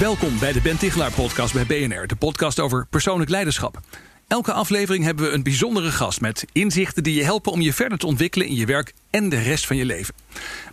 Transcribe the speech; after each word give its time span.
Welkom 0.00 0.38
bij 0.38 0.52
de 0.52 0.60
Ben 0.60 0.78
Tichelaar 0.78 1.12
podcast 1.12 1.54
bij 1.54 1.66
BNR, 1.66 2.06
de 2.06 2.16
podcast 2.16 2.60
over 2.60 2.86
persoonlijk 2.90 3.30
leiderschap. 3.30 3.80
Elke 4.28 4.52
aflevering 4.52 5.04
hebben 5.04 5.24
we 5.24 5.32
een 5.32 5.42
bijzondere 5.42 5.90
gast 5.90 6.20
met 6.20 6.44
inzichten 6.52 7.02
die 7.02 7.14
je 7.14 7.24
helpen 7.24 7.52
om 7.52 7.60
je 7.60 7.72
verder 7.72 7.98
te 7.98 8.06
ontwikkelen 8.06 8.46
in 8.46 8.54
je 8.54 8.66
werk 8.66 8.92
en 9.10 9.28
de 9.28 9.38
rest 9.38 9.66
van 9.66 9.76
je 9.76 9.84
leven. 9.84 10.14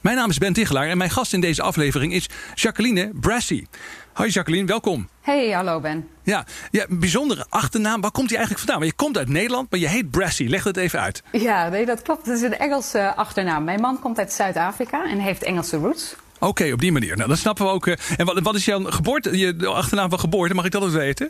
Mijn 0.01 0.15
naam 0.15 0.29
is 0.29 0.37
Ben 0.37 0.53
Tichelaar 0.53 0.87
en 0.87 0.97
mijn 0.97 1.09
gast 1.09 1.33
in 1.33 1.41
deze 1.41 1.61
aflevering 1.61 2.13
is 2.13 2.29
Jacqueline 2.53 3.11
Brassy. 3.13 3.65
Hoi 4.13 4.29
Jacqueline, 4.29 4.67
welkom. 4.67 5.09
Hey, 5.21 5.51
hallo 5.51 5.79
Ben. 5.79 6.07
Ja, 6.23 6.45
ja, 6.71 6.85
bijzondere 6.89 7.45
achternaam. 7.49 8.01
Waar 8.01 8.11
komt 8.11 8.27
die 8.27 8.37
eigenlijk 8.37 8.65
vandaan? 8.65 8.87
Want 8.87 8.97
je 8.97 9.05
komt 9.05 9.17
uit 9.17 9.29
Nederland, 9.29 9.71
maar 9.71 9.79
je 9.79 9.87
heet 9.87 10.11
Brassy. 10.11 10.45
Leg 10.47 10.63
het 10.63 10.77
even 10.77 10.99
uit. 10.99 11.23
Ja, 11.31 11.69
nee, 11.69 11.85
dat 11.85 12.01
klopt. 12.01 12.25
Het 12.25 12.35
is 12.35 12.41
een 12.41 12.57
Engelse 12.57 13.15
achternaam. 13.15 13.63
Mijn 13.63 13.81
man 13.81 13.99
komt 13.99 14.19
uit 14.19 14.33
Zuid-Afrika 14.33 15.09
en 15.09 15.19
heeft 15.19 15.43
Engelse 15.43 15.77
roots. 15.77 16.15
Oké, 16.47 16.71
op 16.71 16.79
die 16.79 16.91
manier. 16.91 17.15
Nou, 17.17 17.29
dat 17.29 17.37
snappen 17.37 17.65
we 17.65 17.71
ook. 17.71 17.87
eh. 17.87 17.95
En 18.17 18.25
wat, 18.25 18.39
wat 18.39 18.55
is 18.55 18.65
jouw 18.65 18.83
geboorte, 18.83 19.37
je 19.37 19.67
achternaam 19.67 20.09
van 20.09 20.19
geboorte? 20.19 20.53
Mag 20.53 20.65
ik 20.65 20.71
dat 20.71 20.83
ook 20.83 20.89
weten? 20.89 21.29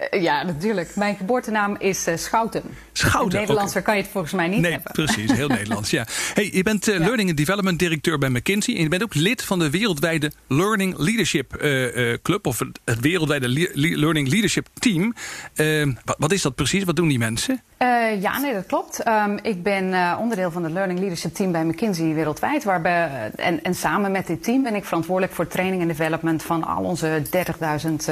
Eh, 0.00 0.22
ja, 0.22 0.42
natuurlijk. 0.42 0.96
Mijn 0.96 1.16
geboortenaam 1.16 1.76
is 1.78 2.06
eh, 2.06 2.16
Schouten. 2.16 2.62
Schouten, 2.92 3.38
Nederlandser 3.38 3.82
kan 3.82 3.96
je 3.96 4.02
het 4.02 4.10
volgens 4.10 4.32
mij 4.32 4.48
niet 4.48 4.60
Nee, 4.60 4.72
hebben. 4.72 4.92
precies. 4.92 5.32
Heel 5.32 5.48
Nederlands, 5.58 5.90
ja. 5.90 6.06
Hey, 6.34 6.50
je 6.52 6.62
bent 6.62 6.88
eh, 6.88 6.98
Learning 6.98 7.28
and 7.28 7.36
Development 7.38 7.78
directeur 7.78 8.18
bij 8.18 8.28
McKinsey. 8.28 8.74
En 8.76 8.82
je 8.82 8.88
bent 8.88 9.02
ook 9.02 9.14
lid 9.14 9.42
van 9.44 9.58
de 9.58 9.70
wereldwijde 9.70 10.32
Learning 10.46 10.98
Leadership 10.98 11.56
Club. 12.22 12.46
Of 12.46 12.58
het, 12.58 13.00
wereldwijde 13.00 13.48
Le- 13.48 13.70
Le- 13.72 13.96
Learning 13.96 14.28
Leadership 14.28 14.66
Team. 14.78 15.14
Wat, 16.04 16.16
wat 16.18 16.32
is 16.32 16.42
dat 16.42 16.54
precies? 16.54 16.84
Wat 16.84 16.96
doen 16.96 17.08
die 17.08 17.18
mensen? 17.18 17.62
Ja, 18.20 18.38
nee, 18.38 18.52
dat 18.54 18.66
klopt. 18.66 19.02
Ehm, 19.02 19.38
ik 19.42 19.62
ben 19.62 20.16
onderdeel 20.18 20.50
van 20.50 20.64
het 20.64 20.72
Learning 20.72 20.98
Leadership 20.98 21.34
Team 21.34 21.52
bij 21.52 21.64
McKinsey 21.64 22.14
wereldwijd. 22.14 22.64
Waarbij, 22.64 23.30
en, 23.36 23.62
en 23.62 23.74
samen 23.74 24.12
met 24.12 24.26
dit 24.26 24.42
team 24.44 24.62
ben 24.62 24.74
ik 24.74 24.84
verantwoordelijk 24.84 25.34
voor 25.34 25.46
training 25.46 25.82
en 25.82 25.88
development 25.88 26.42
van 26.42 26.64
al 26.64 26.82
onze 26.82 27.22
30.000 27.24 28.10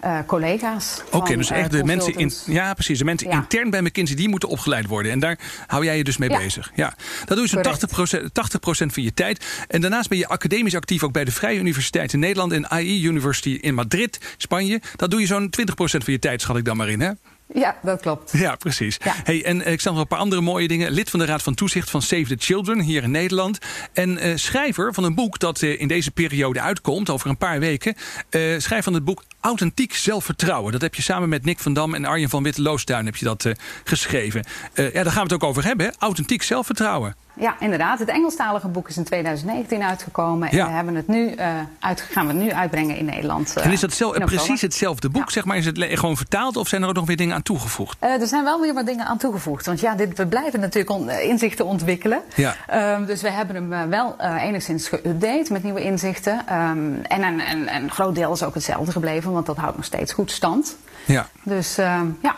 eh, 0.00 0.18
collega's. 0.26 1.02
Oké, 1.10 1.36
dus 1.36 1.50
eh, 1.50 1.58
echt 1.58 1.70
de 1.70 1.84
mensen 1.84 2.14
in, 2.14 2.32
ja, 2.46 2.74
precies. 2.74 2.98
De 2.98 3.04
mensen 3.04 3.28
Ja. 3.28 3.34
intern 3.36 3.70
bij 3.70 3.82
McKinsey 3.82 4.16
die 4.16 4.28
moeten 4.28 4.48
opgeleid 4.48 4.86
worden. 4.86 5.12
En 5.12 5.18
daar 5.18 5.38
hou 5.66 5.84
jij 5.84 5.96
je 5.96 6.04
dus 6.04 6.16
mee 6.16 6.30
Ja. 6.30 6.38
bezig. 6.38 6.70
Ja. 6.74 6.94
Dat 7.24 7.28
doe 7.36 7.40
je 7.40 7.46
zo'n 7.48 7.62
Correct. 7.62 7.80
80%, 7.80 8.32
80% 8.32 8.92
van 8.92 9.02
je 9.02 9.14
tijd. 9.14 9.44
En 9.68 9.80
daarnaast 9.80 10.08
ben 10.08 10.18
je 10.18 10.28
academisch 10.28 10.74
actief 10.74 11.02
ook 11.02 11.12
bij 11.12 11.24
de 11.24 11.32
Vrije 11.32 11.58
Universiteit 11.58 12.12
in 12.12 12.18
Nederland 12.18 12.52
en 12.52 12.70
AI 12.70 13.06
University 13.06 13.58
in 13.60 13.74
Madrid, 13.74 14.18
Spanje. 14.36 14.80
Dat 14.96 15.10
doe 15.10 15.20
je 15.20 15.26
zo'n 15.26 15.50
20% 15.50 16.04
van 16.04 16.12
je 16.12 16.18
tijd, 16.18 16.40
schat 16.42 16.56
ik 16.56 16.64
dan 16.64 16.76
maar 16.76 16.88
in, 16.88 17.00
hè? 17.00 17.10
Ja, 17.54 17.76
dat 17.82 18.00
klopt. 18.00 18.32
Ja, 18.32 18.56
precies. 18.56 18.96
Ja. 19.04 19.14
Hey, 19.24 19.44
en 19.44 19.62
eh, 19.62 19.72
ik 19.72 19.80
zag 19.80 19.92
nog 19.92 20.02
een 20.02 20.08
paar 20.08 20.18
andere 20.18 20.40
mooie 20.40 20.68
dingen. 20.68 20.90
Lid 20.90 21.10
van 21.10 21.18
de 21.18 21.24
Raad 21.24 21.42
van 21.42 21.54
Toezicht 21.54 21.90
van 21.90 22.02
Save 22.02 22.24
the 22.24 22.36
Children 22.38 22.80
hier 22.80 23.02
in 23.02 23.10
Nederland. 23.10 23.58
En 23.92 24.18
eh, 24.18 24.36
schrijver 24.36 24.94
van 24.94 25.04
een 25.04 25.14
boek 25.14 25.38
dat 25.38 25.62
eh, 25.62 25.80
in 25.80 25.88
deze 25.88 26.10
periode 26.10 26.60
uitkomt, 26.60 27.10
over 27.10 27.28
een 27.30 27.36
paar 27.36 27.60
weken. 27.60 27.94
eh 28.30 28.58
schrijf 28.58 28.84
van 28.84 28.94
het 28.94 29.04
boek 29.04 29.24
Authentiek 29.40 29.94
Zelfvertrouwen. 29.94 30.72
Dat 30.72 30.80
heb 30.80 30.94
je 30.94 31.02
samen 31.02 31.28
met 31.28 31.44
Nick 31.44 31.58
van 31.58 31.72
Dam 31.72 31.94
en 31.94 32.04
Arjen 32.04 32.28
van 32.28 32.42
Witte-Loosduin 32.42 33.04
heb 33.04 33.16
je 33.16 33.24
dat 33.24 33.48
geschreven. 33.84 34.44
Ja, 34.74 34.90
daar 34.90 35.04
gaan 35.04 35.14
we 35.14 35.20
het 35.20 35.32
ook 35.32 35.44
over 35.44 35.64
hebben. 35.64 35.86
Hè? 35.86 35.92
Authentiek 35.98 36.42
zelfvertrouwen. 36.42 37.16
Ja, 37.40 37.54
inderdaad. 37.60 37.98
Het 37.98 38.08
Engelstalige 38.08 38.68
boek 38.68 38.88
is 38.88 38.96
in 38.96 39.04
2019 39.04 39.82
uitgekomen. 39.82 40.48
Ja. 40.50 40.58
En 40.60 40.66
we 40.66 40.74
hebben 40.74 40.94
het 40.94 41.06
nu, 41.08 41.30
eh, 41.32 41.48
uit, 41.80 42.00
gaan 42.00 42.26
we 42.26 42.32
het 42.32 42.42
nu 42.42 42.52
uitbrengen 42.52 42.96
in 42.96 43.04
Nederland. 43.04 43.56
eh, 43.56 43.64
en 43.64 43.72
is 43.72 43.80
dat 43.80 43.92
zel- 43.92 44.14
in 44.14 44.22
oktober. 44.22 44.36
precies 44.44 44.60
hetzelfde 44.60 45.08
boek, 45.10 45.24
Ja. 45.24 45.30
zeg 45.32 45.44
maar? 45.44 45.56
Is 45.56 45.66
het 45.66 45.78
gewoon 45.80 46.16
vertaald 46.16 46.56
of 46.56 46.68
zijn 46.68 46.82
er 46.82 46.88
ook 46.88 46.94
nog 46.94 47.06
weer 47.06 47.16
dingen 47.16 47.34
aan 47.34 47.42
toegevoegd? 47.42 47.96
Eh, 48.00 48.20
er 48.20 48.26
zijn 48.26 48.44
wel 48.44 48.60
weer 48.60 48.74
wat 48.74 48.86
dingen 48.86 49.06
aan 49.06 49.18
toegevoegd. 49.18 49.66
Want 49.66 49.80
ja, 49.80 49.94
dit, 49.94 50.16
we 50.16 50.26
blijven 50.26 50.60
natuurlijk 50.60 50.90
on- 50.90 51.10
inzichten 51.10 51.64
ontwikkelen. 51.64 52.20
Ja. 52.34 52.54
Ehm, 52.66 53.04
dus 53.04 53.22
we 53.22 53.30
hebben 53.30 53.54
hem 53.70 53.90
wel 53.90 54.16
enigszins 54.20 54.88
geüpdate 54.94 55.50
met 55.52 55.62
nieuwe 55.62 55.82
inzichten. 55.82 56.46
Ehm, 56.46 56.78
en 57.02 57.22
een, 57.22 57.40
een, 57.50 57.74
een 57.74 57.90
groot 57.90 58.14
deel 58.14 58.32
is 58.32 58.42
ook 58.42 58.54
hetzelfde 58.54 58.92
gebleven, 58.92 59.32
want 59.32 59.46
dat 59.46 59.56
houdt 59.56 59.76
nog 59.76 59.84
steeds 59.84 60.12
goed 60.12 60.30
stand. 60.30 60.76
Ja. 61.04 61.26
Dus 61.42 61.78
ehm, 61.78 62.06
ja. 62.22 62.34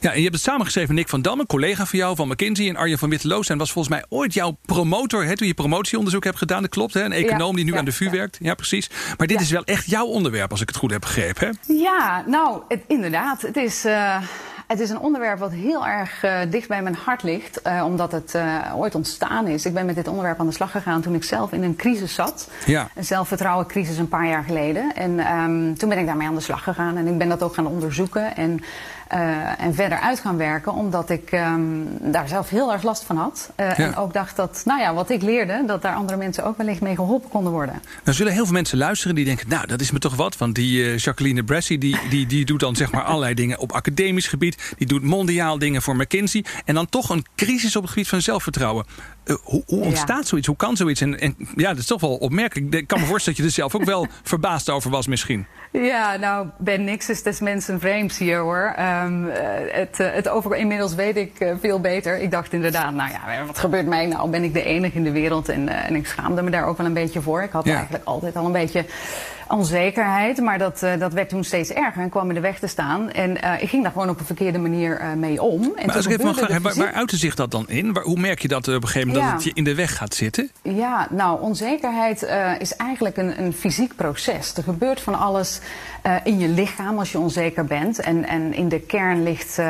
Ja, 0.00 0.10
en 0.10 0.16
je 0.16 0.22
hebt 0.22 0.34
het 0.34 0.44
samengeschreven, 0.44 0.94
Nick 0.94 1.08
van 1.08 1.22
Dam, 1.22 1.40
een 1.40 1.46
collega 1.46 1.86
van 1.86 1.98
jou 1.98 2.16
van 2.16 2.28
McKinsey. 2.28 2.68
En 2.68 2.76
Arjen 2.76 2.98
van 2.98 3.10
Witteloos. 3.10 3.48
En 3.48 3.58
was 3.58 3.72
volgens 3.72 3.94
mij 3.94 4.04
ooit 4.08 4.34
jouw 4.34 4.56
promotor, 4.66 5.24
hè, 5.24 5.36
toen 5.36 5.46
je 5.46 5.54
promotieonderzoek 5.54 6.24
hebt 6.24 6.38
gedaan. 6.38 6.62
Dat 6.62 6.70
klopt, 6.70 6.94
hè? 6.94 7.04
Een 7.04 7.12
econoom 7.12 7.50
Ja, 7.50 7.56
die 7.56 7.64
nu 7.64 7.72
ja, 7.72 7.78
aan 7.78 7.84
de 7.84 7.92
VU 7.92 8.04
ja. 8.04 8.10
werkt. 8.10 8.38
Ja, 8.40 8.54
precies. 8.54 8.90
Maar 9.16 9.26
dit 9.26 9.40
is 9.40 9.50
wel 9.50 9.64
echt 9.64 9.90
jouw 9.90 10.06
onderwerp, 10.06 10.50
als 10.50 10.60
ik 10.60 10.68
het 10.68 10.76
goed 10.76 10.90
heb 10.90 11.00
begrepen. 11.00 11.46
Hè? 11.46 11.74
Ja, 11.74 12.24
nou, 12.26 12.62
het, 12.68 12.80
inderdaad. 12.86 13.42
Het 13.42 13.56
is, 13.56 13.84
eh, 13.84 14.16
het 14.66 14.80
is 14.80 14.90
een 14.90 14.98
onderwerp 14.98 15.38
wat 15.38 15.52
heel 15.52 15.86
erg 15.86 16.22
eh, 16.22 16.38
dicht 16.50 16.68
bij 16.68 16.82
mijn 16.82 16.94
hart 17.04 17.22
ligt. 17.22 17.62
eh, 17.62 17.82
omdat 17.86 18.12
het 18.12 18.38
ooit 18.76 18.94
ontstaan 18.94 19.46
is. 19.46 19.64
Ik 19.66 19.74
ben 19.74 19.86
met 19.86 19.94
dit 19.94 20.08
onderwerp 20.08 20.40
aan 20.40 20.46
de 20.46 20.52
slag 20.52 20.70
gegaan 20.70 21.00
toen 21.02 21.14
ik 21.14 21.24
zelf 21.24 21.52
in 21.52 21.62
een 21.62 21.76
crisis 21.76 22.14
zat. 22.14 22.48
Ja. 22.66 22.88
Een 22.94 23.04
zelfvertrouwencrisis 23.04 23.96
een 23.98 24.08
paar 24.08 24.26
jaar 24.26 24.44
geleden. 24.44 24.94
En 24.94 25.18
ehm, 25.18 25.74
toen 25.74 25.88
ben 25.88 25.98
ik 25.98 26.06
daarmee 26.06 26.26
aan 26.26 26.34
de 26.34 26.40
slag 26.40 26.62
gegaan. 26.62 26.96
En 26.96 27.06
ik 27.06 27.18
ben 27.18 27.28
dat 27.28 27.42
ook 27.42 27.54
gaan 27.54 27.66
onderzoeken 27.66 28.36
en, 28.36 28.60
eh, 29.10 29.60
en 29.60 29.74
verder 29.74 29.98
uit 30.00 30.20
gaan 30.20 30.36
werken. 30.36 30.72
Omdat 30.72 31.10
ik 31.10 31.30
ehm, 31.32 31.60
daar 32.00 32.28
zelf 32.28 32.48
heel 32.48 32.72
erg 32.72 32.82
last 32.82 33.02
van 33.04 33.16
had. 33.16 33.50
Eh, 33.54 33.66
Ja. 33.66 33.74
En 33.76 33.96
ook 33.96 34.12
dacht 34.12 34.36
dat, 34.36 34.62
nou 34.64 34.80
ja, 34.80 34.94
wat 34.94 35.10
ik 35.10 35.22
leerde, 35.22 35.62
dat 35.66 35.82
daar 35.82 35.94
andere 35.94 36.18
mensen 36.18 36.44
ook 36.44 36.56
wellicht 36.56 36.80
mee 36.80 36.94
geholpen 36.94 37.30
konden 37.30 37.52
worden. 37.52 37.82
Dan 38.04 38.14
zullen 38.14 38.32
heel 38.32 38.44
veel 38.44 38.52
mensen 38.52 38.78
luisteren 38.78 39.14
die 39.14 39.24
denken, 39.24 39.48
nou, 39.48 39.66
dat 39.66 39.80
is 39.80 39.90
me 39.90 39.98
toch 39.98 40.16
wat. 40.16 40.36
Want 40.36 40.54
die 40.54 40.84
eh, 40.84 40.98
Jacqueline 40.98 41.44
Brassy, 41.44 41.78
die, 41.78 41.96
die, 42.10 42.26
die 42.26 42.44
doet 42.44 42.60
dan 42.60 42.76
zeg 42.76 42.92
maar 42.92 43.02
allerlei 43.10 43.34
dingen 43.34 43.58
op 43.58 43.72
academisch 43.72 44.26
gebied. 44.28 44.74
Die 44.78 44.86
doet 44.86 45.02
mondiaal 45.02 45.58
dingen 45.58 45.82
voor 45.82 45.96
McKinsey. 45.96 46.44
En 46.64 46.74
dan 46.74 46.88
toch 46.88 47.10
een 47.10 47.24
crisis 47.36 47.76
op 47.76 47.82
het 47.82 47.90
gebied 47.92 48.08
van 48.08 48.20
zelfvertrouwen. 48.22 48.86
Hoe, 49.42 49.62
Ja. 49.66 49.76
ontstaat 49.76 50.26
zoiets? 50.26 50.46
Hoe 50.46 50.56
kan 50.56 50.76
zoiets? 50.76 51.00
En, 51.00 51.20
en 51.20 51.36
ja, 51.56 51.68
dat 51.68 51.78
is 51.78 51.86
toch 51.86 52.00
wel 52.00 52.16
opmerkelijk. 52.16 52.74
Ik 52.74 52.86
kan 52.86 53.00
me 53.00 53.06
voorstellen 53.06 53.38
dat 53.38 53.54
je 53.54 53.62
er 53.62 53.68
zelf 53.70 53.74
ook 53.82 53.88
wel 53.88 54.06
verbaasd 54.22 54.70
over 54.70 54.90
was 54.90 55.06
misschien. 55.06 55.46
Ja, 55.72 56.16
nou, 56.16 56.46
ben 56.56 56.84
niks 56.84 57.08
is 57.08 57.22
des 57.22 57.40
mensen 57.40 57.80
vreemds 57.80 58.18
hier 58.18 58.38
hoor. 58.38 58.72
Ehm, 58.76 59.26
eh, 59.28 59.44
het, 59.72 60.00
eh, 60.00 60.06
het 60.12 60.28
over, 60.28 60.56
inmiddels 60.56 60.94
weet 60.94 61.16
ik 61.16 61.40
eh, 61.40 61.54
veel 61.60 61.80
beter. 61.80 62.18
Ik 62.18 62.30
dacht 62.30 62.52
inderdaad, 62.52 62.92
nou 62.94 63.10
ja, 63.10 63.44
wat 63.46 63.58
gebeurt 63.58 63.86
mij 63.86 64.06
nou? 64.06 64.30
Ben 64.30 64.42
ik 64.44 64.52
de 64.54 64.64
enige 64.64 64.96
in 64.96 65.04
de 65.04 65.10
wereld? 65.10 65.48
En, 65.48 65.68
en 65.68 65.94
ik 65.94 66.06
schaamde 66.06 66.42
me 66.42 66.50
daar 66.50 66.66
ook 66.66 66.76
wel 66.76 66.86
een 66.86 66.92
beetje 66.92 67.20
voor. 67.20 67.42
Ik 67.42 67.50
had 67.50 67.64
Ja. 67.64 67.74
eigenlijk 67.74 68.04
altijd 68.04 68.36
al 68.36 68.44
een 68.46 68.52
beetje 68.52 68.84
onzekerheid. 69.50 70.40
Maar 70.40 70.58
dat, 70.58 70.82
eh, 70.82 70.98
dat 70.98 71.12
werd 71.12 71.28
toen 71.28 71.44
steeds 71.44 71.70
erger 71.70 72.02
en 72.02 72.08
kwam 72.08 72.28
in 72.28 72.34
de 72.34 72.40
weg 72.40 72.58
te 72.58 72.66
staan. 72.66 73.10
En 73.10 73.42
eh, 73.42 73.62
ik 73.62 73.68
ging 73.68 73.82
daar 73.82 73.92
gewoon 73.92 74.08
op 74.08 74.20
een 74.20 74.26
verkeerde 74.26 74.58
manier 74.58 74.98
eh, 74.98 75.12
mee 75.12 75.42
om. 75.42 75.62
En 75.62 75.86
Maar 75.86 75.96
als 75.96 76.06
ik 76.06 76.10
toen 76.10 76.12
even 76.12 76.24
mag 76.24 76.34
gebeurde 76.34 76.60
vragen, 76.60 76.62
waar, 76.62 76.86
waar 76.86 76.94
uitte 76.94 77.16
zich 77.16 77.34
dat 77.34 77.50
dan 77.50 77.68
in? 77.68 77.92
Waar- 77.92 78.04
hoe 78.04 78.20
merk 78.20 78.42
je 78.42 78.48
dat 78.48 78.68
op 78.68 78.74
een 78.74 78.88
gegeven 78.88 79.08
moment 79.08 79.26
Ja. 79.26 79.32
dat 79.32 79.44
het 79.44 79.52
je 79.52 79.58
in 79.58 79.64
de 79.64 79.74
weg 79.74 79.96
gaat 79.96 80.14
zitten? 80.14 80.50
Ja, 80.62 81.06
nou, 81.10 81.40
onzekerheid 81.40 82.26
is 82.58 82.76
eigenlijk 82.76 83.16
een, 83.16 83.42
een 83.42 83.52
fysiek 83.52 83.96
proces. 83.96 84.54
Er 84.56 84.62
gebeurt 84.62 85.00
van 85.00 85.18
alles 85.18 85.60
in 86.24 86.38
je 86.38 86.48
lichaam 86.48 86.98
als 86.98 87.12
je 87.12 87.18
onzeker 87.18 87.64
bent. 87.64 88.00
En, 88.00 88.28
en 88.28 88.54
in 88.54 88.68
de 88.68 88.80
kern 88.80 89.22
ligt, 89.22 89.60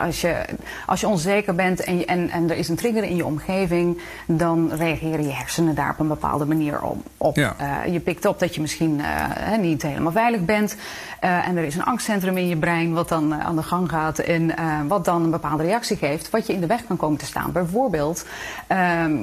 als, 0.00 0.20
je, 0.20 0.44
als 0.86 1.00
je 1.00 1.08
onzeker 1.08 1.54
bent 1.54 1.84
en, 1.84 2.06
en, 2.06 2.30
en 2.30 2.50
er 2.50 2.56
is 2.56 2.68
een 2.68 2.76
trigger 2.76 3.04
in 3.04 3.16
je 3.16 3.24
omgeving, 3.24 4.00
dan 4.26 4.72
reageren 4.72 5.22
je 5.22 5.32
hersenen 5.32 5.74
daar 5.74 5.90
op 5.90 5.98
een 5.98 6.08
bepaalde 6.08 6.44
manier 6.44 6.82
op. 6.82 7.06
op. 7.16 7.36
Ja. 7.36 7.56
Je 7.90 8.00
pikt 8.00 8.24
op 8.24 8.38
dat 8.38 8.54
je 8.54 8.60
misschien 8.60 8.83
eh, 8.90 9.06
hè, 9.30 9.56
niet 9.56 9.82
helemaal 9.82 10.12
veilig 10.12 10.44
bent. 10.44 10.76
Eh, 11.24 11.48
en 11.48 11.56
er 11.56 11.64
is 11.64 11.74
een 11.74 11.84
angstcentrum 11.84 12.36
in 12.36 12.48
je 12.48 12.56
brein 12.56 12.92
wat 12.92 13.08
dan 13.08 13.32
eh, 13.32 13.40
aan 13.40 13.56
de 13.56 13.62
gang 13.62 13.90
gaat. 13.90 14.18
En 14.18 14.56
eh, 14.56 14.80
wat 14.88 15.04
dan 15.04 15.22
een 15.22 15.30
bepaalde 15.30 15.62
reactie 15.62 15.96
geeft, 15.96 16.30
wat 16.30 16.46
je 16.46 16.52
in 16.52 16.60
de 16.60 16.66
weg 16.66 16.86
kan 16.86 16.96
komen 16.96 17.18
te 17.18 17.24
staan. 17.24 17.52
Bijvoorbeeld, 17.52 18.26
ehm, 18.66 19.16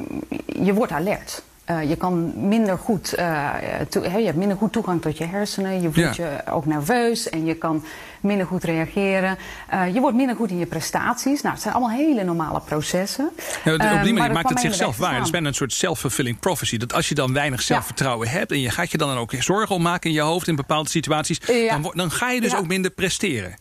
je 0.45 0.73
wordt 0.73 0.91
alert. 0.91 1.43
Eh, 1.65 1.89
je 1.89 1.95
kan 1.95 2.33
minder 2.47 2.77
goed, 2.77 3.13
hè, 3.15 4.17
je 4.17 4.25
hebt 4.25 4.37
minder 4.37 4.57
goed 4.57 4.71
toegang 4.71 5.01
tot 5.01 5.17
je 5.17 5.25
hersenen. 5.25 5.81
Je 5.81 5.91
voelt 5.91 6.15
Ja. 6.15 6.25
je 6.25 6.51
ook 6.51 6.65
nerveus 6.65 7.29
en 7.29 7.45
je 7.45 7.53
kan 7.55 7.83
minder 8.21 8.45
goed 8.45 8.63
reageren. 8.63 9.37
Eh, 9.69 9.93
je 9.93 9.99
wordt 9.99 10.15
minder 10.15 10.35
goed 10.35 10.49
in 10.49 10.57
je 10.57 10.65
prestaties. 10.65 11.41
Nou, 11.41 11.53
het 11.53 11.63
zijn 11.63 11.73
allemaal 11.73 11.97
hele 11.97 12.23
normale 12.23 12.61
processen. 12.61 13.29
Ja, 13.63 13.73
op 13.73 14.03
die 14.03 14.13
manier 14.13 14.31
maakt 14.31 14.49
het 14.49 14.59
zichzelf 14.59 14.97
waar. 14.97 15.15
Het 15.15 15.23
is 15.23 15.29
bijna 15.29 15.47
een 15.47 15.53
soort 15.53 15.73
self-fulfilling 15.73 16.39
prophecy. 16.39 16.77
Dat 16.77 16.93
als 16.93 17.09
je 17.09 17.15
dan 17.15 17.33
weinig 17.33 17.61
zelfvertrouwen 17.61 18.27
hebt 18.27 18.51
en 18.51 18.59
je 18.59 18.69
gaat 18.69 18.91
je 18.91 18.97
dan 18.97 19.17
ook 19.17 19.31
zorgen 19.39 19.75
om 19.75 19.81
maken 19.81 20.09
in 20.09 20.15
je 20.15 20.21
hoofd 20.21 20.47
in 20.47 20.55
bepaalde 20.55 20.89
situaties, 20.89 21.39
dan, 21.69 21.91
dan 21.93 22.11
ga 22.11 22.31
je 22.31 22.41
dus 22.41 22.55
ook 22.55 22.67
minder 22.67 22.91
presteren. 22.91 23.55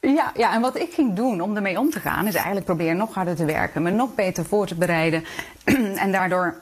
Ja, 0.00 0.32
ja, 0.36 0.54
en 0.54 0.60
wat 0.60 0.78
ik 0.78 0.92
ging 0.92 1.14
doen 1.14 1.40
om 1.40 1.56
ermee 1.56 1.78
om 1.78 1.90
te 1.90 2.00
gaan, 2.00 2.26
is 2.26 2.34
eigenlijk 2.34 2.66
proberen 2.66 2.96
nog 2.96 3.14
harder 3.14 3.34
te 3.36 3.44
werken, 3.44 3.82
me 3.82 3.90
nog 3.90 4.14
beter 4.14 4.44
voor 4.44 4.66
te 4.66 4.74
bereiden. 4.74 5.24
en 6.04 6.12
daardoor 6.12 6.54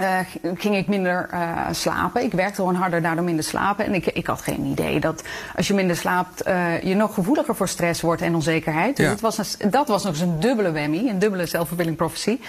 uh, 0.00 0.18
ging 0.54 0.76
ik 0.76 0.86
minder 0.88 1.28
uh, 1.34 1.66
slapen. 1.70 2.22
Ik 2.22 2.32
werkte 2.32 2.54
gewoon 2.54 2.74
harder, 2.74 3.02
daardoor 3.02 3.24
minder 3.24 3.44
slapen. 3.44 3.84
En 3.84 3.94
ik, 3.94 4.06
ik 4.06 4.26
had 4.26 4.42
geen 4.42 4.64
idee 4.64 5.00
dat 5.00 5.22
als 5.56 5.68
je 5.68 5.74
minder 5.74 5.96
slaapt, 5.96 6.46
uh, 6.48 6.82
je 6.82 6.94
nog 6.94 7.14
gevoeliger 7.14 7.54
voor 7.54 7.68
stress 7.68 8.00
wordt 8.00 8.22
en 8.22 8.34
onzekerheid. 8.34 8.96
Dus 8.96 9.04
Ja. 9.06 9.10
het 9.10 9.20
was 9.20 9.38
een, 9.58 9.70
dat 9.70 9.88
was 9.88 10.02
nog 10.04 10.12
eens 10.12 10.22
een 10.22 10.40
dubbele 10.40 10.72
whammy, 10.72 11.08
een 11.08 11.18
dubbele 11.18 11.46
zelfvervulling 11.46 11.96
profetie. 11.96 12.40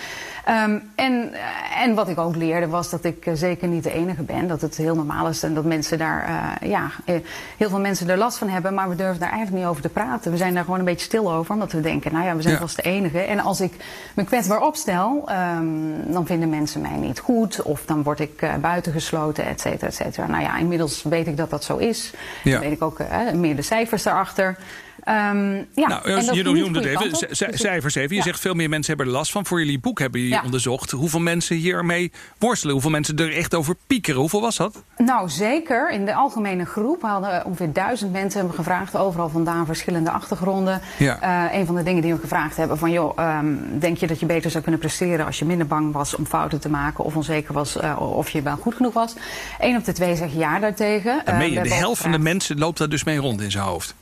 Um, 0.65 0.89
en, 0.95 1.33
en 1.83 1.93
wat 1.95 2.09
ik 2.09 2.17
ook 2.19 2.35
leerde 2.35 2.67
was 2.67 2.89
dat 2.89 3.03
ik 3.03 3.29
zeker 3.33 3.67
niet 3.67 3.83
de 3.83 3.93
enige 3.93 4.23
ben. 4.23 4.47
Dat 4.47 4.61
het 4.61 4.77
heel 4.77 4.95
normaal 4.95 5.27
is 5.27 5.43
en 5.43 5.53
dat 5.53 5.65
mensen 5.65 5.97
daar, 5.97 6.29
ja, 6.61 6.91
heel 7.57 7.69
veel 7.69 7.79
mensen 7.79 8.09
er 8.09 8.17
last 8.17 8.37
van 8.37 8.49
hebben. 8.49 8.73
Maar 8.73 8.89
we 8.89 8.95
durven 8.95 9.19
daar 9.19 9.29
eigenlijk 9.29 9.59
niet 9.59 9.69
over 9.69 9.81
te 9.81 9.89
praten. 9.89 10.31
We 10.31 10.37
zijn 10.37 10.53
daar 10.53 10.63
gewoon 10.63 10.79
een 10.79 10.85
beetje 10.85 11.05
stil 11.05 11.33
over, 11.33 11.53
omdat 11.53 11.71
we 11.71 11.81
denken, 11.81 12.13
nou 12.13 12.25
ja, 12.25 12.35
we 12.35 12.41
zijn 12.41 12.53
Ja. 12.53 12.59
vast 12.59 12.75
de 12.75 12.81
enige. 12.81 13.19
En 13.19 13.39
als 13.39 13.61
ik 13.61 13.73
me 14.15 14.23
kwetsbaar 14.23 14.61
opstel, 14.61 15.29
um, 15.57 16.11
dan 16.13 16.25
vinden 16.25 16.49
mensen 16.49 16.81
mij 16.81 16.95
niet 16.95 17.19
goed. 17.19 17.40
Of 17.63 17.85
dan 17.85 18.03
word 18.03 18.19
ik 18.19 18.41
uh, 18.41 18.55
buitengesloten, 18.55 19.45
et 19.45 19.61
cetera, 19.61 19.87
et 19.87 19.95
cetera. 19.95 20.27
Nou 20.27 20.41
ja, 20.41 20.57
inmiddels 20.57 21.03
weet 21.03 21.27
ik 21.27 21.37
dat 21.37 21.49
dat 21.49 21.63
zo 21.63 21.77
is. 21.77 22.13
Ja. 22.43 22.51
Dan 22.51 22.61
weet 22.61 22.71
ik 22.71 22.81
ook 22.81 22.99
uh, 22.99 23.31
meer 23.31 23.55
de 23.55 23.61
cijfers 23.61 24.03
daarachter. 24.03 24.57
Um, 25.05 25.67
ja, 25.75 25.87
Nou, 25.87 26.33
je 26.35 26.43
noemde 26.43 26.79
het 26.79 26.87
even, 26.87 27.13
op. 27.13 27.27
Dus 27.29 27.43
cijfers 27.61 27.95
even. 27.95 28.09
Je 28.09 28.15
ja. 28.15 28.21
zegt 28.23 28.39
veel 28.39 28.53
meer 28.53 28.69
mensen 28.69 28.95
hebben 28.95 29.13
er 29.13 29.19
last 29.19 29.31
van. 29.31 29.45
Voor 29.45 29.59
jullie 29.59 29.79
boek 29.79 29.99
hebben 29.99 30.19
jullie 30.21 30.35
Ja. 30.35 30.43
onderzocht 30.43 30.91
hoeveel 30.91 31.19
mensen 31.19 31.55
hiermee 31.55 32.11
worstelen. 32.37 32.73
Hoeveel 32.73 32.91
mensen 32.91 33.15
er 33.17 33.35
echt 33.35 33.55
over 33.55 33.75
piekeren. 33.87 34.19
Hoeveel 34.19 34.41
was 34.41 34.55
dat? 34.57 34.83
Nou, 34.97 35.29
zeker. 35.29 35.91
In 35.91 36.05
de 36.05 36.13
algemene 36.15 36.65
groep 36.65 37.01
hadden 37.01 37.45
ongeveer 37.45 37.73
duizend 37.73 38.11
mensen 38.11 38.39
hebben 38.39 38.57
gevraagd. 38.57 38.95
Overal 38.97 39.29
vandaan 39.29 39.65
verschillende 39.65 40.11
achtergronden. 40.11 40.81
Ja. 40.97 41.19
Eh, 41.49 41.59
een 41.59 41.65
van 41.65 41.75
de 41.75 41.83
dingen 41.83 42.01
die 42.01 42.13
we 42.13 42.19
gevraagd 42.19 42.57
hebben 42.57 42.77
van... 42.77 42.91
joh, 42.91 43.19
ehm, 43.19 43.55
denk 43.79 43.97
je 43.97 44.07
dat 44.07 44.19
je 44.19 44.25
beter 44.25 44.51
zou 44.51 44.63
kunnen 44.63 44.81
presteren... 44.81 45.25
als 45.25 45.39
je 45.39 45.45
minder 45.45 45.67
bang 45.67 45.93
was 45.93 46.15
om 46.15 46.25
fouten 46.25 46.59
te 46.59 46.69
maken... 46.69 47.03
of 47.03 47.15
onzeker 47.15 47.53
was 47.53 47.77
eh, 47.77 48.01
of 48.17 48.29
je 48.29 48.41
wel 48.41 48.55
goed 48.57 48.75
genoeg 48.75 48.93
was? 48.93 49.13
Eén 49.59 49.75
op 49.77 49.85
de 49.85 49.91
twee 49.91 50.15
zegt 50.15 50.33
ja 50.33 50.59
daartegen. 50.59 51.21
Dan 51.25 51.33
Eh, 51.33 51.39
meen 51.39 51.49
we 51.49 51.55
je, 51.55 51.61
de 51.63 51.73
helft 51.73 52.01
van 52.01 52.11
de 52.11 52.19
mensen 52.19 52.57
loopt 52.57 52.77
daar 52.77 52.89
dus 52.89 53.03
mee 53.03 53.17
rond 53.17 53.41
in 53.41 53.51
zijn 53.51 53.63
hoofd. 53.63 53.95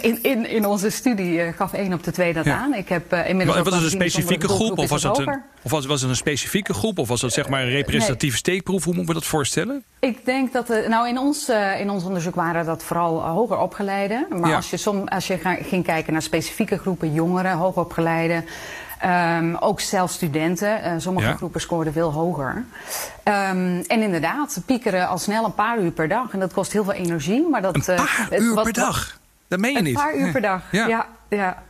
In, 0.00 0.18
in, 0.22 0.46
in 0.48 0.66
onze 0.66 0.90
studie 0.90 1.40
eh, 1.40 1.52
gaf 1.56 1.72
één 1.72 1.92
op 1.92 2.04
de 2.04 2.10
twee 2.12 2.32
dat 2.32 2.44
Ja. 2.44 2.56
aan. 2.58 2.74
Ik 2.74 2.88
heb 2.88 3.12
eh, 3.12 3.28
inmiddels 3.28 3.58
ook 3.58 3.64
was 3.64 3.74
het 3.74 3.82
een 3.92 3.98
dat 3.98 4.08
specifieke 4.08 4.48
groep? 4.48 4.78
Of 4.78 4.88
was 4.88 5.02
het 5.02 5.18
een, 5.18 5.24
hoger. 5.24 5.42
of 5.62 5.70
was, 5.70 5.86
was 5.86 6.00
het 6.00 6.10
een 6.10 6.16
specifieke 6.16 6.74
groep? 6.74 6.98
Of 6.98 7.08
was 7.08 7.22
het 7.22 7.32
zeg 7.32 7.48
maar 7.48 7.62
een 7.62 7.68
representatieve 7.70 8.36
steekproef? 8.36 8.84
Hoe 8.84 8.94
moeten 8.94 9.14
we 9.14 9.20
dat 9.20 9.28
voorstellen? 9.28 9.84
Ik 10.00 10.24
denk 10.24 10.52
dat, 10.52 10.70
eh, 10.70 10.88
nou 10.88 11.08
in 11.08 11.18
ons, 11.18 11.48
eh, 11.48 11.80
in 11.80 11.90
ons 11.90 12.04
onderzoek 12.04 12.34
waren 12.34 12.64
dat 12.64 12.82
vooral 12.82 13.20
eh, 13.22 13.30
hoger 13.30 13.58
opgeleiden. 13.58 14.26
Maar 14.30 14.50
Ja. 14.50 14.56
als 14.56 14.70
je, 14.70 14.76
som, 14.76 15.08
als 15.08 15.26
je 15.26 15.38
ging 15.62 15.84
kijken 15.84 16.12
naar 16.12 16.22
specifieke 16.22 16.78
groepen 16.78 17.12
jongeren, 17.12 17.52
hoogopgeleiden, 17.56 18.44
ehm, 19.00 19.54
ook 19.54 19.80
zelfs 19.80 20.14
studenten, 20.14 20.82
eh, 20.82 20.92
sommige 20.98 21.26
Ja. 21.28 21.34
groepen 21.34 21.60
scoorden 21.60 21.92
veel 21.92 22.12
hoger. 22.12 22.64
Ehm, 23.22 23.82
en 23.86 24.02
inderdaad, 24.02 24.60
piekeren 24.66 25.08
al 25.08 25.18
snel 25.18 25.44
een 25.44 25.54
paar 25.54 25.78
uur 25.78 25.90
per 25.90 26.08
dag. 26.08 26.32
En 26.32 26.38
dat 26.40 26.52
kost 26.52 26.72
heel 26.72 26.84
veel 26.84 26.92
energie. 26.92 27.48
Maar 27.50 27.62
dat, 27.62 27.74
Een 27.88 27.96
eh, 27.96 28.04
paar 28.28 28.38
uur 28.40 28.54
wat- 28.54 28.64
per 28.64 28.72
dag. 28.72 29.18
Dat 29.50 29.58
meen 29.58 29.72
je 29.72 29.78
Een 29.78 29.84
niet. 29.84 29.94
paar 29.94 30.16
uur 30.16 30.30
per 30.32 30.40
dag, 30.40 30.62
Ja. 30.72 30.86
ja. 30.86 31.06
ja, 31.28 31.62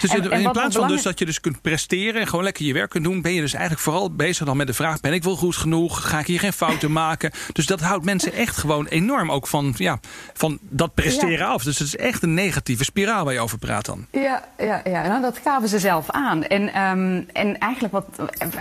Dus 0.00 0.10
En- 0.10 0.16
in, 0.22 0.30
en 0.30 0.38
in 0.38 0.44
wat 0.44 0.52
plaats 0.52 0.76
van 0.76 0.88
dus 0.88 1.02
dat 1.02 1.18
je 1.18 1.24
dus 1.26 1.40
kunt 1.40 1.60
presteren 1.62 2.20
en 2.20 2.26
gewoon 2.26 2.44
lekker 2.44 2.64
je 2.66 2.72
werk 2.72 2.90
kunt 2.90 3.04
doen, 3.04 3.22
ben 3.22 3.32
je 3.32 3.40
dus 3.40 3.52
eigenlijk 3.52 3.82
vooral 3.82 4.10
bezig 4.10 4.46
dan 4.46 4.56
met 4.56 4.66
de 4.66 4.72
vraag: 4.74 5.00
ben 5.00 5.12
ik 5.12 5.22
wel 5.22 5.36
goed 5.36 5.56
genoeg? 5.56 6.08
Ga 6.08 6.18
ik 6.18 6.26
hier 6.26 6.38
geen 6.38 6.52
fouten 6.52 6.92
maken? 7.02 7.30
Dus 7.52 7.66
dat 7.66 7.80
houdt 7.80 8.04
mensen 8.04 8.32
echt 8.32 8.56
gewoon 8.56 8.86
enorm 8.86 9.30
ook 9.30 9.46
van, 9.46 9.74
ja, 9.76 9.98
van 10.34 10.58
dat 10.62 10.94
presteren 10.94 11.30
Ja. 11.38 11.46
af. 11.46 11.62
Dus 11.62 11.78
het 11.78 11.86
is 11.88 11.96
echt 11.96 12.22
een 12.22 12.34
negatieve 12.34 12.84
spiraal 12.84 13.24
waar 13.24 13.32
je 13.32 13.40
over 13.40 13.58
praat 13.58 13.84
dan. 13.84 14.06
Ja, 14.12 14.44
ja, 14.58 14.80
ja. 14.84 15.06
Nou, 15.06 15.22
dat 15.22 15.38
gaven 15.44 15.68
ze 15.68 15.78
zelf 15.78 16.10
aan. 16.10 16.44
En, 16.44 16.72
ehm, 16.72 17.22
en 17.32 17.58
eigenlijk, 17.58 17.92
wat, 17.92 18.06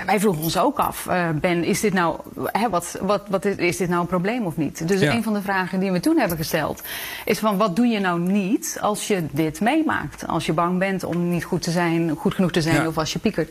wij 0.05 0.19
vroegen 0.19 0.43
ons 0.43 0.57
ook 0.57 0.79
af, 0.79 1.07
eh, 1.07 1.29
Ben, 1.41 1.63
is 1.63 1.79
dit 1.79 1.93
nou, 1.93 2.19
hè, 2.45 2.69
wat, 2.69 2.97
wat, 3.01 3.23
wat 3.29 3.45
is, 3.45 3.55
is 3.55 3.77
dit 3.77 3.89
nou 3.89 4.01
een 4.01 4.07
probleem 4.07 4.45
of 4.45 4.57
niet? 4.57 4.87
Dus 4.87 4.99
Ja. 4.99 5.13
een 5.13 5.23
van 5.23 5.33
de 5.33 5.41
vragen 5.41 5.79
die 5.79 5.91
we 5.91 5.99
toen 5.99 6.17
hebben 6.17 6.37
gesteld, 6.37 6.81
is 7.25 7.39
van 7.39 7.57
wat 7.57 7.75
doe 7.75 7.85
je 7.87 7.99
nou 7.99 8.19
niet 8.19 8.77
als 8.81 9.07
je 9.07 9.25
dit 9.31 9.61
meemaakt? 9.61 10.27
Als 10.27 10.45
je 10.45 10.53
bang 10.53 10.79
bent 10.79 11.03
om 11.07 11.29
niet 11.29 11.43
goed 11.43 11.61
te 11.61 11.71
zijn, 11.71 12.15
goed 12.15 12.33
genoeg 12.33 12.51
te 12.51 12.61
zijn 12.61 12.75
Ja. 12.81 12.87
of 12.87 12.97
als 12.97 13.13
je 13.13 13.19
piekert. 13.19 13.49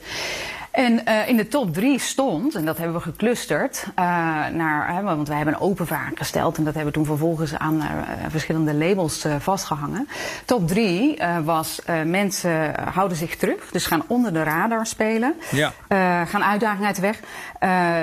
En 0.75 1.07
eh, 1.07 1.29
in 1.29 1.37
de 1.37 1.49
top 1.49 1.75
drie 1.75 1.99
stond, 1.99 2.55
en 2.55 2.65
dat 2.65 2.77
hebben 2.77 2.97
we 2.97 3.03
geclusterd, 3.03 3.87
eh, 3.95 4.05
naar, 4.53 4.95
hè, 4.95 5.03
want 5.03 5.29
wij 5.29 5.37
hebben 5.37 5.55
een 5.55 5.61
open 5.61 5.87
vraag 5.87 6.11
gesteld 6.15 6.57
en 6.57 6.65
dat 6.65 6.75
hebben 6.75 6.93
we 6.93 6.99
toen 6.99 7.07
vervolgens 7.07 7.59
aan 7.59 7.81
eh, 7.81 7.89
verschillende 8.29 8.75
labels 8.75 9.25
eh, 9.25 9.35
vastgehangen. 9.39 10.09
Top 10.45 10.69
drie 10.69 11.23
was 11.45 11.81
mensen 12.05 12.75
houden 12.93 13.17
zich 13.17 13.37
terug, 13.37 13.71
dus 13.71 13.87
gaan 13.87 14.03
onder 14.07 14.33
de 14.33 14.43
radar 14.43 14.87
spelen, 14.87 15.35
Ja. 15.51 15.73
Gaan 16.27 16.45
uitdagingen 16.45 16.87
uit 16.87 16.97
de 16.97 17.03
weg. 17.03 17.21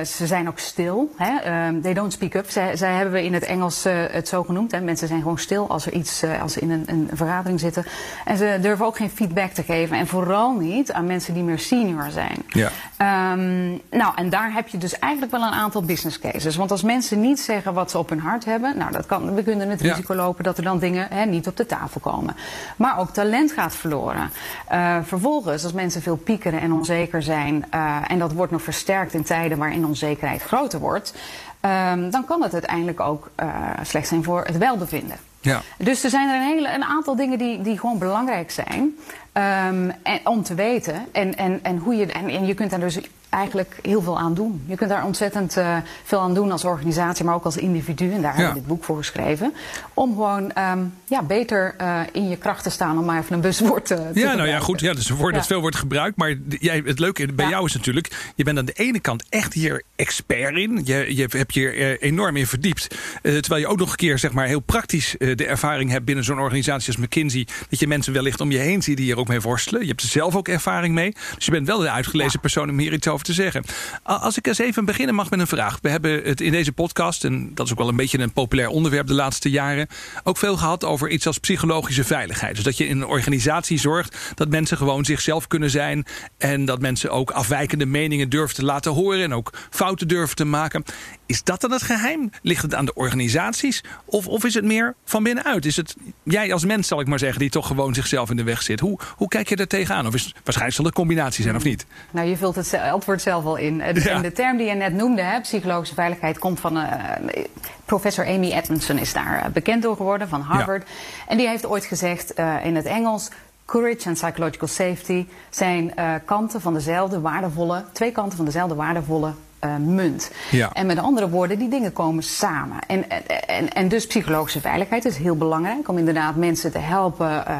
Ze 0.07 0.27
zijn 0.27 0.47
ook 0.47 0.59
stil, 0.59 1.11
hè? 1.17 1.37
ehm, 1.39 1.81
they 1.81 1.93
don't 1.93 2.13
speak 2.13 2.33
up. 2.33 2.49
Zij, 2.49 2.75
zij 2.75 2.93
hebben 2.93 3.13
we 3.13 3.23
in 3.23 3.33
het 3.33 3.43
Engels 3.43 3.83
het 3.87 4.27
zo 4.27 4.43
genoemd. 4.43 4.71
Hè? 4.71 4.81
Mensen 4.81 5.07
zijn 5.07 5.21
gewoon 5.21 5.37
stil 5.37 5.69
als, 5.69 5.85
er 5.85 5.93
iets, 5.93 6.23
als 6.41 6.53
ze 6.53 6.59
in 6.59 6.71
een, 6.71 6.83
een 6.85 7.09
vergadering 7.13 7.59
zitten. 7.59 7.85
En 8.25 8.37
ze 8.37 8.57
durven 8.61 8.85
ook 8.85 8.97
geen 8.97 9.09
feedback 9.09 9.51
te 9.51 9.63
geven. 9.63 9.97
En 9.97 10.07
vooral 10.07 10.53
niet 10.53 10.91
aan 10.91 11.05
mensen 11.05 11.33
die 11.33 11.43
meer 11.43 11.59
senior 11.59 12.09
zijn. 12.09 12.37
Ja. 12.47 12.60
Ehm, 12.97 13.69
nou, 13.89 14.15
en 14.15 14.29
daar 14.29 14.53
heb 14.53 14.67
je 14.67 14.77
dus 14.77 14.99
eigenlijk 14.99 15.31
wel 15.31 15.41
een 15.41 15.53
aantal 15.53 15.81
business 15.81 16.19
cases. 16.19 16.55
Want 16.55 16.71
als 16.71 16.81
mensen 16.83 17.21
niet 17.21 17.39
zeggen 17.39 17.73
wat 17.73 17.91
ze 17.91 17.97
op 17.97 18.09
hun 18.09 18.19
hart 18.19 18.45
hebben, 18.45 18.77
nou, 18.77 18.91
dat 18.91 19.05
kan, 19.05 19.33
we 19.35 19.43
kunnen 19.43 19.69
het 19.69 19.81
Ja. 19.81 19.89
risico 19.89 20.15
lopen 20.15 20.43
dat 20.43 20.57
er 20.57 20.63
dan 20.63 20.79
dingen 20.79 21.07
hè, 21.09 21.25
niet 21.25 21.47
op 21.47 21.57
de 21.57 21.65
tafel 21.65 21.99
komen. 22.01 22.35
Maar 22.75 22.99
ook 22.99 23.09
talent 23.09 23.51
gaat 23.51 23.75
verloren. 23.75 24.29
Eh, 24.67 24.97
vervolgens, 25.03 25.63
als 25.63 25.73
mensen 25.73 26.01
veel 26.01 26.15
piekeren 26.15 26.61
en 26.61 26.73
onzeker 26.73 27.23
zijn, 27.23 27.65
eh, 27.69 27.97
en 28.07 28.19
dat 28.19 28.31
wordt 28.33 28.51
nog 28.51 28.61
versterkt 28.61 29.13
in 29.13 29.23
tijden 29.23 29.57
waarin 29.57 29.85
onzekerheid 29.85 30.41
groter 30.41 30.79
wordt, 30.79 31.13
ehm, 31.59 32.09
dan 32.09 32.25
kan 32.25 32.41
het 32.43 32.53
uiteindelijk 32.53 32.99
ook 32.99 33.29
eh, 33.35 33.47
slecht 33.83 34.07
zijn 34.07 34.23
voor 34.23 34.43
het 34.45 34.57
welbevinden. 34.57 35.17
Ja. 35.41 35.61
Dus 35.77 36.03
er 36.03 36.09
zijn 36.09 36.29
er 36.29 36.35
een, 36.35 36.47
hele, 36.47 36.73
een 36.73 36.83
aantal 36.83 37.15
dingen 37.15 37.37
die, 37.37 37.61
die 37.61 37.79
gewoon 37.79 37.97
belangrijk 37.97 38.51
zijn 38.51 38.95
ehm, 39.33 39.89
en, 40.03 40.19
om 40.23 40.43
te 40.43 40.55
weten. 40.55 41.05
En, 41.11 41.35
en, 41.37 41.59
en, 41.63 41.77
hoe 41.77 41.95
je, 41.95 42.05
en, 42.05 42.29
en 42.29 42.45
je 42.45 42.53
kunt 42.53 42.69
daar 42.69 42.79
dus 42.79 42.99
eigenlijk 43.29 43.75
heel 43.81 44.01
veel 44.01 44.19
aan 44.19 44.33
doen. 44.33 44.63
Je 44.67 44.75
kunt 44.75 44.89
daar 44.89 45.05
ontzettend 45.05 45.57
eh, 45.57 45.77
veel 46.03 46.19
aan 46.19 46.33
doen 46.33 46.51
als 46.51 46.63
organisatie, 46.65 47.25
maar 47.25 47.35
ook 47.35 47.43
als 47.43 47.57
individu. 47.57 48.11
En 48.13 48.21
daar 48.21 48.35
hebben 48.35 48.53
we 48.53 48.59
dit 48.59 48.67
boek 48.67 48.83
voor 48.83 48.97
geschreven. 48.97 49.53
Om 49.93 50.09
gewoon 50.09 50.51
ehm, 50.51 50.79
ja, 51.07 51.23
beter 51.23 51.73
eh, 51.77 51.99
in 52.11 52.29
je 52.29 52.37
kracht 52.37 52.63
te 52.63 52.69
staan, 52.69 52.97
om 52.97 53.05
maar 53.05 53.19
even 53.19 53.33
een 53.33 53.41
buswoord 53.41 53.91
eh, 53.91 53.97
te 53.97 54.19
Ja, 54.19 54.33
nou 54.35 54.47
ja, 54.47 54.59
goed. 54.59 54.79
Ja, 54.79 54.93
dus 54.93 55.09
een 55.09 55.15
woord 55.15 55.33
dat 55.33 55.41
Ja. 55.41 55.47
veel 55.47 55.61
wordt 55.61 55.75
gebruikt. 55.75 56.17
Maar 56.17 56.35
jij, 56.59 56.81
het 56.85 56.99
leuke 56.99 57.33
bij 57.33 57.45
Ja. 57.45 57.51
jou 57.51 57.65
is 57.65 57.73
natuurlijk... 57.73 58.31
je 58.35 58.43
bent 58.43 58.57
aan 58.57 58.65
de 58.65 58.73
ene 58.73 58.99
kant 58.99 59.23
echt 59.29 59.53
hier 59.53 59.83
expert 59.95 60.55
in. 60.55 60.81
Je, 60.85 61.15
je 61.15 61.27
hebt 61.29 61.53
je 61.53 61.69
er 61.69 61.99
eh, 61.99 62.07
enorm 62.09 62.35
in 62.37 62.47
verdiept. 62.47 62.95
Terwijl 63.21 63.61
je 63.61 63.67
ook 63.67 63.77
nog 63.79 63.89
een 63.91 63.95
keer 63.95 64.19
zeg 64.19 64.31
maar, 64.31 64.45
heel 64.47 64.59
praktisch 64.59 65.15
de 65.17 65.45
ervaring 65.45 65.91
hebt... 65.91 66.05
binnen 66.05 66.23
zo'n 66.23 66.39
organisatie 66.39 66.87
als 66.87 67.05
McKinsey... 67.05 67.47
dat 67.69 67.79
je 67.79 67.87
mensen 67.87 68.13
wellicht 68.13 68.41
om 68.41 68.51
je 68.51 68.57
heen 68.57 68.81
ziet 68.81 68.97
die 68.97 69.05
hier 69.05 69.17
ook 69.21 69.27
mee 69.27 69.41
worstelen. 69.41 69.81
Je 69.81 69.87
hebt 69.87 70.01
er 70.01 70.07
zelf 70.07 70.35
ook 70.35 70.47
ervaring 70.47 70.93
mee. 70.93 71.13
Dus 71.35 71.45
je 71.45 71.51
bent 71.51 71.67
wel 71.67 71.79
de 71.79 71.89
uitgelezen 71.89 72.31
Ja. 72.33 72.39
persoon 72.39 72.69
om 72.69 72.79
hier 72.79 72.93
iets 72.93 73.07
over 73.07 73.25
te 73.25 73.33
zeggen. 73.33 73.63
Als 74.03 74.37
ik 74.37 74.47
eens 74.47 74.57
even 74.57 74.85
beginnen 74.85 75.15
mag 75.15 75.29
met 75.29 75.39
een 75.39 75.47
vraag. 75.47 75.79
We 75.81 75.89
hebben 75.89 76.21
het 76.23 76.41
in 76.41 76.51
deze 76.51 76.71
podcast... 76.71 77.23
en 77.23 77.51
dat 77.53 77.65
is 77.65 77.71
ook 77.71 77.77
wel 77.77 77.87
een 77.87 77.95
beetje 77.95 78.19
een 78.19 78.33
populair 78.33 78.67
onderwerp 78.67 79.07
de 79.07 79.13
laatste 79.13 79.49
jaren... 79.49 79.87
ook 80.23 80.37
veel 80.37 80.57
gehad 80.57 80.83
over 80.85 81.09
iets 81.09 81.27
als 81.27 81.37
psychologische 81.37 82.03
veiligheid. 82.03 82.55
Dus 82.55 82.63
dat 82.63 82.77
je 82.77 82.87
in 82.87 83.01
een 83.01 83.07
organisatie 83.07 83.79
zorgt 83.79 84.17
dat 84.35 84.49
mensen 84.49 84.77
gewoon 84.77 85.05
zichzelf 85.05 85.47
kunnen 85.47 85.69
zijn... 85.69 86.05
en 86.37 86.65
dat 86.65 86.79
mensen 86.81 87.11
ook 87.11 87.31
afwijkende 87.31 87.85
meningen 87.85 88.29
durven 88.29 88.55
te 88.55 88.65
laten 88.65 88.91
horen... 88.91 89.23
en 89.23 89.33
ook 89.33 89.53
fouten 89.69 90.07
durven 90.07 90.35
te 90.35 90.45
maken. 90.45 90.83
Is 91.25 91.43
dat 91.43 91.61
dan 91.61 91.71
het 91.71 91.81
geheim? 91.83 92.29
Ligt 92.41 92.61
het 92.61 92.75
aan 92.75 92.85
de 92.85 92.93
organisaties? 92.93 93.83
Of, 94.05 94.27
of 94.27 94.43
is 94.45 94.53
het 94.53 94.65
meer 94.65 94.95
van 95.05 95.23
binnenuit? 95.23 95.65
Is 95.65 95.75
het 95.75 95.95
jij 96.23 96.53
als 96.53 96.65
mens, 96.65 96.87
zal 96.87 96.99
ik 96.99 97.07
maar 97.07 97.19
zeggen, 97.19 97.39
die 97.39 97.49
toch 97.49 97.67
gewoon 97.67 97.93
zichzelf 97.93 98.29
in 98.29 98.35
de 98.35 98.43
weg 98.43 98.61
zit? 98.61 98.79
Hoe, 98.79 98.99
hoe 99.15 99.27
kijk 99.27 99.49
je 99.49 99.55
daar 99.55 99.67
tegenaan? 99.67 100.07
Of 100.07 100.13
is 100.13 100.23
het, 100.23 100.33
waarschijnlijk 100.33 100.75
zal 100.75 100.85
het 100.85 100.95
een 100.97 101.01
combinatie 101.05 101.43
zijn, 101.43 101.55
of 101.55 101.63
niet? 101.63 101.85
Nou, 102.11 102.27
je 102.27 102.37
vult 102.37 102.55
het 102.55 102.73
antwoord 102.91 103.21
zelf 103.21 103.45
al 103.45 103.55
in. 103.55 103.81
Eh, 103.81 103.93
de- 103.93 103.99
Ja. 104.03 104.09
En 104.15 104.21
de 104.21 104.31
term 104.31 104.57
die 104.57 104.67
je 104.67 104.73
net 104.73 104.93
noemde, 104.93 105.21
hè, 105.21 105.41
psychologische 105.41 105.95
veiligheid, 105.95 106.39
komt 106.39 106.59
van 106.59 106.77
eh, 106.77 107.43
professor 107.85 108.25
Amy 108.27 108.51
Edmondson 108.51 108.97
is 108.97 109.13
daar 109.13 109.41
eh, 109.43 109.49
bekend 109.51 109.81
door 109.83 109.95
geworden 109.95 110.27
van 110.27 110.41
Harvard. 110.41 110.87
En 111.27 111.37
die 111.37 111.47
heeft 111.47 111.65
ooit 111.65 111.85
gezegd 111.85 112.33
in 112.63 112.75
het 112.75 112.85
Engels. 112.85 113.29
Courage 113.65 114.05
en 114.07 114.13
psychological 114.13 114.67
safety 114.67 115.25
zijn 115.49 115.93
kanten 116.25 116.61
van 116.61 116.73
dezelfde 116.73 117.19
waardevolle, 117.19 117.83
twee 117.91 118.11
kanten 118.11 118.35
van 118.37 118.45
dezelfde 118.45 118.75
waardevolle 118.75 119.33
eh, 119.61 119.75
munt. 119.75 120.31
Ja. 120.51 120.69
En 120.73 120.85
met 120.85 120.97
andere 120.97 121.29
woorden, 121.29 121.59
die 121.59 121.69
dingen 121.69 121.93
komen 121.93 122.23
samen. 122.23 122.77
En, 122.87 123.05
en, 123.47 123.73
en, 123.73 123.87
dus 123.87 124.07
psychologische 124.07 124.61
veiligheid 124.61 125.05
is 125.05 125.17
heel 125.17 125.35
belangrijk 125.35 125.87
om 125.87 125.97
inderdaad 125.97 126.35
mensen 126.35 126.71
te 126.71 126.77
helpen 126.77 127.45
eh, 127.47 127.55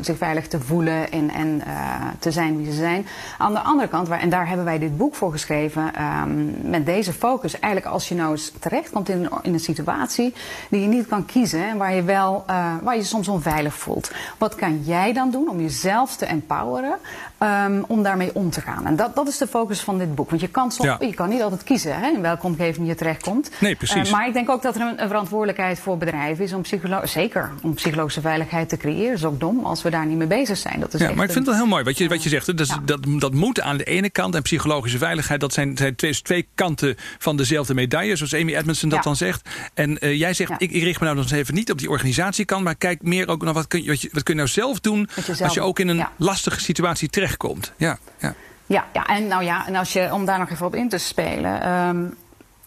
zich 0.00 0.16
veilig 0.16 0.48
te 0.48 0.60
voelen 0.60 1.12
en, 1.12 1.30
en 1.30 1.62
eh, 1.66 1.74
te 2.18 2.30
zijn 2.30 2.56
wie 2.56 2.66
ze 2.66 2.76
zijn. 2.76 3.06
Aan 3.38 3.52
de 3.52 3.60
andere 3.60 3.88
kant, 3.88 4.08
waar, 4.08 4.20
en 4.20 4.28
daar 4.28 4.48
hebben 4.48 4.64
wij 4.64 4.78
dit 4.78 4.96
boek 4.96 5.14
voor 5.14 5.32
geschreven, 5.32 5.94
ehm, 5.94 6.70
met 6.70 6.86
deze 6.86 7.12
focus, 7.12 7.58
eigenlijk 7.58 7.92
als 7.92 8.08
je 8.08 8.14
nou 8.14 8.30
eens 8.30 8.52
terechtkomt 8.58 9.08
in 9.08 9.24
een, 9.24 9.30
in 9.42 9.52
een 9.52 9.60
situatie 9.60 10.34
die 10.70 10.80
je 10.80 10.86
niet 10.88 11.06
kan 11.06 11.26
kiezen 11.26 11.68
en 11.68 11.76
waar 11.76 11.94
je 11.94 12.02
wel, 12.02 12.44
waar 12.82 12.96
je 12.96 13.04
soms 13.04 13.28
onveilig 13.28 13.74
voelt. 13.74 14.10
Wat 14.38 14.54
kan 14.54 14.82
jij 14.84 15.12
dan 15.12 15.30
doen 15.30 15.48
om 15.48 15.60
jezelf 15.60 16.16
te 16.16 16.26
empoweren, 16.26 16.98
ehm, 17.38 17.82
om 17.86 18.02
daarmee 18.02 18.34
om 18.34 18.50
te 18.50 18.60
gaan? 18.60 18.86
En 18.86 18.96
dat, 18.96 19.14
dat 19.14 19.28
is 19.28 19.38
de 19.38 19.46
focus 19.46 19.80
van 19.80 19.98
dit 19.98 20.14
boek. 20.14 20.28
Want 20.30 20.40
je 20.40 20.48
kan, 20.48 20.72
soms, 20.72 20.88
Ja. 20.88 20.96
je 21.00 21.14
kan 21.14 21.28
niet 21.28 21.37
niet 21.38 21.50
altijd 21.50 21.64
kiezen 21.68 22.00
hè, 22.00 22.08
in 22.10 22.20
welke 22.20 22.46
omgeving 22.46 22.86
je 22.86 22.94
terechtkomt. 22.94 23.50
Nee, 23.60 23.74
precies. 23.76 24.10
maar 24.10 24.26
ik 24.26 24.32
denk 24.32 24.50
ook 24.50 24.62
dat 24.62 24.74
er 24.74 24.80
een, 24.80 25.02
een 25.02 25.08
verantwoordelijkheid 25.08 25.78
voor 25.80 25.98
bedrijven 25.98 26.44
is 26.44 26.52
om 26.52 26.62
psycholo 26.62 27.06
zeker 27.06 27.50
om 27.62 27.74
psychologische 27.74 28.20
veiligheid 28.20 28.68
te 28.68 28.76
creëren. 28.76 29.06
Dat 29.08 29.18
is 29.18 29.24
ook 29.24 29.40
dom 29.40 29.64
als 29.64 29.82
we 29.82 29.90
daar 29.90 30.06
niet 30.06 30.16
mee 30.18 30.26
bezig 30.26 30.56
zijn. 30.56 30.80
Dat 30.80 30.94
is 30.94 31.00
ja, 31.00 31.06
maar 31.14 31.24
ik 31.24 31.32
vind 31.32 31.34
het 31.34 31.46
wel 31.46 31.54
heel 31.54 31.66
mooi 31.66 31.84
wat 31.84 31.98
je, 31.98 32.08
wat 32.08 32.22
je 32.22 32.28
zegt. 32.28 32.56
Dat, 32.56 32.66
Ja. 32.68 32.80
dat, 32.84 33.00
dat 33.18 33.32
moet 33.34 33.60
aan 33.60 33.76
de 33.76 33.84
ene 33.84 34.10
kant 34.10 34.34
en 34.34 34.42
psychologische 34.42 34.98
veiligheid, 34.98 35.40
dat 35.40 35.52
zijn, 35.52 35.76
zijn 35.76 35.94
twee, 35.96 36.22
twee 36.22 36.46
kanten 36.54 36.96
van 37.18 37.36
dezelfde 37.36 37.74
medaille, 37.74 38.16
zoals 38.16 38.34
Amy 38.34 38.54
Edmondson 38.54 38.88
dat 38.88 38.98
Ja. 38.98 39.04
dan 39.04 39.16
zegt. 39.16 39.48
En 39.74 39.98
eh, 39.98 40.18
jij 40.18 40.34
zegt, 40.34 40.50
ik, 40.58 40.70
ik 40.70 40.82
richt 40.82 40.98
me 41.00 41.04
nou 41.04 41.16
nog 41.16 41.24
eens 41.30 41.34
even 41.34 41.54
niet 41.54 41.70
op 41.70 41.78
die 41.78 41.90
organisatiekant, 41.90 42.64
maar 42.64 42.74
kijk 42.74 43.02
meer 43.02 43.28
ook 43.28 43.42
naar 43.42 43.54
wat 43.54 43.68
kun 43.68 43.82
je, 43.82 43.88
wat 43.88 44.00
je, 44.02 44.08
wat 44.12 44.22
kun 44.22 44.34
je 44.34 44.40
nou 44.40 44.52
zelf 44.52 44.80
doen 44.80 45.08
als 45.42 45.54
je 45.54 45.60
ook 45.60 45.78
in 45.78 45.88
een 45.88 46.06
lastige 46.16 46.60
situatie 46.60 47.08
terechtkomt. 47.08 47.72
Ja, 47.76 47.98
ja. 48.18 48.34
Ja, 48.68 48.84
ja, 48.92 49.06
en 49.06 49.26
nou 49.26 49.44
ja, 49.44 49.66
en 49.66 49.76
als 49.76 49.92
je, 49.92 50.08
om 50.12 50.24
daar 50.24 50.38
nog 50.38 50.50
even 50.50 50.66
op 50.66 50.74
in 50.74 50.88
te 50.88 50.98
spelen. 50.98 51.62
ehm, 51.62 52.04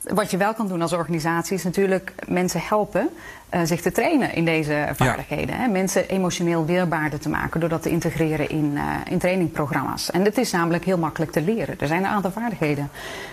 wat 0.02 0.32
je 0.32 0.38
wel 0.38 0.54
kan 0.54 0.68
doen 0.68 0.82
als 0.82 0.94
organisatie 0.94 1.56
is 1.56 1.64
natuurlijk 1.64 2.14
mensen 2.28 2.62
helpen 2.64 3.10
eh, 3.52 3.62
zich 3.64 3.82
te 3.82 3.92
trainen 3.92 4.34
in 4.36 4.46
deze 4.46 4.88
vaardigheden. 4.96 5.56
Hè? 5.56 5.68
Mensen 5.68 6.10
emotioneel 6.10 6.66
weerbaarder 6.66 7.20
te 7.20 7.30
maken 7.30 7.60
door 7.60 7.70
dat 7.70 7.82
te 7.82 7.90
integreren 7.90 8.50
in, 8.50 8.74
eh, 8.76 8.84
in 9.12 9.20
trainingprogramma's. 9.20 10.12
En 10.12 10.24
het 10.26 10.38
is 10.38 10.52
namelijk 10.52 10.86
heel 10.86 10.98
makkelijk 10.98 11.32
te 11.32 11.42
leren. 11.42 11.76
Er 11.80 11.88
zijn 11.88 12.04
een 12.04 12.10
aantal 12.10 12.32
vaardigheden 12.32 12.90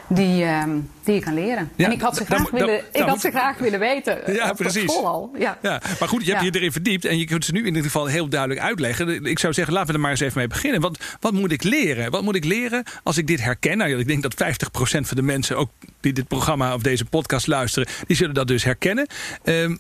die, 0.07 0.45
ehm, 0.45 0.71
die 1.05 1.15
je 1.15 1.21
kan 1.21 1.35
leren. 1.35 1.71
Ja, 1.77 1.87
en 1.87 1.93
ik 1.93 2.01
had 2.01 2.17
ze 2.17 2.25
graag, 2.25 2.51
willen, 2.51 2.81
ik 2.93 3.03
had 3.03 3.21
ze 3.21 3.31
graag 3.31 3.59
willen 3.59 3.79
weten. 3.81 4.27
eh, 4.27 4.35
Ja, 4.35 4.53
precies. 4.53 4.93
school 4.93 5.07
al. 5.07 5.31
Ja. 5.39 5.59
Ja, 5.63 5.81
maar 6.01 6.09
goed, 6.09 6.25
je 6.27 6.31
hebt 6.33 6.45
je 6.45 6.55
erin 6.59 6.73
verdiept 6.73 7.05
en 7.05 7.19
je 7.19 7.25
kunt 7.25 7.45
ze 7.45 7.53
nu 7.53 7.59
in 7.61 7.67
ieder 7.67 7.83
geval 7.83 8.07
heel 8.07 8.29
duidelijk 8.29 8.61
uitleggen. 8.61 9.25
Ik 9.25 9.39
zou 9.39 9.53
zeggen, 9.53 9.75
laten 9.75 9.89
we 9.89 9.95
er 9.95 10.01
maar 10.01 10.11
eens 10.11 10.21
even 10.21 10.39
mee 10.39 10.47
beginnen. 10.47 10.81
Wat, 10.81 10.99
wat 11.21 11.33
moet 11.33 11.53
ik 11.53 11.63
leren? 11.63 12.11
Wat 12.11 12.23
moet 12.23 12.35
ik 12.37 12.45
leren 12.45 12.83
als 13.03 13.17
ik 13.19 13.27
dit 13.27 13.43
herken? 13.43 13.79
Nou, 13.79 13.91
ja, 13.91 13.97
ik 13.97 14.07
denk 14.07 14.23
dat 14.23 14.35
50% 14.35 15.07
van 15.07 15.17
de 15.17 15.23
mensen 15.23 15.57
ook 15.57 15.71
die 16.01 16.13
dit 16.13 16.29
programma 16.29 16.75
of 16.75 16.83
deze 16.83 17.05
podcast 17.05 17.47
luisteren, 17.47 17.89
die 18.07 18.17
zullen 18.17 18.35
dat 18.35 18.47
dus 18.47 18.65
herkennen. 18.65 19.07
Ehm, 19.45 19.77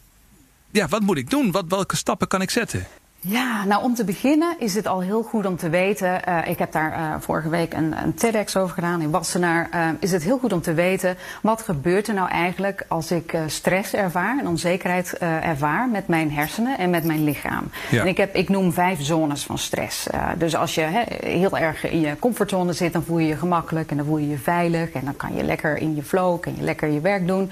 ja, 0.71 0.87
wat 0.89 1.01
moet 1.01 1.19
ik 1.19 1.31
doen? 1.31 1.51
Wat, 1.51 1.65
welke 1.69 1.97
stappen 1.97 2.29
kan 2.29 2.43
ik 2.43 2.51
zetten? 2.51 2.87
Ja, 3.21 3.65
nou 3.65 3.83
om 3.83 3.95
te 3.95 4.05
beginnen 4.05 4.57
is 4.59 4.75
het 4.75 4.87
al 4.87 5.01
heel 5.01 5.23
goed 5.23 5.47
om 5.47 5.57
te 5.57 5.69
weten. 5.69 6.25
eh, 6.25 6.39
ik 6.51 6.59
heb 6.59 6.73
daar 6.73 6.93
eh, 6.93 7.15
vorige 7.21 7.49
week 7.49 7.75
een, 7.75 8.03
een 8.03 8.15
TEDx 8.15 8.57
over 8.57 8.75
gedaan 8.75 9.01
in 9.01 9.11
Wassenaar. 9.11 9.69
eh, 9.71 9.89
is 10.01 10.13
het 10.13 10.23
heel 10.23 10.39
goed 10.39 10.53
om 10.53 10.61
te 10.61 10.75
weten 10.75 11.17
wat 11.43 11.63
gebeurt 11.63 12.09
er 12.09 12.15
nou 12.15 12.29
eigenlijk 12.29 12.85
als 12.89 13.11
ik 13.11 13.37
stress 13.47 13.93
ervaar 13.93 14.39
en 14.39 14.49
onzekerheid 14.49 15.13
ervaar 15.19 15.89
met 15.89 16.09
mijn 16.09 16.33
hersenen 16.33 16.79
en 16.79 16.91
met 16.91 17.05
mijn 17.05 17.25
lichaam. 17.25 17.71
Ja. 17.91 18.01
En 18.01 18.07
ik, 18.07 18.17
heb, 18.17 18.35
ik 18.35 18.49
noem 18.49 18.73
vijf 18.73 19.03
zones 19.03 19.43
van 19.43 19.59
stress. 19.59 20.07
Dus 20.37 20.57
als 20.57 20.75
je 20.75 21.05
heel 21.21 21.59
erg 21.59 21.91
in 21.91 22.01
je 22.01 22.19
comfortzone 22.19 22.73
zit, 22.73 22.93
dan 22.93 23.05
voel 23.05 23.19
je 23.19 23.29
je 23.29 23.37
gemakkelijk 23.37 23.91
en 23.91 23.97
dan 23.97 24.07
voel 24.07 24.19
je 24.19 24.29
je 24.29 24.39
veilig 24.39 24.91
en 24.93 25.05
dan 25.05 25.17
kan 25.17 25.35
je 25.35 25.43
lekker 25.43 25.77
in 25.77 25.95
je 25.95 26.03
flow, 26.03 26.41
kan 26.41 26.57
je 26.57 26.63
lekker 26.63 26.89
je 26.89 27.01
werk 27.01 27.27
doen. 27.27 27.51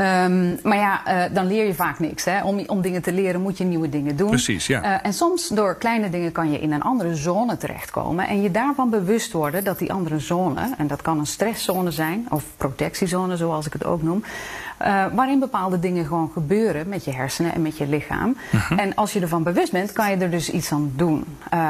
Ehm, 0.00 0.56
maar 0.62 0.76
ja, 0.76 1.04
eh, 1.04 1.34
dan 1.34 1.46
leer 1.46 1.66
je 1.66 1.74
vaak 1.74 1.98
niks. 1.98 2.24
Hè? 2.24 2.42
Om, 2.42 2.62
om 2.66 2.80
dingen 2.80 3.02
te 3.02 3.12
leren 3.12 3.40
moet 3.40 3.58
je 3.58 3.64
nieuwe 3.64 3.88
dingen 3.88 4.16
doen. 4.16 4.28
Precies, 4.28 4.66
ja. 4.66 4.82
Eh, 4.82 5.06
en 5.06 5.12
soms 5.12 5.48
door 5.48 5.76
kleine 5.76 6.10
dingen 6.10 6.32
kan 6.32 6.50
je 6.50 6.60
in 6.60 6.72
een 6.72 6.82
andere 6.82 7.14
zone 7.14 7.56
terechtkomen. 7.56 8.26
En 8.26 8.42
je 8.42 8.50
daarvan 8.50 8.90
bewust 8.90 9.32
worden 9.32 9.64
dat 9.64 9.78
die 9.78 9.92
andere 9.92 10.18
zone, 10.18 10.74
en 10.78 10.86
dat 10.86 11.02
kan 11.02 11.18
een 11.18 11.26
stresszone 11.26 11.90
zijn, 11.90 12.26
of 12.28 12.44
protectiezone 12.56 13.36
zoals 13.36 13.66
ik 13.66 13.72
het 13.72 13.84
ook 13.84 14.02
noem. 14.02 14.24
Eh, 14.80 15.04
waarin 15.12 15.38
bepaalde 15.38 15.78
dingen 15.78 16.06
gewoon 16.06 16.30
gebeuren 16.32 16.88
met 16.88 17.04
je 17.04 17.12
hersenen 17.12 17.54
en 17.54 17.62
met 17.62 17.78
je 17.78 17.88
lichaam. 17.88 18.36
Mhm. 18.50 18.78
En 18.78 18.94
als 18.94 19.12
je 19.12 19.20
ervan 19.20 19.42
bewust 19.42 19.72
bent, 19.72 19.92
kan 19.92 20.10
je 20.10 20.16
er 20.16 20.30
dus 20.30 20.50
iets 20.50 20.72
aan 20.72 20.92
doen. 20.96 21.24
Eh, 21.50 21.60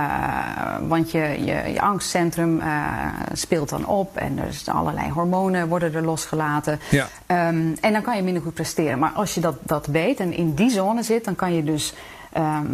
want 0.89 1.11
je, 1.11 1.19
je, 1.45 1.73
je 1.73 1.81
angstcentrum 1.81 2.61
eh, 2.61 2.87
speelt 3.33 3.69
dan 3.69 3.87
op 3.87 4.17
en 4.17 4.39
er 4.39 4.53
zijn 4.53 4.77
allerlei 4.77 5.11
hormonen 5.11 5.69
worden 5.69 5.95
er 5.95 6.05
losgelaten. 6.05 6.81
Ja. 6.91 7.09
Ehm, 7.27 7.75
en 7.81 7.93
dan 7.93 8.03
kan 8.03 8.17
je 8.17 8.23
minder 8.23 8.43
goed 8.43 8.55
presteren. 8.55 8.99
Maar 8.99 9.13
als 9.13 9.35
je 9.35 9.41
dat, 9.41 9.57
dat 9.63 9.87
weet 9.87 10.21
en 10.21 10.33
in 10.33 10.55
die 10.55 10.71
zone 10.71 11.03
zit, 11.03 11.25
dan 11.25 11.35
kan 11.35 11.55
je 11.55 11.65
dus 11.65 11.95
ehm, 12.33 12.67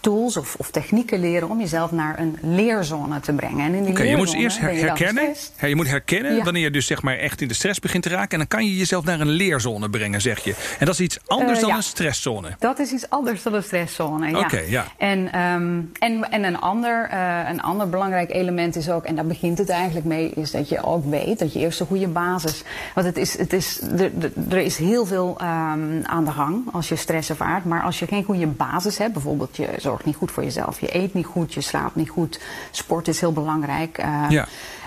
tools 0.00 0.36
of, 0.36 0.54
of 0.58 0.70
technieken 0.70 1.20
leren 1.20 1.50
om 1.50 1.60
jezelf 1.60 1.92
naar 1.92 2.18
een 2.18 2.36
leerzone 2.42 3.20
te 3.20 3.32
brengen. 3.32 3.64
En 3.66 3.74
in 3.74 3.82
die 3.82 3.92
Oké, 3.92 4.02
je 4.02 4.16
moet 4.16 4.34
eerst 4.34 4.58
her- 4.58 4.74
herkennen. 4.78 5.34
je 5.60 5.76
moet 5.76 5.88
herkennen 5.88 6.34
Ja. 6.36 6.42
wanneer 6.44 6.62
je 6.62 6.70
dus 6.70 6.86
zeg 6.86 7.02
maar 7.02 7.16
echt 7.18 7.40
in 7.40 7.48
de 7.48 7.54
stress 7.54 7.78
begint 7.80 8.02
te 8.02 8.08
raken. 8.08 8.30
En 8.30 8.38
dan 8.38 8.46
kan 8.48 8.64
je 8.64 8.76
jezelf 8.76 9.04
naar 9.04 9.20
een 9.20 9.28
leerzone 9.28 9.90
brengen, 9.90 10.20
zeg 10.20 10.44
je. 10.44 10.54
En 10.78 10.86
dat 10.86 10.94
is 10.94 11.00
iets 11.00 11.18
anders 11.26 11.54
Eh, 11.54 11.60
dan 11.60 11.70
ja. 11.70 11.76
een 11.76 11.82
stresszone. 11.82 12.48
Dat 12.58 12.78
is 12.78 12.90
iets 12.92 13.10
anders 13.10 13.42
dan 13.42 13.54
een 13.54 13.62
stresszone. 13.62 14.30
Ja. 14.30 14.38
Oké, 14.38 14.58
ja. 14.68 14.84
En, 14.96 15.32
ehm, 15.32 15.80
en, 15.98 16.30
en 16.30 16.44
een, 16.44 16.58
ander, 16.60 17.08
eh, 17.10 17.40
een 17.48 17.62
ander 17.62 17.88
belangrijk 17.88 18.30
element 18.32 18.76
is 18.76 18.90
ook, 18.90 19.04
en 19.04 19.14
daar 19.14 19.26
begint 19.26 19.58
het 19.58 19.68
eigenlijk 19.68 20.06
mee, 20.06 20.30
is 20.34 20.50
dat 20.50 20.68
je 20.68 20.82
ook 20.84 21.04
weet 21.10 21.38
dat 21.38 21.52
je 21.52 21.58
eerst 21.58 21.80
een 21.80 21.86
goede 21.86 22.08
basis. 22.08 22.62
Want 22.94 23.06
het 23.06 23.16
is, 23.16 23.38
het 23.38 23.52
is, 23.52 23.80
er, 23.80 24.00
er- 24.20 24.32
er 24.50 24.58
is 24.58 24.76
heel 24.76 25.06
veel 25.06 25.34
ehm, 25.40 26.02
aan 26.02 26.24
de 26.24 26.30
gang 26.30 26.64
als 26.72 26.88
je 26.88 26.96
stress 26.96 27.30
ervaart. 27.30 27.64
Maar 27.64 27.82
als 27.82 27.98
je 27.98 28.06
geen 28.06 28.24
goede 28.24 28.46
basis 28.46 28.98
hebt, 28.98 29.12
bijvoorbeeld 29.12 29.56
je 29.56 29.68
niet 30.04 30.16
goed 30.16 30.30
voor 30.30 30.42
jezelf, 30.44 30.80
je 30.80 30.96
eet 30.96 31.14
niet 31.14 31.26
goed, 31.26 31.54
je 31.54 31.60
slaapt 31.60 31.94
niet 31.94 32.08
goed, 32.10 32.40
sport 32.70 33.08
is 33.08 33.20
heel 33.20 33.32
belangrijk. 33.32 33.98
eh, 33.98 34.24
Ja. 34.28 34.46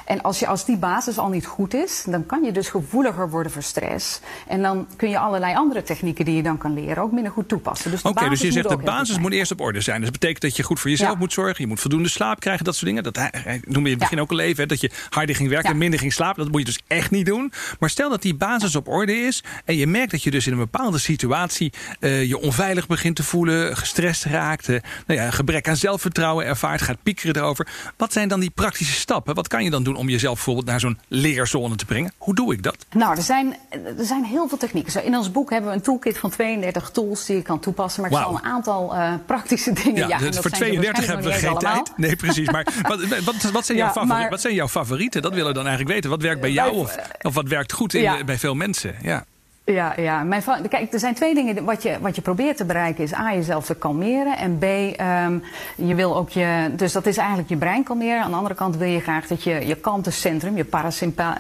En 0.10 0.22
als, 0.22 0.40
je, 0.40 0.48
als 0.48 0.66
die 0.66 0.78
basis 0.78 1.18
al 1.18 1.30
niet 1.30 1.46
goed 1.46 1.74
is, 1.74 2.04
dan 2.08 2.26
kan 2.26 2.44
je 2.44 2.52
dus 2.52 2.70
gevoeliger 2.70 3.30
worden 3.30 3.52
voor 3.52 3.62
stress. 3.64 4.20
En 4.48 4.62
dan 4.62 4.88
kun 4.96 5.10
je 5.10 5.20
allerlei 5.20 5.56
andere 5.56 5.84
technieken 5.84 6.26
die 6.26 6.36
je 6.36 6.44
dan 6.44 6.58
kan 6.58 6.74
leren 6.74 7.04
ook 7.04 7.12
minder 7.12 7.32
goed 7.32 7.48
toepassen. 7.48 7.92
Dus 7.92 8.02
de 8.02 8.10
Oké, 8.10 8.30
dus 8.30 8.42
je 8.42 8.52
zegt 8.52 8.70
de 8.70 8.78
basis 8.78 9.18
moet 9.20 9.32
eerst 9.32 9.52
op 9.52 9.60
orde 9.62 9.82
zijn. 9.82 9.96
Dus 10.02 10.10
dat 10.10 10.20
betekent 10.20 10.42
dat 10.42 10.56
je 10.56 10.64
goed 10.64 10.80
voor 10.80 10.90
jezelf 10.90 11.12
Ja. 11.12 11.18
moet 11.18 11.34
zorgen. 11.34 11.56
Je 11.58 11.68
moet 11.68 11.80
voldoende 11.80 12.10
slaap 12.10 12.40
krijgen, 12.40 12.66
dat 12.66 12.74
soort 12.76 12.86
dingen. 12.86 13.04
Dat 13.04 13.16
hij- 13.16 13.34
hij 13.44 13.62
noemde 13.64 13.80
je 13.80 13.86
in 13.86 13.90
het 13.92 14.00
begin 14.00 14.18
Ja. 14.18 14.24
ook 14.24 14.32
al 14.32 14.40
even. 14.40 14.62
Hè, 14.62 14.66
dat 14.66 14.82
je 14.82 14.92
harder 15.10 15.36
ging 15.36 15.50
werken 15.50 15.68
Ja. 15.68 15.74
en 15.74 15.80
minder 15.80 16.00
ging 16.00 16.14
slapen. 16.14 16.44
Dat 16.44 16.52
moet 16.52 16.60
je 16.60 16.66
dus 16.66 16.80
echt 16.88 17.12
niet 17.12 17.26
doen. 17.26 17.52
Maar 17.80 17.90
stel 17.90 18.10
dat 18.10 18.22
die 18.22 18.36
basis 18.36 18.76
op 18.76 18.88
orde 18.88 19.14
is. 19.14 19.44
En 19.66 19.76
je 19.78 19.88
merkt 19.88 20.12
dat 20.12 20.24
je 20.24 20.32
dus 20.32 20.46
in 20.48 20.52
een 20.52 20.58
bepaalde 20.60 20.98
situatie 20.98 21.74
eh, 22.00 22.24
je 22.28 22.40
onveilig 22.40 22.88
begint 22.88 23.16
te 23.16 23.24
voelen. 23.24 23.78
Gestrest 23.78 24.24
raakt. 24.24 24.70
eh, 24.70 24.80
nou 25.08 25.20
ja, 25.20 25.32
gebrek 25.32 25.68
aan 25.68 25.76
zelfvertrouwen 25.76 26.46
ervaart. 26.46 26.82
Gaat 26.82 27.04
piekeren 27.04 27.36
erover. 27.36 27.68
Wat 27.98 28.14
zijn 28.14 28.28
dan 28.28 28.40
die 28.40 28.50
praktische 28.50 28.94
stappen? 28.94 29.36
Wat 29.36 29.48
kan 29.48 29.64
je 29.64 29.70
dan 29.70 29.84
doen 29.84 29.96
om 30.00 30.10
jezelf 30.10 30.34
bijvoorbeeld 30.36 30.66
naar 30.66 30.80
zo'n 30.80 31.00
leerzone 31.08 31.76
te 31.76 31.86
brengen? 31.86 32.12
Hoe 32.18 32.36
doe 32.36 32.54
ik 32.54 32.64
dat? 32.64 32.86
Nou, 32.92 33.16
er 33.18 33.22
zijn, 33.24 33.56
er 33.70 34.06
zijn 34.06 34.24
heel 34.24 34.48
veel 34.48 34.58
technieken. 34.58 34.92
Zo, 34.92 35.00
in 35.00 35.16
ons 35.18 35.32
boek 35.32 35.50
hebben 35.50 35.70
we 35.70 35.76
een 35.76 35.82
toolkit 35.82 36.18
van 36.18 36.30
32 36.30 36.90
tools 36.90 37.26
die 37.26 37.36
je 37.36 37.42
kan 37.42 37.60
toepassen. 37.60 38.02
Maar 38.02 38.12
ik 38.12 38.18
Wauw. 38.18 38.30
zal 38.32 38.40
een 38.40 38.46
aantal 38.52 38.96
eh, 38.96 39.14
praktische 39.26 39.74
dingen. 39.74 40.08
Ja, 40.08 40.18
dat 40.18 40.36
voor 40.36 40.50
zijn 40.50 40.62
er 40.62 40.68
32 40.68 41.06
hebben 41.08 41.26
we 41.26 41.34
geen 41.34 41.58
tijd. 41.58 41.92
Nee, 41.98 42.16
precies. 42.16 42.50
Maar 42.52 42.68
wat, 42.88 43.06
wat, 43.24 43.52
wat, 43.52 43.66
zijn 43.66 43.78
jouw 43.78 43.88
Ja, 43.88 43.94
favori- 43.94 44.20
maar- 44.20 44.30
wat 44.30 44.42
zijn 44.42 44.54
jouw 44.54 44.68
favorieten? 44.68 45.22
Dat 45.22 45.32
willen 45.32 45.48
we 45.48 45.54
dan 45.54 45.66
eigenlijk 45.68 45.94
weten. 45.96 46.10
Wat 46.10 46.22
werkt 46.22 46.42
bij 46.42 46.52
jou 46.52 46.74
of, 46.76 46.96
of 47.22 47.34
wat 47.34 47.48
werkt 47.48 47.74
goed 47.74 47.94
in, 47.94 48.02
Ja. 48.02 48.24
bij 48.24 48.38
veel 48.38 48.56
mensen? 48.56 48.96
Ja. 49.02 49.26
Ja, 49.74 49.94
ja. 49.98 50.24
Mijn 50.24 50.44
kijk, 50.70 50.94
er 50.94 51.00
zijn 51.00 51.14
twee 51.14 51.34
dingen. 51.34 51.66
Wat 51.66 51.84
je, 51.84 51.98
wat 52.02 52.16
je 52.16 52.22
probeert 52.22 52.58
te 52.58 52.66
bereiken 52.66 53.04
is 53.04 53.14
A, 53.14 53.34
jezelf 53.34 53.66
te 53.66 53.76
kalmeren. 53.76 54.38
En 54.38 54.58
B, 54.58 54.64
ehm, 54.64 55.40
je 55.76 55.96
wil 55.96 56.16
ook 56.16 56.30
je. 56.30 56.72
Dus 56.76 56.92
dat 56.92 57.06
is 57.06 57.18
eigenlijk 57.18 57.50
je 57.50 57.58
brein 57.58 57.84
kalmeren. 57.84 58.22
Aan 58.22 58.30
de 58.30 58.36
andere 58.36 58.56
kant 58.56 58.78
wil 58.78 58.88
je 58.88 59.00
graag 59.00 59.28
dat 59.28 59.44
je 59.44 59.68
je 59.68 59.76
kalmtecentrum, 59.76 60.58
je 60.58 60.66
parasympa- 60.66 61.38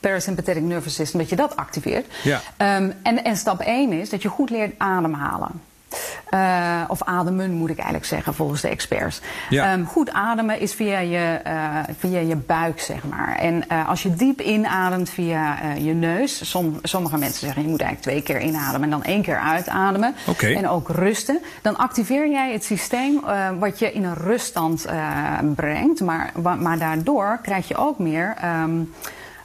parasympathetic 0.00 0.62
nervous 0.62 0.94
system, 0.94 1.20
dat 1.20 1.28
je 1.28 1.36
dat 1.36 1.56
activeert. 1.56 2.06
Ja. 2.22 2.40
Ehm, 2.56 2.90
en, 3.02 3.24
en 3.24 3.36
stap 3.36 3.60
1 3.60 3.92
is 3.92 4.10
dat 4.10 4.22
je 4.22 4.28
goed 4.28 4.50
leert 4.50 4.74
ademhalen. 4.78 5.50
Eh, 6.32 6.82
of 6.88 7.02
ademen 7.02 7.52
moet 7.52 7.70
ik 7.70 7.76
eigenlijk 7.76 8.06
zeggen, 8.06 8.34
volgens 8.34 8.60
de 8.60 8.68
experts. 8.68 9.20
Ja. 9.48 9.72
Ehm, 9.72 9.84
goed 9.84 10.12
ademen 10.12 10.60
is 10.60 10.72
via 10.74 10.98
je, 10.98 11.40
eh, 11.44 11.76
via 11.98 12.18
je 12.18 12.36
buik, 12.36 12.80
zeg 12.80 13.04
maar. 13.04 13.36
En 13.36 13.68
eh, 13.68 13.88
als 13.88 14.02
je 14.02 14.14
diep 14.14 14.40
inademt 14.40 15.10
via 15.10 15.56
je 15.78 15.92
neus. 15.92 16.50
Som, 16.50 16.78
sommige 16.82 17.18
mensen 17.18 17.40
zeggen 17.40 17.62
je 17.62 17.68
moet 17.68 17.80
eigenlijk 17.80 18.22
twee 18.24 18.36
keer 18.36 18.48
inademen 18.48 18.82
en 18.82 18.90
dan 18.90 19.02
één 19.04 19.22
keer 19.22 19.38
uitademen. 19.38 20.14
En 20.38 20.68
ook 20.68 20.88
rusten. 20.88 21.40
Dan 21.62 21.76
activeer 21.76 22.30
jij 22.30 22.52
het 22.52 22.64
systeem 22.64 23.20
wat 23.58 23.78
je 23.78 23.92
in 23.92 24.04
een 24.04 24.14
ruststand 24.14 24.86
brengt. 25.54 26.00
Maar, 26.00 26.32
maar 26.58 26.78
daardoor 26.78 27.38
krijg 27.42 27.68
je 27.68 27.76
ook 27.76 27.98
meer. 27.98 28.34
ehm, 28.40 28.80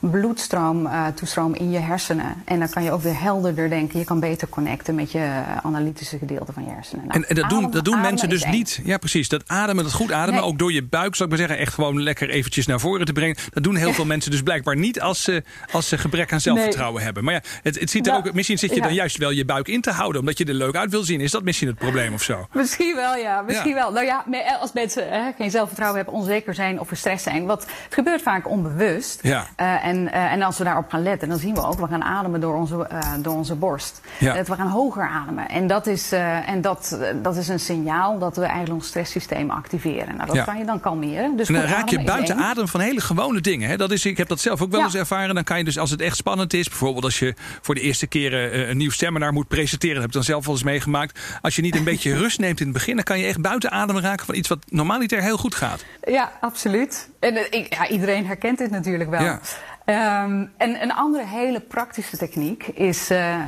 bloedstroom, 0.09 0.85
eh, 0.85 1.05
toestroom 1.07 1.55
in 1.55 1.71
je 1.71 1.79
hersenen. 1.79 2.35
En 2.45 2.59
dan 2.59 2.69
kan 2.69 2.83
je 2.83 2.91
ook 2.91 3.01
weer 3.01 3.21
helderder 3.21 3.69
denken. 3.69 3.99
Je 3.99 4.05
kan 4.05 4.19
beter 4.19 4.47
connecten 4.49 4.95
met 4.95 5.11
je 5.11 5.19
eh, 5.19 5.57
analytische 5.63 6.17
gedeelte 6.17 6.53
van 6.53 6.63
je 6.63 6.69
hersenen. 6.69 7.07
Nou, 7.07 7.19
En, 7.21 7.29
en 7.29 7.35
dat 7.35 7.49
doen, 7.49 7.71
dat 7.71 7.85
doen 7.85 8.01
mensen 8.01 8.29
dus 8.29 8.45
niet. 8.45 8.79
Ja, 8.83 8.97
precies. 8.97 9.29
Dat 9.29 9.43
ademen, 9.47 9.83
dat 9.83 9.93
goed 9.93 10.11
ademen, 10.11 10.41
Nee. 10.41 10.49
ook 10.49 10.59
door 10.59 10.73
je 10.73 10.83
buik, 10.83 11.15
zou 11.15 11.29
ik 11.31 11.37
maar 11.37 11.47
zeggen, 11.47 11.65
echt 11.65 11.73
gewoon 11.73 12.01
lekker 12.03 12.29
eventjes 12.29 12.65
naar 12.65 12.79
voren 12.79 13.05
te 13.05 13.13
brengen. 13.13 13.35
Dat 13.49 13.63
doen 13.63 13.75
heel 13.75 13.93
veel 13.99 14.05
mensen 14.05 14.31
dus 14.31 14.41
blijkbaar 14.43 14.75
niet 14.75 15.01
als 15.01 15.23
ze, 15.23 15.43
als 15.71 15.87
ze 15.87 15.97
gebrek 15.97 16.33
aan 16.33 16.41
zelfvertrouwen 16.41 17.03
hebben. 17.03 17.23
Maar 17.23 17.33
ja, 17.33 17.41
het, 17.63 17.79
het 17.79 17.89
ziet 17.89 18.05
er 18.07 18.11
Nou, 18.13 18.27
ook, 18.27 18.33
misschien 18.33 18.57
zit 18.57 18.69
je 18.69 18.75
ja. 18.75 18.81
dan 18.81 18.93
juist 18.93 19.17
wel 19.17 19.29
je 19.31 19.45
buik 19.45 19.67
in 19.67 19.81
te 19.81 19.91
houden, 19.91 20.19
omdat 20.19 20.37
je 20.37 20.45
er 20.45 20.53
leuk 20.53 20.75
uit 20.75 20.91
wil 20.91 21.03
zien. 21.03 21.21
Is 21.21 21.31
dat 21.31 21.43
misschien 21.43 21.67
het 21.67 21.77
probleem 21.77 22.13
of 22.13 22.21
zo? 22.23 22.47
Misschien 22.53 22.95
wel, 22.95 23.15
ja. 23.15 23.41
Misschien 23.41 23.69
Ja. 23.69 23.75
wel. 23.75 23.91
Nou 23.91 24.05
ja, 24.05 24.23
maar 24.29 24.57
als 24.59 24.73
mensen 24.73 25.09
hè, 25.09 25.31
geen 25.37 25.51
zelfvertrouwen 25.51 25.97
hebben, 26.03 26.19
onzeker 26.19 26.53
zijn 26.53 26.79
of 26.79 26.87
verstrest 26.87 27.23
zijn. 27.23 27.45
Wat 27.45 27.61
het 27.61 27.93
gebeurt 27.93 28.21
vaak 28.21 28.49
onbewust. 28.49 29.19
Ja. 29.21 29.47
Eh, 29.55 29.85
en 29.85 29.96
En, 29.97 30.03
uh, 30.13 30.31
en 30.31 30.41
als 30.41 30.57
we 30.57 30.63
daarop 30.63 30.89
gaan 30.89 31.03
letten, 31.03 31.29
dan 31.29 31.37
zien 31.37 31.53
we 31.53 31.65
ook, 31.65 31.79
we 31.79 31.87
gaan 31.87 32.03
ademen 32.03 32.39
door 32.41 32.55
onze, 32.55 32.75
uh, 32.91 32.99
door 33.19 33.33
onze 33.35 33.55
borst. 33.55 34.01
Ja. 34.19 34.33
Dat 34.33 34.47
we 34.47 34.55
gaan 34.55 34.67
hoger 34.67 35.07
ademen. 35.09 35.49
En 35.49 35.67
dat 35.67 35.87
is, 35.87 36.13
uh, 36.13 36.49
en 36.49 36.61
dat, 36.61 36.97
dat 37.21 37.35
is 37.35 37.47
een 37.47 37.59
signaal 37.59 38.19
dat 38.19 38.35
we 38.35 38.41
eigenlijk 38.43 38.73
ons 38.73 38.87
stresssysteem 38.87 39.49
activeren. 39.49 40.15
Nou, 40.15 40.27
dat 40.27 40.35
Ja. 40.35 40.43
kan 40.43 40.57
je 40.57 40.65
dan 40.65 40.79
kalmeren. 40.79 41.37
Dus 41.37 41.47
En 41.47 41.53
dan 41.53 41.63
raak 41.63 41.89
je 41.89 42.03
buiten 42.03 42.35
één. 42.37 42.45
adem 42.45 42.67
van 42.67 42.79
hele 42.79 43.01
gewone 43.01 43.41
dingen. 43.41 43.69
Hè? 43.69 43.77
Dat 43.77 43.91
is, 43.91 44.05
ik 44.05 44.17
heb 44.17 44.27
dat 44.27 44.39
zelf 44.39 44.61
ook 44.61 44.71
wel 44.71 44.79
Ja. 44.79 44.85
eens 44.85 44.95
ervaren. 44.95 45.35
Dan 45.35 45.43
kan 45.43 45.57
je 45.57 45.63
dus, 45.63 45.77
als 45.77 45.91
het 45.91 46.01
echt 46.01 46.15
spannend 46.15 46.53
is, 46.53 46.67
bijvoorbeeld 46.67 47.03
als 47.03 47.19
je 47.19 47.33
voor 47.61 47.75
de 47.75 47.81
eerste 47.81 48.07
keer 48.07 48.51
eh, 48.51 48.69
een 48.69 48.77
nieuw 48.77 48.91
seminar 48.91 49.33
moet 49.33 49.47
presenteren, 49.47 49.93
dat 49.95 50.03
heb 50.03 50.11
ik 50.11 50.15
dan 50.17 50.25
zelf 50.33 50.45
wel 50.45 50.53
eens 50.55 50.63
meegemaakt. 50.63 51.19
Als 51.41 51.55
je 51.55 51.61
niet 51.61 51.75
een 51.75 51.83
beetje 51.83 52.15
rust 52.23 52.39
neemt 52.39 52.59
in 52.59 52.65
het 52.65 52.75
begin, 52.75 52.95
dan 52.95 53.03
kan 53.03 53.19
je 53.19 53.25
echt 53.25 53.41
buiten 53.41 53.71
adem 53.71 53.97
raken 53.99 54.25
van 54.25 54.35
iets 54.35 54.47
wat 54.49 54.59
normaliter 54.69 55.21
heel 55.21 55.37
goed 55.37 55.55
gaat. 55.55 55.85
Ja, 56.07 56.31
absoluut. 56.41 57.09
En 57.19 57.35
eh, 57.35 57.65
ja, 57.69 57.87
iedereen 57.87 58.25
herkent 58.25 58.57
dit 58.57 58.69
natuurlijk 58.71 59.09
wel. 59.09 59.21
Ja. 59.23 59.39
Ehm, 59.87 60.45
en 60.57 60.81
een 60.81 60.93
andere 60.93 61.25
hele 61.25 61.59
praktische 61.59 62.17
techniek 62.17 62.67
is 62.67 63.09
eh, 63.09 63.33
eh, 63.33 63.41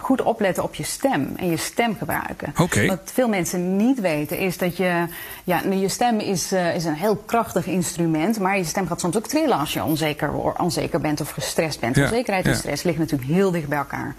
goed 0.00 0.22
opletten 0.22 0.62
op 0.62 0.74
je 0.74 0.82
stem 0.82 1.32
en 1.36 1.50
je 1.50 1.56
stem 1.56 1.96
gebruiken. 1.96 2.52
Oké. 2.60 2.86
Wat 2.86 3.00
veel 3.04 3.28
mensen 3.28 3.76
niet 3.76 4.00
weten 4.00 4.38
is 4.38 4.58
dat 4.58 4.76
je, 4.76 5.06
ja, 5.44 5.60
nu, 5.64 5.74
je 5.74 5.88
stem 5.88 6.18
is, 6.18 6.52
eh, 6.52 6.74
is 6.74 6.84
een 6.84 6.94
heel 6.94 7.16
krachtig 7.16 7.66
instrument, 7.66 8.38
maar 8.38 8.56
je 8.56 8.64
stem 8.64 8.86
gaat 8.86 9.00
soms 9.00 9.16
ook 9.16 9.26
trillen 9.26 9.58
als 9.58 9.72
je 9.72 9.84
onzeker, 9.84 10.32
onzeker 10.58 11.00
bent 11.00 11.20
of 11.20 11.30
gestrest 11.30 11.80
bent. 11.80 11.96
Ja, 11.96 12.02
Onzekerheid 12.02 12.44
en 12.44 12.50
ja. 12.50 12.56
stress 12.56 12.82
liggen 12.82 13.02
natuurlijk 13.02 13.30
heel 13.30 13.50
dicht 13.50 13.68
bij 13.68 13.78
elkaar. 13.78 14.14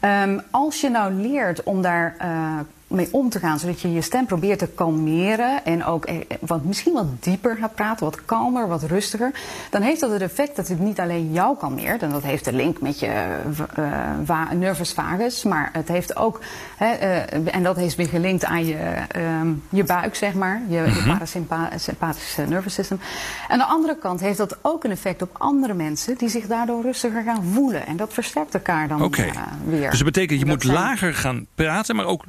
Ehm, 0.00 0.38
als 0.50 0.80
je 0.80 0.88
nou 0.88 1.12
leert 1.12 1.62
om 1.62 1.82
daar 1.82 2.16
mee 2.90 3.08
om 3.10 3.28
te 3.28 3.38
gaan, 3.38 3.58
zodat 3.58 3.80
je 3.80 3.92
je 3.92 4.00
stem 4.00 4.26
probeert 4.26 4.58
te 4.58 4.66
kalmeren 4.66 5.64
en 5.64 5.84
ook 5.84 6.04
eh, 6.04 6.16
wat, 6.40 6.64
misschien 6.64 6.92
wat 6.92 7.22
dieper 7.22 7.56
gaat 7.56 7.74
praten, 7.74 8.04
wat 8.04 8.24
kalmer, 8.24 8.68
wat 8.68 8.82
rustiger, 8.82 9.30
dan 9.70 9.82
heeft 9.82 10.00
dat 10.00 10.10
het 10.10 10.22
effect 10.22 10.56
dat 10.56 10.68
het 10.68 10.78
niet 10.80 11.00
alleen 11.00 11.32
jou 11.32 11.56
kalmeert, 11.56 12.02
en 12.02 12.10
dat 12.10 12.22
heeft 12.22 12.44
de 12.44 12.52
link 12.52 12.80
met 12.80 13.00
je 13.00 13.06
eh, 13.06 13.84
va- 14.24 14.52
nervus 14.54 14.92
vagus, 14.92 15.42
maar 15.44 15.68
het 15.72 15.88
heeft 15.88 16.16
ook, 16.16 16.40
hè, 16.76 16.86
eh, 16.92 17.54
en 17.54 17.62
dat 17.62 17.76
is 17.78 17.94
weer 17.94 18.08
gelinkt 18.08 18.44
aan 18.44 18.66
je, 18.66 18.76
ehm, 19.08 19.48
je 19.68 19.84
buik, 19.84 20.14
zeg 20.14 20.34
maar, 20.34 20.62
je, 20.68 20.74
je 20.76 21.02
parasympathische 21.06 22.42
nervous 22.42 22.74
system. 22.74 23.00
Aan 23.48 23.58
de 23.58 23.64
andere 23.64 23.96
kant 23.98 24.20
heeft 24.20 24.38
dat 24.38 24.56
ook 24.62 24.84
een 24.84 24.90
effect 24.90 25.22
op 25.22 25.30
andere 25.38 25.74
mensen 25.74 26.16
die 26.18 26.28
zich 26.28 26.46
daardoor 26.46 26.82
rustiger 26.82 27.22
gaan 27.22 27.44
voelen. 27.52 27.86
En 27.86 27.96
dat 27.96 28.12
versterkt 28.12 28.54
elkaar 28.54 28.88
dan 28.88 29.02
eh, 29.14 29.42
weer. 29.64 29.90
Dus 29.90 29.98
dat 29.98 30.12
betekent, 30.12 30.38
je 30.40 30.44
Dat 30.46 30.54
moet 30.54 30.62
zijn- 30.64 30.74
lager 30.76 31.14
gaan 31.14 31.46
praten, 31.54 31.96
maar 31.96 32.04
ook 32.04 32.24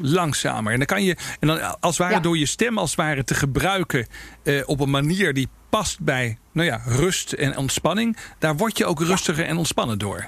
langzamer. 0.51 0.71
En 0.71 0.77
dan 0.77 0.87
kan 0.97 1.03
je, 1.03 1.15
en 1.39 1.47
dan 1.47 1.79
als 1.79 1.97
het 1.97 1.97
ware 1.97 2.13
Ja. 2.13 2.19
door 2.19 2.37
je 2.37 2.45
stem 2.45 2.77
als 2.77 2.89
het 2.89 2.99
ware 2.99 3.23
te 3.23 3.33
gebruiken 3.33 4.07
eh, 4.43 4.61
op 4.65 4.79
een 4.79 4.89
manier 4.89 5.33
die 5.33 5.49
past 5.69 5.99
bij 5.99 6.37
nou 6.51 6.67
ja, 6.67 6.81
rust 6.85 7.31
en 7.33 7.57
ontspanning. 7.57 8.17
Daar 8.39 8.55
word 8.57 8.77
je 8.77 8.85
ook 8.85 8.99
rustiger 9.01 9.45
en 9.45 9.57
ontspannen 9.57 9.97
door. 9.99 10.27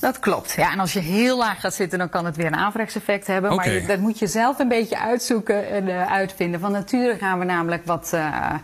Dat 0.00 0.18
klopt. 0.20 0.52
Ja, 0.56 0.72
en 0.72 0.78
als 0.78 0.92
je 0.92 0.98
heel 1.00 1.38
laag 1.38 1.60
gaat 1.60 1.74
zitten, 1.74 1.98
dan 1.98 2.08
kan 2.08 2.24
het 2.24 2.36
weer 2.36 2.46
een 2.46 2.56
averechts 2.56 2.94
effect 2.96 3.26
hebben. 3.26 3.54
Maar 3.54 3.70
je, 3.70 3.86
dat 3.86 3.98
moet 3.98 4.18
je 4.18 4.26
zelf 4.26 4.58
een 4.58 4.68
beetje 4.68 4.98
uitzoeken 4.98 5.68
en 5.70 5.88
eh, 5.88 6.12
uitvinden. 6.12 6.60
Van 6.60 6.72
nature 6.72 7.16
gaan 7.18 7.38
we 7.38 7.44
namelijk 7.44 7.86
wat. 7.86 8.10
eh, 8.12 8.54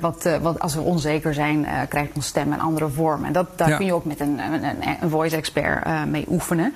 wat, 0.00 0.28
wat, 0.40 0.60
als 0.60 0.74
we 0.74 0.80
onzeker 0.80 1.34
zijn, 1.34 1.66
krijgt 1.88 2.10
ons 2.14 2.26
stem 2.26 2.52
een 2.52 2.60
andere 2.60 2.88
vorm. 2.88 3.24
En 3.24 3.32
dat, 3.32 3.58
daar 3.58 3.68
Ja. 3.68 3.76
kun 3.76 3.86
je 3.86 3.92
ook 3.94 4.04
met 4.04 4.20
een, 4.20 4.38
een, 4.38 4.64
een- 5.02 5.10
voice 5.10 5.36
expert 5.36 6.06
mee 6.08 6.24
oefenen. 6.28 6.74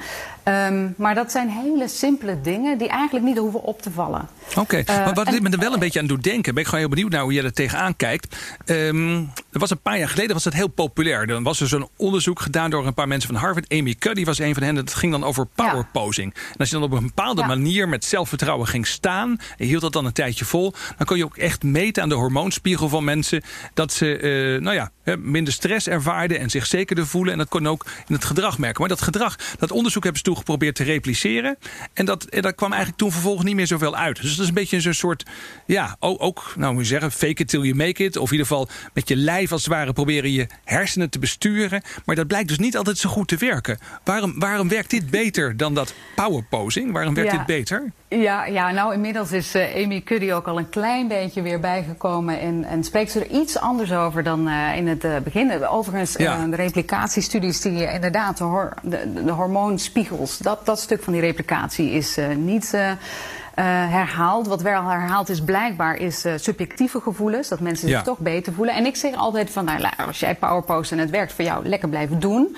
Ehm, 0.48 0.86
maar 0.96 1.14
dat 1.14 1.32
zijn 1.32 1.48
hele 1.48 1.88
simpele 1.88 2.40
dingen 2.40 2.78
die 2.78 2.88
eigenlijk 2.88 3.24
niet 3.26 3.38
hoeven 3.38 3.62
op 3.62 3.82
te 3.82 3.90
vallen. 3.90 4.28
Oké, 4.56 4.76
Eh, 4.76 4.96
maar 4.96 5.14
wat 5.14 5.26
en- 5.26 5.32
dit 5.32 5.42
me 5.42 5.48
er 5.50 5.58
wel 5.58 5.72
een 5.72 5.78
beetje 5.78 6.00
aan 6.00 6.06
doet 6.06 6.22
denken, 6.22 6.52
ben 6.54 6.62
ik 6.62 6.68
gewoon 6.68 6.84
heel 6.84 6.94
benieuwd 6.94 7.10
naar 7.10 7.22
hoe 7.22 7.32
jij 7.32 7.44
er 7.44 7.52
tegenaan 7.52 7.96
kijkt. 7.96 8.36
Ehm, 8.64 9.16
er 9.52 9.58
was 9.58 9.70
een 9.70 9.80
paar 9.80 9.98
jaar 9.98 10.08
geleden 10.08 10.34
was 10.34 10.42
dat 10.44 10.52
heel 10.52 10.68
populair. 10.68 11.26
Dan 11.26 11.42
was 11.42 11.60
er 11.60 11.68
zo'n 11.68 11.88
onderzoek 11.96 12.40
gedaan 12.40 12.70
door 12.70 12.86
een 12.86 12.94
paar 12.94 13.08
mensen 13.08 13.30
van 13.32 13.40
Harvard. 13.40 13.72
Amy 13.72 13.94
Cuddy 13.94 14.24
was 14.24 14.38
een 14.38 14.54
van 14.54 14.62
hen. 14.62 14.74
Dat 14.74 14.94
ging 14.94 15.12
dan 15.12 15.24
over 15.24 15.46
power 15.54 15.76
Ja. 15.76 15.88
posing. 15.92 16.34
En 16.34 16.56
als 16.58 16.68
je 16.68 16.74
dan 16.74 16.84
op 16.84 16.92
een 16.92 17.06
bepaalde 17.06 17.40
Ja. 17.40 17.46
manier 17.46 17.88
met 17.88 18.04
zelfvertrouwen 18.04 18.66
ging 18.66 18.86
staan 18.86 19.36
en 19.58 19.66
hield 19.66 19.82
dat 19.82 19.92
dan 19.92 20.04
een 20.04 20.12
tijdje 20.12 20.44
vol, 20.44 20.72
dan 20.96 21.06
kon 21.06 21.16
je 21.16 21.24
ook 21.24 21.36
echt 21.36 21.62
meten 21.62 22.02
aan 22.02 22.08
de 22.08 22.14
hormoonspiegel 22.14 22.88
van 22.88 23.04
mensen 23.04 23.42
dat 23.74 23.92
ze 23.92 24.16
eh, 24.16 24.62
nou 24.62 24.74
ja, 24.76 24.90
minder 25.18 25.52
stress 25.52 25.88
ervaarden 25.88 26.38
en 26.38 26.50
zich 26.50 26.66
zekerder 26.66 27.06
voelen. 27.06 27.32
En 27.32 27.38
dat 27.38 27.48
kon 27.48 27.68
ook 27.68 27.86
in 28.06 28.14
het 28.14 28.24
gedrag 28.24 28.58
merken. 28.58 28.80
Maar 28.80 28.88
dat 28.88 29.02
gedrag, 29.02 29.36
dat 29.58 29.70
onderzoek 29.70 30.02
hebben 30.02 30.22
ze 30.22 30.26
toen 30.26 30.36
geprobeerd 30.38 30.74
te 30.74 30.82
repliceren. 30.84 31.56
En 31.92 32.04
dat, 32.04 32.24
en 32.24 32.42
dat 32.42 32.54
kwam 32.54 32.70
eigenlijk 32.70 33.00
toen 33.00 33.12
vervolgens 33.12 33.44
niet 33.44 33.54
meer 33.54 33.66
zoveel 33.66 33.96
uit. 33.96 34.16
Dus 34.22 34.30
dat 34.30 34.40
is 34.40 34.48
een 34.48 34.54
beetje 34.54 34.80
zo'n 34.80 34.92
soort, 34.92 35.24
ja, 35.66 35.96
ook, 35.98 36.22
ook 36.22 36.52
nou 36.56 36.72
moet 36.72 36.82
je 36.82 36.88
zeggen, 36.88 37.12
fake 37.12 37.42
it 37.42 37.48
till 37.48 37.60
you 37.62 37.74
make 37.74 38.04
it. 38.04 38.16
Of 38.16 38.26
in 38.26 38.32
ieder 38.32 38.46
geval 38.46 38.68
met 38.94 39.08
je 39.08 39.16
lijf 39.16 39.52
als 39.52 39.64
het 39.64 39.72
ware 39.72 39.92
proberen 39.92 40.32
je 40.32 40.46
hersenen 40.64 41.10
te 41.10 41.18
besturen. 41.18 41.82
Maar 42.04 42.16
dat 42.16 42.26
blijkt 42.26 42.48
dus 42.48 42.58
niet 42.58 42.76
altijd 42.76 42.98
zo 42.98 43.08
goed 43.08 43.28
te 43.28 43.36
werken. 43.36 43.78
Waarom, 44.04 44.38
waarom 44.38 44.68
werkt 44.68 44.90
dit 44.90 45.10
beter 45.10 45.56
dan 45.56 45.74
dat 45.74 45.94
power 46.14 46.42
posing? 46.44 46.92
Waarom 46.92 47.14
werkt 47.14 47.30
Ja. 47.32 47.36
dit 47.36 47.46
beter? 47.46 47.92
Ja, 48.10 48.44
ja, 48.44 48.70
nou 48.70 48.94
inmiddels 48.94 49.32
is 49.32 49.54
eh, 49.54 49.84
Amy 49.84 50.00
Cuddy 50.00 50.32
ook 50.32 50.46
al 50.46 50.58
een 50.58 50.68
klein 50.68 51.08
beetje 51.08 51.42
weer 51.42 51.60
bijgekomen 51.60 52.40
en, 52.40 52.64
en 52.64 52.84
spreekt 52.84 53.10
ze 53.10 53.20
er 53.20 53.26
iets 53.30 53.58
anders 53.58 53.92
over 53.92 54.22
dan 54.22 54.48
eh, 54.48 54.76
in 54.76 54.88
het 54.88 55.04
eh, 55.04 55.16
begin. 55.24 55.66
Overigens, 55.66 56.14
Ja. 56.16 56.46
de 56.46 56.56
replicatiestudies 56.56 57.60
die 57.60 57.84
eh, 57.86 57.94
inderdaad, 57.94 58.36
de, 58.38 58.44
hor- 58.44 58.74
de, 58.82 59.22
de 59.24 59.30
hormoonspiegels, 59.32 60.38
dat, 60.38 60.66
dat 60.66 60.80
stuk 60.80 61.02
van 61.02 61.12
die 61.12 61.22
replicatie 61.22 61.90
is 61.90 62.18
niet 62.36 62.76
herhaald. 63.54 64.46
Wat 64.46 64.62
wel 64.62 64.82
herhaald 64.84 65.28
is 65.28 65.40
blijkbaar 65.42 65.96
is 65.96 66.24
subjectieve 66.36 67.00
gevoelens, 67.00 67.48
dat 67.48 67.60
mensen 67.60 67.88
zich 67.88 68.02
toch 68.02 68.18
beter 68.18 68.52
voelen. 68.52 68.74
En 68.74 68.86
ik 68.86 68.96
zeg 68.96 69.14
altijd 69.14 69.50
van, 69.50 69.64
nou, 69.64 69.84
als 70.06 70.20
jij 70.20 70.34
powerpost 70.34 70.92
en 70.92 70.98
het 70.98 71.10
werkt 71.10 71.32
voor 71.32 71.44
jou, 71.44 71.68
lekker 71.68 71.88
blijven 71.88 72.18
doen. 72.20 72.56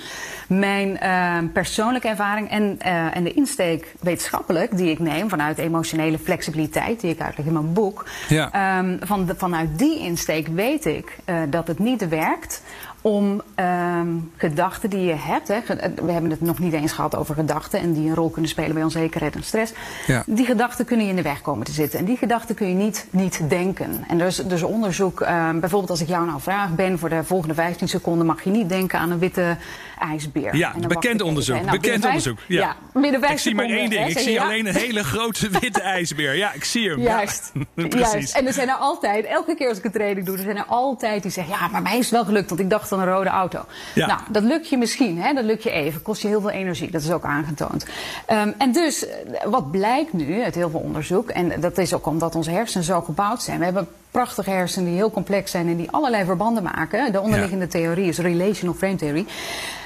Mijn 0.51 0.99
eh, 0.99 1.37
persoonlijke 1.53 2.09
ervaring 2.09 2.51
en, 2.51 2.77
eh, 2.79 3.17
en 3.17 3.25
de 3.25 3.33
insteek 3.33 3.95
wetenschappelijk 4.01 4.77
die 4.77 4.91
ik 4.91 4.99
neem 4.99 5.29
vanuit 5.29 5.59
emotionele 5.59 6.19
flexibiliteit, 6.19 7.01
die 7.01 7.11
ik 7.11 7.21
uitleg 7.21 7.47
in 7.47 7.53
mijn 7.53 7.73
boek. 7.73 8.07
Ja. 8.29 8.53
Ehm, 8.53 8.97
van 9.01 9.27
de, 9.27 9.35
vanuit 9.37 9.79
die 9.79 9.99
insteek 9.99 10.47
weet 10.47 10.85
ik 10.85 11.17
eh, 11.25 11.37
dat 11.51 11.67
het 11.67 11.79
niet 11.79 12.09
werkt 12.09 12.63
om 13.01 13.43
ehm, 13.55 14.09
gedachten 14.37 14.91
die 14.91 15.01
je 15.01 15.15
hebt, 15.15 15.49
hè, 15.49 15.55
eh, 15.55 15.91
we 16.05 16.13
hebben 16.13 16.31
het 16.31 16.41
nog 16.41 16.59
niet 16.59 16.73
eens 16.73 16.93
gehad 16.93 17.17
over 17.17 17.35
gedachten 17.35 17.81
en 17.81 17.93
die 17.93 18.09
een 18.09 18.15
rol 18.15 18.31
kunnen 18.31 18.51
spelen 18.51 18.75
bij 18.75 18.83
onzekerheid 18.83 19.35
en 19.35 19.43
stress. 19.43 19.73
Ja. 20.07 20.23
Die 20.27 20.45
gedachten 20.45 20.85
kunnen 20.85 21.05
je 21.05 21.11
in 21.11 21.17
de 21.17 21.23
weg 21.23 21.41
komen 21.41 21.67
te 21.67 21.73
zitten 21.73 21.99
en 21.99 22.05
die 22.05 22.17
gedachten 22.17 22.55
kun 22.55 22.69
je 22.69 22.75
niet, 22.75 23.07
niet 23.11 23.41
denken. 23.49 24.05
En 24.09 24.21
er 24.21 24.27
is 24.27 24.37
dus 24.37 24.63
onderzoek, 24.63 25.21
ehm, 25.21 25.61
bijvoorbeeld 25.61 25.91
als 25.91 26.01
ik 26.01 26.09
jou 26.09 26.27
nou 26.27 26.41
vraag, 26.41 26.75
Ben, 26.75 26.99
voor 26.99 27.09
de 27.09 27.25
volgende 27.25 27.55
15 27.55 27.89
seconden 27.89 28.27
mag 28.27 28.45
je 28.45 28.51
niet 28.51 28.69
denken 28.69 28.99
aan 28.99 29.11
een 29.11 29.19
witte 29.19 29.57
ijsbeer. 30.01 30.57
Ja, 30.57 30.75
En 30.75 30.89
bekend 30.89 31.23
onderzoek. 31.23 31.55
Nou, 31.55 31.67
bekend 31.71 31.83
binnen 31.83 32.01
vijf- 32.01 32.15
onderzoek. 32.27 32.39
Ja. 32.49 32.77
Ja, 32.93 33.01
binnen 33.01 33.31
ik 33.31 33.39
zie 33.39 33.55
maar 33.55 33.65
één 33.65 33.91
ding. 33.91 34.03
hè, 34.03 34.09
Ik 34.11 34.19
zie 34.19 34.33
ja? 34.33 34.43
alleen 34.45 34.67
een 34.67 34.75
hele 34.75 35.05
grote 35.05 35.49
witte 35.61 35.81
ijsbeer. 35.81 36.37
Ja, 36.37 36.53
ik 36.53 36.65
zie 36.65 36.89
hem. 36.91 37.01
Juist. 37.01 37.53
Ja, 37.75 37.87
precies. 37.89 38.13
Juist. 38.13 38.35
En 38.37 38.47
er 38.47 38.53
zijn 38.53 38.69
er 38.69 38.75
altijd, 38.75 39.25
elke 39.25 39.55
keer 39.55 39.69
als 39.69 39.79
ik 39.79 39.85
een 39.85 39.91
training 39.93 40.27
doe, 40.27 40.37
er 40.37 40.43
zijn 40.43 40.57
er 40.57 40.65
altijd 40.67 41.23
die 41.23 41.31
zeggen: 41.33 41.55
Ja, 41.61 41.69
maar 41.69 41.83
mij 41.83 41.93
is 41.99 42.05
het 42.05 42.11
wel 42.11 42.25
gelukt, 42.25 42.49
want 42.49 42.61
ik 42.61 42.71
dacht 42.71 42.93
aan 42.93 43.01
een 43.01 43.07
rode 43.13 43.29
auto. 43.29 43.65
Ja. 43.95 44.07
Nou, 44.07 44.21
dat 44.29 44.43
lukt 44.43 44.69
je 44.69 44.77
misschien, 44.79 45.21
hè? 45.23 45.33
dat 45.33 45.45
lukt 45.45 45.63
je 45.63 45.71
even. 45.71 46.03
Kost 46.03 46.23
je 46.23 46.29
heel 46.29 46.41
veel 46.41 46.51
energie, 46.51 46.91
dat 46.91 47.03
is 47.03 47.11
ook 47.11 47.25
aangetoond. 47.25 47.87
Ehm, 48.27 48.53
en 48.59 48.73
dus, 48.73 49.07
eh, 49.07 49.15
wat 49.45 49.71
blijkt 49.71 50.13
nu 50.13 50.43
uit 50.43 50.55
heel 50.55 50.71
veel 50.71 50.81
onderzoek, 50.81 51.31
en 51.31 51.61
dat 51.61 51.79
is 51.79 51.95
ook 51.95 52.07
omdat 52.07 52.35
onze 52.35 52.51
hersenen 52.51 52.85
zo 52.85 53.01
gebouwd 53.01 53.43
zijn. 53.43 53.59
We 53.59 53.65
hebben 53.65 53.89
prachtige 54.11 54.51
hersenen 54.51 54.89
die 54.89 54.97
heel 54.97 55.11
complex 55.11 55.51
zijn 55.51 55.69
en 55.69 55.77
die 55.77 55.91
allerlei 55.91 56.25
verbanden 56.25 56.63
maken. 56.63 57.13
De 57.13 57.21
onderliggende 57.21 57.67
theorie 57.67 58.09
is 58.09 58.19
relational 58.19 58.75
frame 58.75 58.97
theory. 58.97 59.27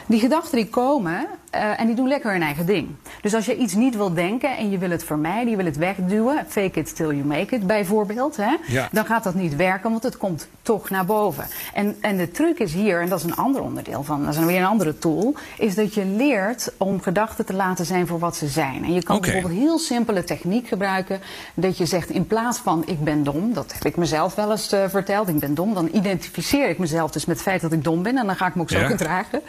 Die 0.07 0.21
gedachten 0.21 0.57
die 0.57 0.69
komen 0.69 1.27
eh, 1.51 1.81
en 1.81 1.87
die 1.87 1.97
doen 1.97 2.09
lekker 2.09 2.33
hun 2.33 2.43
eigen 2.43 2.67
ding. 2.67 2.89
Dus 3.25 3.35
als 3.35 3.47
je 3.47 3.57
iets 3.57 3.75
niet 3.75 3.97
wil 3.97 4.15
denken 4.15 4.57
en 4.57 4.71
je 4.71 4.79
wil 4.79 4.91
het 4.91 5.05
vermijden, 5.05 5.51
je 5.51 5.57
wil 5.57 5.65
het 5.65 5.77
wegduwen, 5.77 6.45
fake 6.49 6.79
it 6.81 6.97
till 6.97 7.07
you 7.07 7.25
make 7.25 7.55
it 7.55 7.67
bijvoorbeeld, 7.67 8.37
hè, 8.37 8.57
Ja. 8.67 8.89
dan 8.93 9.05
gaat 9.07 9.25
dat 9.25 9.35
niet 9.35 9.57
werken, 9.57 9.91
want 9.91 10.03
het 10.03 10.17
komt 10.17 10.49
toch 10.63 10.91
naar 10.91 11.05
boven. 11.05 11.45
En, 11.75 11.97
en 12.01 12.17
de 12.17 12.31
truc 12.31 12.59
is 12.59 12.73
hier, 12.73 13.01
en 13.01 13.09
dat 13.09 13.19
is 13.19 13.25
een 13.25 13.37
ander 13.37 13.63
onderdeel 13.63 14.03
van, 14.03 14.25
dat 14.25 14.35
is 14.35 14.45
weer 14.45 14.59
een 14.59 14.67
andere 14.67 14.99
tool, 14.99 15.35
is 15.59 15.75
dat 15.75 15.95
je 15.95 16.05
leert 16.07 16.73
om 16.77 17.01
gedachten 17.01 17.45
te 17.47 17.53
laten 17.55 17.87
zijn 17.87 18.07
voor 18.07 18.19
wat 18.19 18.37
ze 18.37 18.47
zijn. 18.49 18.85
En 18.85 18.93
je 18.93 19.03
kan 19.03 19.21
bijvoorbeeld 19.21 19.53
heel 19.61 19.79
simpele 19.79 20.25
techniek 20.25 20.69
gebruiken, 20.69 21.21
dat 21.55 21.79
je 21.79 21.87
zegt 21.87 22.11
in 22.11 22.27
plaats 22.27 22.59
van 22.59 22.83
ik 22.87 23.05
ben 23.05 23.23
dom, 23.25 23.53
dat 23.53 23.73
heb 23.73 23.85
ik 23.85 23.97
mezelf 23.97 24.35
wel 24.35 24.51
eens 24.51 24.73
eh, 24.73 24.85
verteld, 24.89 25.29
ik 25.29 25.39
ben 25.39 25.55
dom, 25.55 25.75
dan 25.75 25.89
identificeer 25.93 26.69
ik 26.69 26.79
mezelf 26.79 27.11
dus 27.11 27.25
met 27.25 27.37
het 27.37 27.45
feit 27.45 27.61
dat 27.61 27.73
ik 27.73 27.85
dom 27.85 28.03
ben 28.03 28.19
en 28.19 28.27
dan 28.27 28.37
ga 28.37 28.47
ik 28.47 28.55
me 28.55 28.61
ook 28.61 28.71
zo 28.71 28.79
Ja. 28.79 28.87
gedragen. 28.87 29.41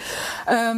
Eh, 0.46 0.70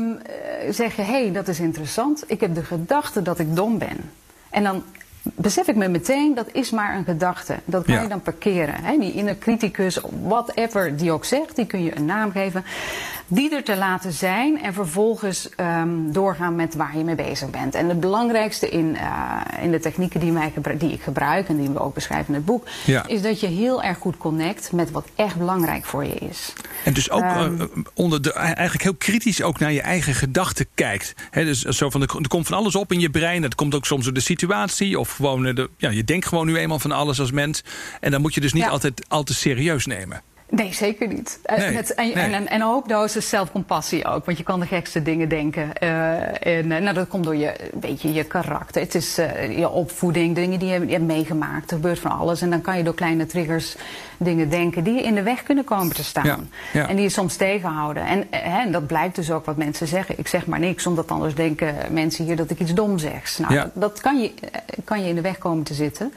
zeg 0.70 0.96
je, 0.96 1.02
hé, 1.02 1.22
hey, 1.24 1.32
dat 1.32 1.48
is 1.48 1.60
interessant, 1.60 2.24
ik 2.28 2.40
heb 2.40 2.56
de 2.56 2.64
gedachte 2.64 2.86
dat 3.24 3.40
ik 3.40 3.56
dom 3.56 3.78
ben. 3.78 4.12
En 4.50 4.64
dan 4.64 4.84
besef 5.22 5.68
ik 5.68 5.76
me 5.76 5.88
meteen, 5.88 6.36
dat 6.36 6.48
is 6.52 6.72
maar 6.72 6.96
een 6.96 7.04
gedachte. 7.04 7.56
Dat 7.66 7.86
kan 7.86 7.94
Ja. 7.94 8.02
je 8.02 8.08
dan 8.08 8.22
parkeren. 8.22 8.84
Hè? 8.84 8.98
Die 8.98 9.14
inner 9.14 9.38
criticus, 9.38 10.00
whatever 10.24 10.98
die 10.98 11.12
ook 11.12 11.26
zegt, 11.26 11.56
die 11.56 11.66
kun 11.66 11.84
je 11.84 11.96
een 11.98 12.06
naam 12.06 12.32
geven. 12.32 12.64
Die 13.28 13.56
er 13.56 13.64
te 13.64 13.76
laten 13.76 14.12
zijn 14.12 14.62
en 14.62 14.74
vervolgens 14.74 15.50
ehm, 15.56 15.90
doorgaan 16.12 16.56
met 16.56 16.76
waar 16.76 16.98
je 16.98 17.04
mee 17.04 17.16
bezig 17.16 17.50
bent. 17.50 17.76
En 17.76 17.90
het 17.90 18.00
belangrijkste 18.00 18.70
in, 18.70 18.96
uh, 18.96 19.42
in 19.62 19.72
de 19.72 19.80
technieken 19.80 20.20
die, 20.20 20.32
mij 20.32 20.54
die 20.78 20.92
ik 20.92 21.02
gebruik 21.02 21.48
en 21.48 21.58
die 21.58 21.70
we 21.70 21.80
ook 21.80 21.94
beschrijven 21.94 22.28
in 22.28 22.34
het 22.34 22.46
boek, 22.46 22.68
is 23.08 23.22
dat 23.22 23.40
je 23.40 23.48
heel 23.48 23.84
erg 23.84 23.98
goed 23.98 24.18
connect 24.18 24.72
met 24.72 24.92
wat 24.92 25.08
echt 25.16 25.36
belangrijk 25.36 25.86
voor 25.86 26.06
je 26.06 26.14
is. 26.16 26.54
En 26.84 26.94
dus 26.94 27.10
ook 27.10 27.36
um, 27.36 27.70
onder 27.94 28.22
de, 28.22 28.34
eigenlijk 28.34 28.84
heel 28.84 28.96
kritisch 28.96 29.42
ook 29.42 29.60
naar 29.60 29.72
je 29.72 29.82
eigen 29.82 30.14
gedachten 30.14 30.66
kijkt. 30.74 31.14
He, 31.30 31.44
dus 31.44 31.62
zo 31.62 31.90
van, 31.90 32.02
er 32.02 32.28
komt 32.28 32.48
van 32.48 32.58
alles 32.58 32.76
op 32.76 32.92
in 32.92 33.00
je 33.00 33.10
brein. 33.10 33.42
Dat 33.42 33.56
komt 33.56 33.76
ook 33.76 33.86
soms 33.86 34.04
door 34.04 34.14
de 34.14 34.20
situatie. 34.20 35.00
Of 35.00 35.12
gewoon, 35.12 35.44
de, 35.44 35.70
ja, 35.78 35.90
je 35.90 36.04
denkt 36.04 36.26
gewoon 36.28 36.46
nu 36.46 36.58
eenmaal 36.58 36.80
van 36.80 36.92
alles 36.92 37.20
als 37.20 37.32
mens. 37.32 37.64
En 38.00 38.12
dan 38.12 38.22
moet 38.22 38.34
je 38.34 38.42
dus 38.42 38.54
niet 38.54 38.68
altijd 38.68 39.06
al 39.08 39.24
te 39.24 39.34
serieus 39.34 39.86
nemen. 39.86 40.22
Nee, 40.50 40.74
zeker 40.74 41.08
niet. 41.08 41.40
Nee, 41.58 41.72
Met, 41.72 41.94
en, 41.94 42.14
en, 42.14 42.34
en, 42.34 42.54
een 42.54 42.62
hoop 42.62 42.88
dosis 42.88 43.30
zelfcompassie 43.30 44.06
ook. 44.06 44.26
Want 44.26 44.38
je 44.38 44.44
kan 44.44 44.60
de 44.60 44.66
gekste 44.66 45.02
dingen 45.02 45.30
denken. 45.30 45.70
Uh, 45.84 46.60
en 46.60 46.68
nou, 46.68 46.94
dat 46.94 47.08
komt 47.08 47.24
door 47.24 47.36
je, 47.36 47.72
een 47.74 47.80
beetje 47.80 48.14
je 48.14 48.24
karakter. 48.24 48.82
Het 48.82 48.96
is 48.96 49.20
uh, 49.20 49.58
je 49.58 49.70
opvoeding, 49.70 50.36
dingen 50.36 50.60
die 50.60 50.70
je, 50.70 50.86
je, 50.86 50.92
hebt 50.92 51.06
meegemaakt. 51.06 51.72
Er 51.72 51.76
gebeurt 51.76 52.00
van 52.00 52.12
alles. 52.12 52.42
En 52.42 52.50
dan 52.50 52.62
kan 52.62 52.78
je 52.78 52.84
door 52.84 52.94
kleine 52.94 53.26
triggers 53.26 53.76
dingen 54.18 54.50
denken 54.50 54.84
die 54.84 54.94
je 54.94 55.02
in 55.02 55.16
de 55.16 55.24
weg 55.24 55.44
kunnen 55.44 55.64
komen 55.64 55.96
te 55.96 56.04
staan. 56.04 56.26
Ja, 56.26 56.40
ja. 56.74 56.88
En 56.88 56.96
die 56.96 57.04
je 57.04 57.10
soms 57.10 57.36
tegenhouden. 57.36 58.06
En, 58.06 58.28
hè, 58.30 58.62
en 58.62 58.72
dat 58.72 58.88
blijkt 58.88 59.16
dus 59.16 59.32
ook 59.32 59.46
wat 59.46 59.58
mensen 59.58 59.88
zeggen. 59.88 60.20
Ik 60.20 60.28
zeg 60.28 60.46
maar 60.46 60.60
niks, 60.60 60.86
omdat 60.86 61.12
anders 61.12 61.36
denken 61.36 61.76
mensen 61.90 62.26
hier 62.26 62.36
dat 62.36 62.50
ik 62.50 62.60
iets 62.60 62.74
dom 62.74 62.98
zeg. 62.98 63.40
Nou, 63.40 63.54
dat, 63.54 63.70
dat 63.74 64.02
kan, 64.02 64.22
je, 64.22 64.34
kan 64.84 65.02
je 65.04 65.10
in 65.10 65.16
de 65.16 65.22
weg 65.22 65.38
komen 65.38 65.64
te 65.64 65.74
zitten. 65.74 66.14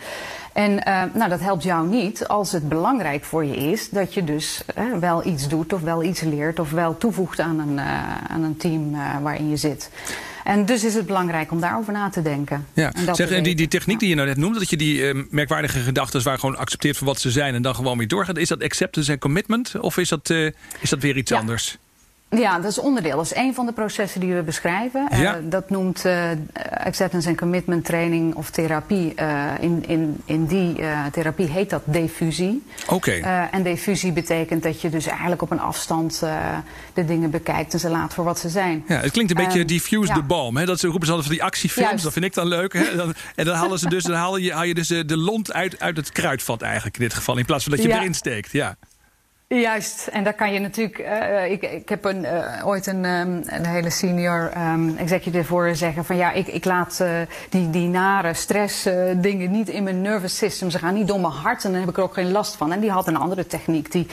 En 0.52 0.70
uh, 0.72 1.02
nou, 1.14 1.28
dat 1.28 1.40
helpt 1.40 1.62
jou 1.62 1.88
niet 1.88 2.28
als 2.28 2.52
het 2.52 2.68
belangrijk 2.68 3.24
voor 3.24 3.44
je 3.44 3.56
is 3.56 3.90
dat 3.90 4.14
je 4.14 4.24
dus 4.24 4.62
uh, 4.78 4.98
wel 4.98 5.26
iets 5.26 5.48
doet 5.48 5.72
of 5.72 5.80
wel 5.80 6.02
iets 6.02 6.20
leert 6.20 6.58
of 6.58 6.70
wel 6.70 6.98
toevoegt 6.98 7.40
aan 7.40 7.58
een, 7.58 7.72
uh, 7.72 8.14
aan 8.28 8.42
een 8.42 8.56
team 8.56 8.96
waarin 9.22 9.48
je 9.48 9.56
zit. 9.56 9.90
En 10.44 10.64
dus 10.64 10.84
is 10.84 10.94
het 10.94 11.06
belangrijk 11.06 11.50
om 11.50 11.60
daarover 11.60 11.92
na 11.92 12.10
te 12.10 12.22
denken. 12.22 12.66
Ja. 12.72 12.92
En 12.92 13.14
zeg, 13.14 13.30
en 13.30 13.42
die, 13.42 13.54
die 13.54 13.68
techniek 13.68 13.98
die 13.98 14.08
je 14.08 14.14
nou 14.14 14.28
net 14.28 14.36
noemde, 14.36 14.58
dat 14.58 14.70
je 14.70 14.76
die 14.76 15.14
merkwaardige 15.30 15.78
gedachten 15.78 16.22
waar 16.22 16.38
gewoon 16.38 16.56
accepteert 16.56 16.96
voor 16.96 17.06
wat 17.06 17.20
ze 17.20 17.30
zijn 17.30 17.54
en 17.54 17.62
dan 17.62 17.74
gewoon 17.74 17.98
weer 17.98 18.08
doorgaat, 18.08 18.36
is 18.36 18.48
dat 18.48 18.62
acceptance 18.62 19.12
en 19.12 19.18
commitment 19.18 19.80
of 19.80 19.96
is 19.96 20.08
dat, 20.08 20.30
is 20.80 20.90
dat 20.90 21.00
weer 21.00 21.16
iets 21.16 21.30
ja. 21.30 21.38
anders? 21.38 21.78
Ja, 22.30 22.58
dat 22.58 22.70
is 22.70 22.78
onderdeel. 22.78 23.16
Dat 23.16 23.24
is 23.24 23.34
een 23.34 23.54
van 23.54 23.66
de 23.66 23.72
processen 23.72 24.20
die 24.20 24.34
we 24.34 24.42
beschrijven. 24.42 25.08
Ja. 25.10 25.36
Uh, 25.36 25.42
dat 25.42 25.70
noemt 25.70 26.04
uh, 26.06 26.30
acceptance 26.84 27.28
and 27.28 27.36
commitment 27.36 27.84
training 27.84 28.34
of 28.34 28.50
therapie. 28.50 29.12
Uh, 29.16 29.44
in, 29.60 29.84
in, 29.86 30.20
in 30.24 30.46
die 30.46 30.80
therapie 31.12 31.46
heet 31.46 31.70
dat 31.70 31.82
diffusie. 31.84 32.62
Oké. 32.88 32.94
Okay. 32.94 33.48
en 33.50 33.62
diffusie 33.62 34.12
betekent 34.12 34.62
dat 34.62 34.80
je 34.80 34.90
dus 34.90 35.06
eigenlijk 35.06 35.42
op 35.42 35.50
een 35.50 35.60
afstand 35.60 36.22
de 36.94 37.04
dingen 37.04 37.30
bekijkt 37.30 37.72
en 37.72 37.80
ze 37.80 37.88
laat 37.88 38.14
voor 38.14 38.24
wat 38.24 38.38
ze 38.38 38.48
zijn. 38.48 38.84
Ja, 38.86 39.00
het 39.00 39.10
klinkt 39.10 39.30
een 39.30 39.44
beetje 39.44 39.64
diffuse 39.64 40.12
ja. 40.12 40.14
the 40.14 40.22
bomb. 40.22 40.56
Hè? 40.56 40.64
Dat 40.64 40.80
ze 40.80 40.86
roepen 40.86 41.06
ze 41.06 41.12
altijd 41.12 41.28
van 41.28 41.36
die 41.38 41.46
actiefilms. 41.46 41.88
Juist. 41.88 42.04
Dat 42.04 42.12
vind 42.12 42.24
ik 42.24 42.34
dan 42.34 42.46
leuk. 42.46 42.72
Hè? 42.72 42.96
Dan, 42.96 43.14
en 43.34 43.44
dan 43.44 43.54
halen 43.54 43.78
ze 43.78 43.88
dus, 43.88 44.04
dan 44.04 44.16
haal 44.16 44.36
je, 44.36 44.52
haal 44.52 44.64
je 44.64 44.74
dus 44.74 44.88
de 44.88 45.16
lont 45.16 45.52
uit, 45.52 45.80
uit 45.80 45.96
het 45.96 46.12
kruidvat 46.12 46.62
eigenlijk 46.62 46.96
in 46.96 47.02
dit 47.02 47.14
geval. 47.14 47.38
In 47.38 47.44
plaats 47.44 47.64
van 47.64 47.72
dat 47.72 47.82
je 47.82 47.92
erin 47.92 48.14
steekt. 48.14 48.52
Ja. 48.52 48.76
Juist, 49.54 50.06
en 50.06 50.24
daar 50.24 50.34
kan 50.34 50.52
je 50.52 50.58
natuurlijk. 50.58 50.98
Uh, 50.98 51.50
ik, 51.50 51.62
ik 51.62 51.88
heb 51.88 52.04
een, 52.04 52.22
uh, 52.22 52.66
ooit 52.66 52.86
een, 52.86 53.04
um, 53.04 53.42
een 53.46 53.66
hele 53.66 53.90
senior 53.90 54.50
um, 54.56 54.96
executive 54.96 55.44
voor 55.44 55.74
zeggen: 55.74 56.04
van 56.04 56.16
ja, 56.16 56.32
ik, 56.32 56.46
ik 56.46 56.64
laat 56.64 57.04
die, 57.48 57.70
die 57.70 57.88
nare 57.88 58.34
stress 58.34 58.88
dingen 59.16 59.50
niet 59.50 59.68
in 59.68 59.82
mijn 59.82 60.02
nervous 60.02 60.36
system. 60.36 60.70
Ze 60.70 60.78
gaan 60.78 60.94
niet 60.94 61.08
door 61.08 61.20
mijn 61.20 61.32
hart 61.32 61.64
en 61.64 61.70
dan 61.70 61.80
heb 61.80 61.88
ik 61.88 61.96
er 61.96 62.02
ook 62.02 62.14
geen 62.14 62.30
last 62.30 62.56
van. 62.56 62.72
En 62.72 62.80
die 62.80 62.90
had 62.90 63.06
een 63.06 63.16
andere 63.16 63.46
techniek 63.46 63.92
die 63.92 64.06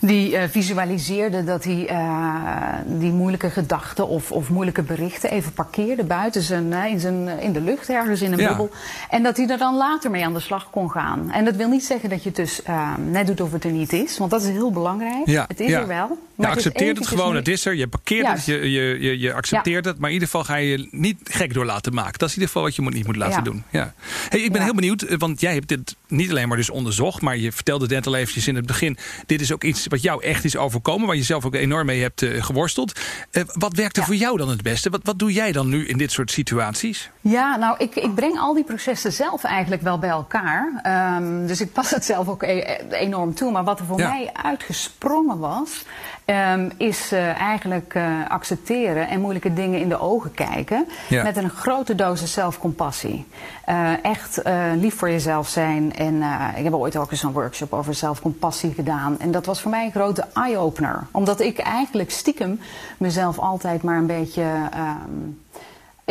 die 0.00 0.32
uh, 0.32 0.42
visualiseerde 0.48 1.44
dat 1.44 1.64
hij 1.64 1.90
uh, 1.90 2.74
die 2.86 3.12
moeilijke 3.12 3.50
gedachten 3.50 4.08
of, 4.08 4.32
of 4.32 4.50
moeilijke 4.50 4.82
berichten 4.82 5.30
even 5.30 5.52
parkeerde 5.52 6.04
buiten 6.04 6.42
zijn, 6.42 6.66
uh, 6.66 6.84
in, 6.84 7.00
zijn, 7.00 7.28
in 7.28 7.52
de 7.52 7.60
lucht, 7.60 7.88
ergens 7.88 8.22
in 8.22 8.32
een 8.32 8.38
ja. 8.38 8.48
bubbel. 8.48 8.70
En 9.10 9.22
dat 9.22 9.36
hij 9.36 9.48
er 9.48 9.58
dan 9.58 9.76
later 9.76 10.10
mee 10.10 10.24
aan 10.24 10.34
de 10.34 10.40
slag 10.40 10.70
kon 10.70 10.90
gaan. 10.90 11.30
En 11.30 11.44
dat 11.44 11.56
wil 11.56 11.68
niet 11.68 11.84
zeggen 11.84 12.08
dat 12.08 12.22
je 12.22 12.28
het 12.28 12.36
dus 12.36 12.62
net 13.10 13.26
doet 13.26 13.40
of 13.40 13.52
het 13.52 13.64
er 13.64 13.70
niet 13.70 13.92
is, 13.92 14.18
want 14.18 14.30
dat 14.30 14.42
is 14.42 14.48
heel 14.48 14.70
belangrijk. 14.70 15.26
Ja. 15.26 15.44
Het 15.48 15.60
is 15.60 15.68
ja. 15.68 15.80
er 15.80 15.86
wel. 15.86 16.18
Je 16.38 16.46
accepteert 16.46 16.98
het, 16.98 17.06
gewoon, 17.06 17.34
het 17.34 17.48
is 17.48 17.64
er. 17.64 17.74
Je 17.74 17.88
parkeert 17.88 18.24
Juist. 18.24 18.46
het, 18.46 18.56
je, 18.56 18.70
je, 18.70 19.00
je, 19.00 19.18
je 19.18 19.34
accepteert 19.34 19.84
het. 19.84 19.98
Maar 19.98 20.08
in 20.08 20.14
ieder 20.14 20.28
geval 20.28 20.44
ga 20.44 20.56
je 20.56 20.68
je 20.68 20.88
niet 20.90 21.18
gek 21.24 21.54
door 21.54 21.64
laten 21.64 21.94
maken. 21.94 22.18
Dat 22.18 22.28
is 22.28 22.34
in 22.34 22.40
ieder 22.40 22.46
geval 22.46 22.62
wat 22.62 22.76
je 22.76 22.82
moet, 22.82 22.94
niet 22.94 23.06
moet 23.06 23.16
laten 23.16 23.44
doen. 23.44 23.64
Ja. 23.70 23.94
Hey, 24.28 24.40
ik 24.40 24.52
ben 24.52 24.62
heel 24.62 24.74
benieuwd, 24.74 25.16
want 25.16 25.40
jij 25.40 25.54
hebt 25.54 25.68
dit 25.68 25.96
niet 26.08 26.30
alleen 26.30 26.48
maar 26.48 26.56
dus 26.56 26.70
onderzocht. 26.70 27.20
Maar 27.20 27.36
je 27.36 27.52
vertelde 27.52 27.86
net 27.86 28.06
al 28.06 28.14
eventjes 28.14 28.48
in 28.48 28.54
het 28.54 28.66
begin. 28.66 28.98
Dit 29.26 29.40
is 29.40 29.52
ook 29.52 29.64
iets 29.64 29.86
wat 29.86 30.02
jou 30.02 30.22
echt 30.22 30.44
is 30.44 30.56
overkomen. 30.56 31.06
Waar 31.06 31.16
je 31.16 31.22
zelf 31.22 31.44
ook 31.44 31.54
enorm 31.54 31.86
mee 31.86 32.02
hebt 32.02 32.22
uh, 32.22 32.42
geworsteld. 32.42 33.00
Uh, 33.32 33.42
wat 33.46 33.76
werkt 33.76 33.96
er 33.96 34.04
voor 34.04 34.14
jou 34.14 34.36
dan 34.36 34.48
het 34.48 34.62
beste? 34.62 34.90
Wat, 34.90 35.00
wat 35.02 35.18
doe 35.18 35.32
jij 35.32 35.52
dan 35.52 35.68
nu 35.68 35.86
in 35.86 35.98
dit 35.98 36.12
soort 36.12 36.30
situaties? 36.30 37.10
Ja, 37.20 37.56
nou, 37.56 37.76
ik, 37.78 37.94
ik 37.94 38.14
breng 38.14 38.38
al 38.38 38.54
die 38.54 38.64
processen 38.64 39.12
zelf 39.12 39.44
eigenlijk 39.44 39.82
wel 39.82 39.98
bij 39.98 40.10
elkaar. 40.10 40.80
Um, 41.16 41.46
dus 41.46 41.60
ik 41.60 41.72
pas 41.72 41.90
het 41.90 42.04
zelf 42.04 42.28
ook 42.28 42.42
e 42.42 42.78
enorm 42.90 43.34
toe. 43.34 43.52
Maar 43.52 43.64
wat 43.64 43.80
er 43.80 43.86
voor 43.86 43.96
mij 43.96 44.30
uitgesprongen 44.32 45.38
was... 45.38 45.84
Um, 46.30 46.70
is 46.76 47.12
uh, 47.12 47.40
eigenlijk 47.40 47.94
uh, 47.94 48.28
accepteren 48.28 49.08
en 49.08 49.20
moeilijke 49.20 49.52
dingen 49.52 49.80
in 49.80 49.88
de 49.88 50.00
ogen 50.00 50.34
kijken. 50.34 50.86
Ja. 51.08 51.22
Met 51.22 51.36
een 51.36 51.50
grote 51.50 51.94
dosis 51.94 52.32
zelfcompassie. 52.32 53.26
Uh, 53.68 54.04
echt 54.04 54.40
lief 54.74 54.94
voor 54.94 55.10
jezelf 55.10 55.48
zijn. 55.48 55.96
En 55.96 56.22
ik 56.56 56.64
heb 56.64 56.74
ooit 56.74 56.96
ook 56.96 57.10
eens 57.10 57.22
een 57.22 57.32
workshop 57.32 57.72
over 57.72 57.94
zelfcompassie 57.94 58.74
gedaan. 58.74 59.18
En 59.18 59.30
dat 59.30 59.46
was 59.46 59.60
voor 59.60 59.70
mij 59.70 59.84
een 59.84 59.90
grote 59.90 60.24
eye-opener. 60.34 61.06
Omdat 61.10 61.40
ik 61.40 61.58
eigenlijk 61.58 62.10
stiekem 62.10 62.60
mezelf 62.98 63.38
altijd 63.38 63.82
maar 63.82 63.96
een 63.96 64.06
beetje. 64.06 64.42
Um, 64.42 65.42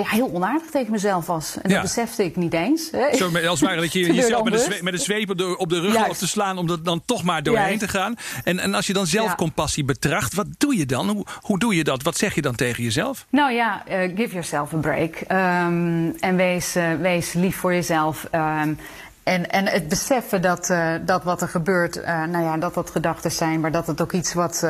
ja, 0.04 0.10
heel 0.10 0.34
onaardig 0.34 0.70
tegen 0.70 0.92
mezelf 0.92 1.26
was. 1.26 1.56
En 1.62 1.70
ja. 1.70 1.76
dat 1.76 1.82
besefte 1.82 2.24
ik 2.24 2.36
niet 2.36 2.54
eens. 2.54 2.92
Hè. 2.92 3.16
Zo, 3.16 3.38
als 3.48 3.62
ware 3.62 3.82
dat 3.82 3.94
je 3.94 4.14
jezelf 4.14 4.44
met 4.44 4.54
een, 4.54 4.60
zweep, 4.60 4.82
met 4.82 4.94
een 4.94 5.00
zweep 5.00 5.30
op 5.30 5.38
de, 5.38 5.58
op 5.58 5.70
de 5.70 5.80
rug 5.80 5.96
af 5.96 6.18
te 6.18 6.28
slaan... 6.28 6.58
om 6.58 6.70
er 6.70 6.84
dan 6.84 7.02
toch 7.06 7.24
maar 7.24 7.44
doorheen 7.44 7.66
Juist. 7.66 7.80
te 7.80 7.88
gaan. 7.88 8.16
En, 8.44 8.60
en 8.60 8.74
als 8.74 8.88
je 8.88 8.94
dan 8.94 9.08
zelfcompassie 9.08 9.86
betracht, 9.86 10.34
wat 10.34 10.48
doe 10.58 10.78
je 10.78 10.86
dan? 10.86 11.10
Hoe, 11.10 11.26
hoe 11.42 11.60
doe 11.60 11.76
je 11.76 11.84
dat? 11.84 12.04
Wat 12.04 12.18
zeg 12.18 12.36
je 12.36 12.42
dan 12.42 12.56
tegen 12.56 12.84
jezelf? 12.84 13.26
Nou 13.30 13.52
ja, 13.52 13.84
uh, 13.90 14.16
give 14.16 14.30
yourself 14.30 14.74
a 14.74 14.78
break. 14.78 15.16
Um, 15.32 16.16
en 16.20 16.36
wees, 16.36 16.76
uh, 16.76 16.94
wees 16.94 17.34
lief 17.34 17.56
voor 17.56 17.74
jezelf. 17.74 18.28
Um, 18.32 18.80
en, 19.24 19.50
en 19.50 19.66
het 19.66 19.88
beseffen 19.88 20.42
dat, 20.42 20.70
uh, 20.70 20.94
dat 21.06 21.24
wat 21.24 21.42
er 21.42 21.48
gebeurt, 21.48 22.06
nou 22.06 22.44
ja, 22.44 22.58
dat 22.58 22.74
dat 22.74 22.90
gedachten 22.90 23.32
zijn... 23.32 23.60
maar 23.60 23.72
dat 23.72 23.88
het 23.88 24.02
ook 24.02 24.12
iets 24.12 24.34
wat 24.34 24.68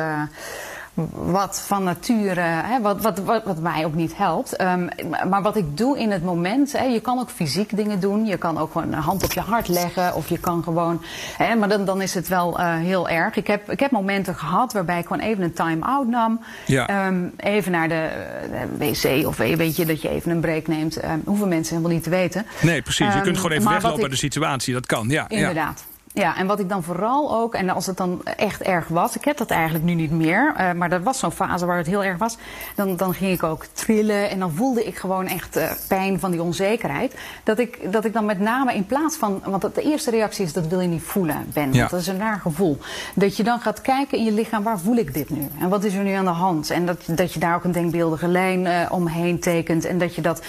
wat 1.12 1.60
van 1.66 1.84
nature, 1.84 2.40
hè, 2.40 2.80
wat, 2.80 3.02
wat, 3.02 3.18
wat, 3.18 3.44
wat, 3.44 3.60
mij 3.60 3.84
ook 3.84 3.94
niet 3.94 4.16
helpt. 4.16 4.60
Um, 4.60 4.88
maar 5.28 5.42
wat 5.42 5.56
ik 5.56 5.76
doe 5.76 5.98
in 5.98 6.10
het 6.10 6.24
moment, 6.24 6.72
hè, 6.72 6.84
je 6.84 7.00
kan 7.00 7.18
ook 7.18 7.30
fysiek 7.30 7.76
dingen 7.76 8.00
doen. 8.00 8.26
Je 8.26 8.36
kan 8.36 8.58
ook 8.58 8.72
gewoon 8.72 8.92
een 8.92 8.98
hand 8.98 9.24
op 9.24 9.32
je 9.32 9.40
hart 9.40 9.68
leggen. 9.68 10.14
Of 10.14 10.28
je 10.28 10.38
kan 10.38 10.62
gewoon, 10.62 11.02
hè, 11.36 11.54
maar 11.54 11.68
dan, 11.68 11.84
dan 11.84 12.02
is 12.02 12.14
het 12.14 12.28
wel 12.28 12.60
uh, 12.60 12.76
heel 12.76 13.08
erg. 13.08 13.36
Ik 13.36 13.46
heb, 13.46 13.70
ik 13.70 13.80
heb 13.80 13.90
momenten 13.90 14.34
gehad 14.34 14.72
waarbij 14.72 14.98
ik 14.98 15.06
gewoon 15.06 15.22
even 15.22 15.42
een 15.42 15.52
time-out 15.52 16.06
nam. 16.06 16.40
Ja. 16.66 17.06
Um, 17.06 17.32
even 17.36 17.72
naar 17.72 17.88
de, 17.88 18.10
de, 18.50 18.92
wc 18.92 19.26
of 19.26 19.36
weet 19.36 19.76
je, 19.76 19.86
dat 19.86 20.02
je 20.02 20.08
even 20.08 20.30
een 20.30 20.40
break 20.40 20.66
neemt. 20.66 21.04
Um, 21.04 21.22
hoeven 21.24 21.48
mensen 21.48 21.74
helemaal 21.74 21.94
niet 21.94 22.04
te 22.04 22.10
weten. 22.10 22.46
Nee, 22.60 22.82
precies. 22.82 23.14
Je 23.14 23.20
kunt 23.20 23.36
gewoon 23.36 23.52
even 23.52 23.70
weglopen 23.70 24.02
uit 24.02 24.10
de 24.10 24.16
situatie. 24.16 24.74
Dat 24.74 24.86
kan, 24.86 25.08
ja. 25.08 25.28
Inderdaad. 25.28 25.84
Ja. 25.88 25.96
Ja, 26.12 26.36
en 26.36 26.46
wat 26.46 26.60
ik 26.60 26.68
dan 26.68 26.82
vooral 26.82 27.34
ook, 27.34 27.54
en 27.54 27.70
als 27.70 27.86
het 27.86 27.96
dan 27.96 28.24
echt 28.24 28.62
erg 28.62 28.88
was, 28.88 29.16
ik 29.16 29.24
heb 29.24 29.36
dat 29.36 29.50
eigenlijk 29.50 29.84
nu 29.84 29.94
niet 29.94 30.10
meer, 30.10 30.54
uh, 30.58 30.72
maar 30.72 30.88
dat 30.88 31.02
was 31.02 31.18
zo'n 31.18 31.30
fase 31.30 31.66
waar 31.66 31.76
het 31.76 31.86
heel 31.86 32.04
erg 32.04 32.18
was, 32.18 32.36
dan, 32.74 32.96
dan 32.96 33.14
ging 33.14 33.32
ik 33.32 33.42
ook 33.42 33.64
trillen 33.64 34.30
en 34.30 34.38
dan 34.38 34.52
voelde 34.52 34.84
ik 34.84 34.96
gewoon 34.96 35.26
echt 35.26 35.56
uh, 35.56 35.70
pijn 35.88 36.20
van 36.20 36.30
die 36.30 36.42
onzekerheid. 36.42 37.14
Dat 37.44 37.58
ik, 37.58 37.92
dat 37.92 38.04
ik 38.04 38.12
dan 38.12 38.24
met 38.24 38.40
name 38.40 38.74
in 38.74 38.86
plaats 38.86 39.16
van, 39.16 39.42
want 39.44 39.74
de 39.74 39.82
eerste 39.82 40.10
reactie 40.10 40.44
is 40.44 40.52
dat 40.52 40.66
wil 40.66 40.80
je 40.80 40.88
niet 40.88 41.02
voelen, 41.02 41.46
Ben, 41.52 41.72
ja. 41.72 41.78
want 41.78 41.90
dat 41.90 42.00
is 42.00 42.06
een 42.06 42.18
raar 42.18 42.40
gevoel. 42.40 42.78
Dat 43.14 43.36
je 43.36 43.44
dan 43.44 43.60
gaat 43.60 43.80
kijken 43.80 44.18
in 44.18 44.24
je 44.24 44.32
lichaam, 44.32 44.62
waar 44.62 44.78
voel 44.78 44.96
ik 44.96 45.14
dit 45.14 45.30
nu? 45.30 45.48
En 45.60 45.68
wat 45.68 45.84
is 45.84 45.94
er 45.94 46.04
nu 46.04 46.12
aan 46.12 46.24
de 46.24 46.30
hand? 46.30 46.70
En 46.70 46.86
dat, 46.86 47.02
dat 47.06 47.32
je 47.32 47.40
daar 47.40 47.54
ook 47.54 47.64
een 47.64 47.72
denkbeeldige 47.72 48.28
lijn 48.28 48.64
uh, 48.64 48.86
omheen 48.90 49.40
tekent 49.40 49.84
en 49.84 49.98
dat 49.98 50.14
je 50.14 50.20
dat 50.20 50.42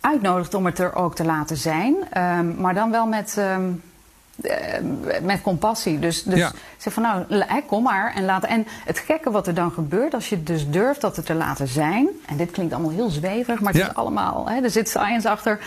uitnodigt 0.00 0.54
om 0.54 0.66
het 0.66 0.78
er 0.78 0.94
ook 0.94 1.14
te 1.14 1.24
laten 1.24 1.56
zijn, 1.56 1.94
um, 2.18 2.54
maar 2.58 2.74
dan 2.74 2.90
wel 2.90 3.06
met. 3.06 3.36
Um, 3.38 3.66
uh, 3.66 3.92
met 5.22 5.42
compassie. 5.42 5.98
Dus, 5.98 6.22
dus 6.22 6.38
ja. 6.38 6.52
zeg 6.76 6.92
van 6.92 7.02
nou, 7.02 7.24
kom 7.66 7.82
maar 7.82 8.12
en 8.14 8.24
laat. 8.24 8.44
En 8.44 8.66
het 8.84 8.98
gekke 8.98 9.30
wat 9.30 9.46
er 9.46 9.54
dan 9.54 9.72
gebeurt, 9.72 10.14
als 10.14 10.28
je 10.28 10.42
dus 10.42 10.70
durft 10.70 11.00
dat 11.00 11.16
het 11.16 11.26
te 11.26 11.34
laten 11.34 11.68
zijn. 11.68 12.08
En 12.26 12.36
dit 12.36 12.50
klinkt 12.50 12.72
allemaal 12.72 12.92
heel 12.92 13.10
zweverig, 13.10 13.60
maar 13.60 13.72
het 13.72 13.82
ja. 13.82 13.88
is 13.88 13.94
allemaal, 13.94 14.48
hè, 14.48 14.62
er 14.62 14.70
zit 14.70 14.88
science 14.88 15.28
achter. 15.28 15.58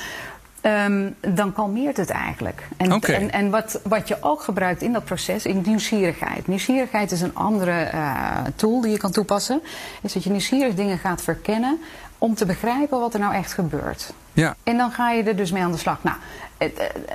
Um, 0.61 1.15
dan 1.19 1.53
kalmeert 1.53 1.97
het 1.97 2.09
eigenlijk. 2.09 2.67
En, 2.77 2.93
okay. 2.93 3.15
en, 3.15 3.31
en 3.31 3.49
wat, 3.49 3.79
wat 3.83 4.07
je 4.07 4.17
ook 4.21 4.41
gebruikt 4.41 4.81
in 4.81 4.93
dat 4.93 5.05
proces 5.05 5.45
is 5.45 5.53
nieuwsgierigheid. 5.65 6.47
Nieuwsgierigheid 6.47 7.11
is 7.11 7.21
een 7.21 7.35
andere 7.35 7.91
uh, 7.93 8.37
tool 8.55 8.81
die 8.81 8.91
je 8.91 8.97
kan 8.97 9.11
toepassen. 9.11 9.61
Is 10.01 10.13
dat 10.13 10.23
je 10.23 10.29
nieuwsgierig 10.29 10.75
dingen 10.75 10.97
gaat 10.97 11.21
verkennen 11.21 11.79
om 12.17 12.35
te 12.35 12.45
begrijpen 12.45 12.99
wat 12.99 13.13
er 13.13 13.19
nou 13.19 13.33
echt 13.33 13.53
gebeurt. 13.53 14.13
Ja. 14.33 14.55
En 14.63 14.77
dan 14.77 14.91
ga 14.91 15.11
je 15.11 15.23
er 15.23 15.35
dus 15.35 15.51
mee 15.51 15.63
aan 15.63 15.71
de 15.71 15.77
slag. 15.77 16.03
Nou, 16.03 16.17
eh, 16.17 16.46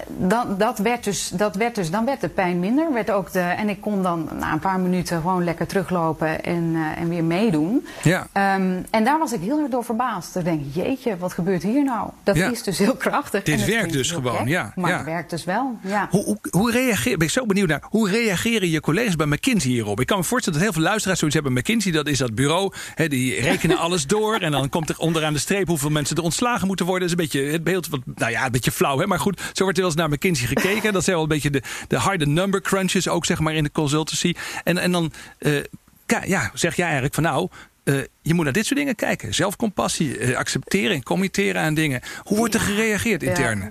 dat, 0.07 0.59
dat, 0.59 0.79
werd 0.79 1.05
dus, 1.05 1.29
dat 1.29 1.57
werd 1.57 1.75
dus, 1.75 1.91
dan 1.91 2.05
werd 2.05 2.21
de 2.21 2.29
pijn 2.29 2.61
minder. 2.61 2.93
Werd 2.93 3.11
ook 3.11 3.33
de, 3.33 3.41
en 3.41 3.69
ik 3.69 3.81
kon 3.81 4.03
dan 4.03 4.29
na 4.39 4.53
een 4.53 4.59
paar 4.59 4.81
minuten 4.81 5.21
gewoon 5.21 5.45
lekker 5.45 5.67
teruglopen 5.67 6.45
en, 6.45 6.63
uh, 6.75 7.01
en 7.01 7.09
weer 7.09 7.25
meedoen. 7.25 7.87
Ja. 8.03 8.21
Um, 8.21 8.87
en 8.91 9.05
daar 9.05 9.19
was 9.19 9.33
ik 9.33 9.41
heel 9.41 9.61
erg 9.61 9.71
door 9.71 9.85
verbaasd. 9.85 10.37
Ik 10.37 10.45
denk, 10.45 10.63
jeetje, 10.73 11.17
wat 11.17 11.33
gebeurt 11.33 11.63
hier 11.63 11.85
nou? 11.85 12.11
Dat 12.23 12.37
ja. 12.37 12.51
is 12.51 12.63
dus 12.63 12.79
heel 12.79 12.97
krachtig. 12.97 13.43
Dit 13.43 13.65
werkt 13.65 13.93
dus 13.93 14.11
gewoon, 14.11 14.37
gek, 14.37 14.49
ja. 14.49 14.73
Maar 14.77 14.91
ja. 14.91 14.97
het 14.97 15.07
werkt 15.07 15.31
dus 15.31 15.45
wel, 15.45 15.79
ja. 15.83 16.09
Hoe, 16.11 16.25
hoe, 16.25 16.39
hoe 16.51 16.71
reageer, 16.71 17.17
ben 17.17 17.27
ik 17.27 17.33
zo 17.33 17.47
benieuwd 17.47 17.69
naar, 17.69 17.83
hoe 17.89 18.11
reageren 18.11 18.69
je 18.69 18.81
collega's 18.81 19.17
bij 19.17 19.27
McKinsey 19.27 19.71
hierop? 19.71 20.01
Ik 20.01 20.07
kan 20.07 20.19
me 20.19 20.25
voorstellen 20.25 20.59
dat 20.59 20.69
heel 20.69 20.77
veel 20.77 20.89
luisteraars 20.89 21.19
zoiets 21.19 21.37
hebben. 21.37 21.59
McKinsey, 21.59 21.93
dat 21.93 22.07
is 22.07 22.19
dat 22.19 22.35
bureau, 22.35 22.73
die 23.09 23.41
rekenen 23.41 23.79
alles 23.87 24.07
door. 24.07 24.37
En 24.37 24.51
dan 24.51 24.69
komt 24.69 24.89
er 24.89 24.99
onderaan 24.99 25.33
de 25.33 25.39
streep 25.39 25.67
hoeveel 25.67 25.91
mensen 25.91 26.17
er 26.17 26.23
ontslagen 26.23 26.67
moeten 26.67 26.87
worden. 26.87 27.09
Dat 27.09 27.19
is 27.19 27.25
een 27.25 27.31
beetje 27.31 27.53
het 27.53 27.65
beeld, 27.65 27.89
wat, 27.89 28.01
nou 28.15 28.31
ja, 28.31 28.45
een 28.45 28.53
beetje 28.53 28.73
flauw, 28.73 28.99
hè. 28.99 29.07
Maar 29.07 29.19
goed, 29.19 29.32
zo 29.53 29.63
wordt 29.63 29.79
er 29.79 29.85
wel 29.85 29.93
eens 29.93 30.01
naar 30.01 30.09
McKinsey 30.09 30.47
gekeken. 30.47 30.93
Dat 30.93 31.05
zijn 31.05 31.17
wel 31.17 31.25
een 31.25 31.31
beetje 31.31 31.51
de, 31.51 31.63
de 31.89 31.97
harde 31.97 32.27
number 32.27 32.61
crunches 32.61 33.09
ook 33.09 33.25
zeg 33.25 33.41
maar 33.41 33.55
in 33.55 33.65
de 33.65 33.73
consultancy. 33.73 34.35
En, 34.65 34.79
en 34.79 34.93
dan 34.93 35.13
uh, 35.39 35.59
ja, 36.07 36.51
zeg 36.55 36.77
jij 36.77 36.85
eigenlijk 36.85 37.15
van 37.15 37.23
nou, 37.23 37.49
uh, 37.85 38.01
je 38.23 38.35
moet 38.35 38.45
naar 38.45 38.53
dit 38.53 38.67
soort 38.67 38.79
dingen 38.79 38.95
kijken. 38.95 39.35
Zelfcompassie, 39.35 40.19
uh, 40.19 40.37
accepteren 40.37 40.95
en 40.95 41.03
committeren 41.03 41.63
aan 41.63 41.75
dingen. 41.75 42.01
Hoe 42.23 42.37
wordt 42.37 42.55
er 42.55 42.61
gereageerd 42.61 43.23
intern? 43.23 43.59
Ja. 43.59 43.69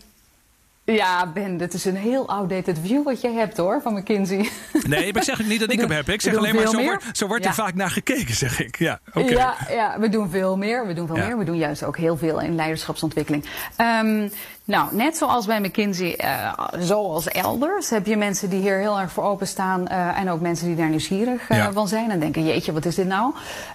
Ja, 0.83 1.31
Ben, 1.33 1.57
dit 1.57 1.73
is 1.73 1.85
een 1.85 1.95
heel 1.95 2.27
outdated 2.27 2.77
view 2.83 3.03
wat 3.03 3.21
jij 3.21 3.33
hebt 3.33 3.57
hoor, 3.57 3.81
van 3.81 3.93
McKinsey. 3.93 4.49
Nee, 4.87 5.13
maar 5.13 5.21
ik 5.21 5.27
zeg 5.27 5.47
niet 5.47 5.59
dat 5.59 5.71
ik 5.71 5.79
hem 5.85 5.91
heb. 5.91 6.09
Ik 6.09 6.21
zeg 6.21 6.35
alleen 6.35 6.55
maar, 6.55 6.67
zo 6.67 6.81
wordt, 6.83 7.03
zo 7.17 7.27
wordt, 7.27 7.45
er 7.45 7.53
vaak 7.53 7.73
naar 7.73 7.89
gekeken, 7.89 8.35
zeg 8.35 8.59
ik. 8.59 8.77
Ja, 8.77 8.99
okay. 9.13 9.29
ja, 9.29 9.55
ja, 9.69 9.99
we 9.99 10.09
doen 10.09 10.29
veel 10.29 10.57
meer. 10.57 10.87
We 10.87 10.93
doen 10.93 11.07
veel 11.07 11.15
ja. 11.15 11.27
meer. 11.27 11.37
We 11.37 11.43
doen 11.43 11.57
juist 11.57 11.83
ook 11.83 11.97
heel 11.97 12.17
veel 12.17 12.39
in 12.39 12.55
leiderschapsontwikkeling. 12.55 13.45
Um, 13.77 14.31
nou, 14.63 14.95
net 14.95 15.17
zoals 15.17 15.45
bij 15.45 15.59
McKinsey, 15.59 16.19
uh, 16.23 16.53
zoals 16.79 17.27
elders, 17.27 17.89
heb 17.89 18.05
je 18.05 18.17
mensen 18.17 18.49
die 18.49 18.61
hier 18.61 18.77
heel 18.77 18.99
erg 18.99 19.11
voor 19.11 19.23
openstaan. 19.23 19.85
Uh, 19.91 20.19
en 20.19 20.29
ook 20.29 20.41
mensen 20.41 20.67
die 20.67 20.75
daar 20.75 20.89
nieuwsgierig 20.89 21.49
uh, 21.49 21.57
ja. 21.57 21.71
van 21.71 21.87
zijn. 21.87 22.11
En 22.11 22.19
denken, 22.19 22.45
jeetje, 22.45 22.71
wat 22.71 22.85
is 22.85 22.95
dit 22.95 23.07
nou? 23.07 23.33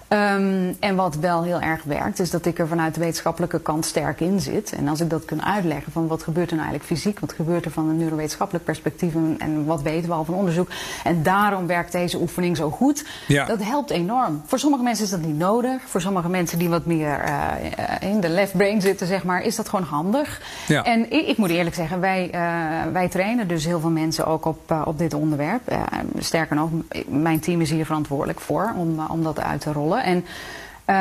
Um, 0.09 0.75
en 0.79 0.95
wat 0.95 1.15
wel 1.15 1.43
heel 1.43 1.59
erg 1.61 1.83
werkt, 1.83 2.19
is 2.19 2.29
dat 2.29 2.45
ik 2.45 2.59
er 2.59 2.67
vanuit 2.67 2.93
de 2.93 2.99
wetenschappelijke 2.99 3.59
kant 3.59 3.85
sterk 3.85 4.19
in 4.19 4.39
zit. 4.39 4.71
En 4.71 4.87
als 4.87 4.99
ik 4.99 5.09
dat 5.09 5.25
kan 5.25 5.43
uitleggen 5.43 5.91
van 5.91 6.07
wat 6.07 6.23
gebeurt 6.23 6.49
er 6.49 6.55
nou 6.55 6.67
eigenlijk 6.67 6.99
fysiek, 6.99 7.19
wat 7.19 7.33
gebeurt 7.33 7.65
er 7.65 7.71
van 7.71 7.89
een 7.89 7.97
neurowetenschappelijk 7.97 8.65
perspectief 8.65 9.15
en, 9.15 9.35
en 9.39 9.65
wat 9.65 9.81
weten 9.81 10.09
we 10.09 10.15
al 10.15 10.25
van 10.25 10.33
onderzoek. 10.33 10.69
En 11.03 11.23
daarom 11.23 11.67
werkt 11.67 11.91
deze 11.91 12.17
oefening 12.17 12.57
zo 12.57 12.69
goed. 12.69 13.05
Ja. 13.27 13.45
Dat 13.45 13.63
helpt 13.63 13.89
enorm. 13.89 14.41
Voor 14.45 14.59
sommige 14.59 14.83
mensen 14.83 15.03
is 15.03 15.11
dat 15.11 15.21
niet 15.21 15.37
nodig. 15.37 15.81
Voor 15.85 16.01
sommige 16.01 16.29
mensen 16.29 16.59
die 16.59 16.69
wat 16.69 16.85
meer 16.85 17.23
in 17.99 18.19
de 18.19 18.29
left 18.29 18.57
brain 18.57 18.81
zitten, 18.81 19.07
zeg 19.07 19.23
maar, 19.23 19.41
is 19.41 19.55
dat 19.55 19.69
gewoon 19.69 19.85
handig. 19.85 20.41
Ja. 20.67 20.76
En 20.83 21.11
ik, 21.11 21.27
ik, 21.27 21.37
moet 21.37 21.49
eerlijk 21.49 21.75
zeggen, 21.75 21.99
wij, 21.99 22.29
uh, 22.33 22.91
wij 22.93 23.09
trainen 23.09 23.47
dus 23.47 23.65
heel 23.65 23.79
veel 23.79 23.89
mensen 23.89 24.25
ook 24.25 24.45
op, 24.45 24.71
uh, 24.71 24.81
op 24.85 24.97
dit 24.97 25.13
onderwerp. 25.13 25.71
Uh, 25.71 25.83
sterker 26.19 26.55
nog, 26.55 26.69
mijn 27.07 27.39
team 27.39 27.61
is 27.61 27.69
hier 27.69 27.85
verantwoordelijk 27.85 28.39
voor 28.39 28.73
om, 28.75 28.99
om 29.07 29.23
dat 29.23 29.39
uit 29.39 29.61
te 29.61 29.71
rollen. 29.71 30.03
En 30.03 30.25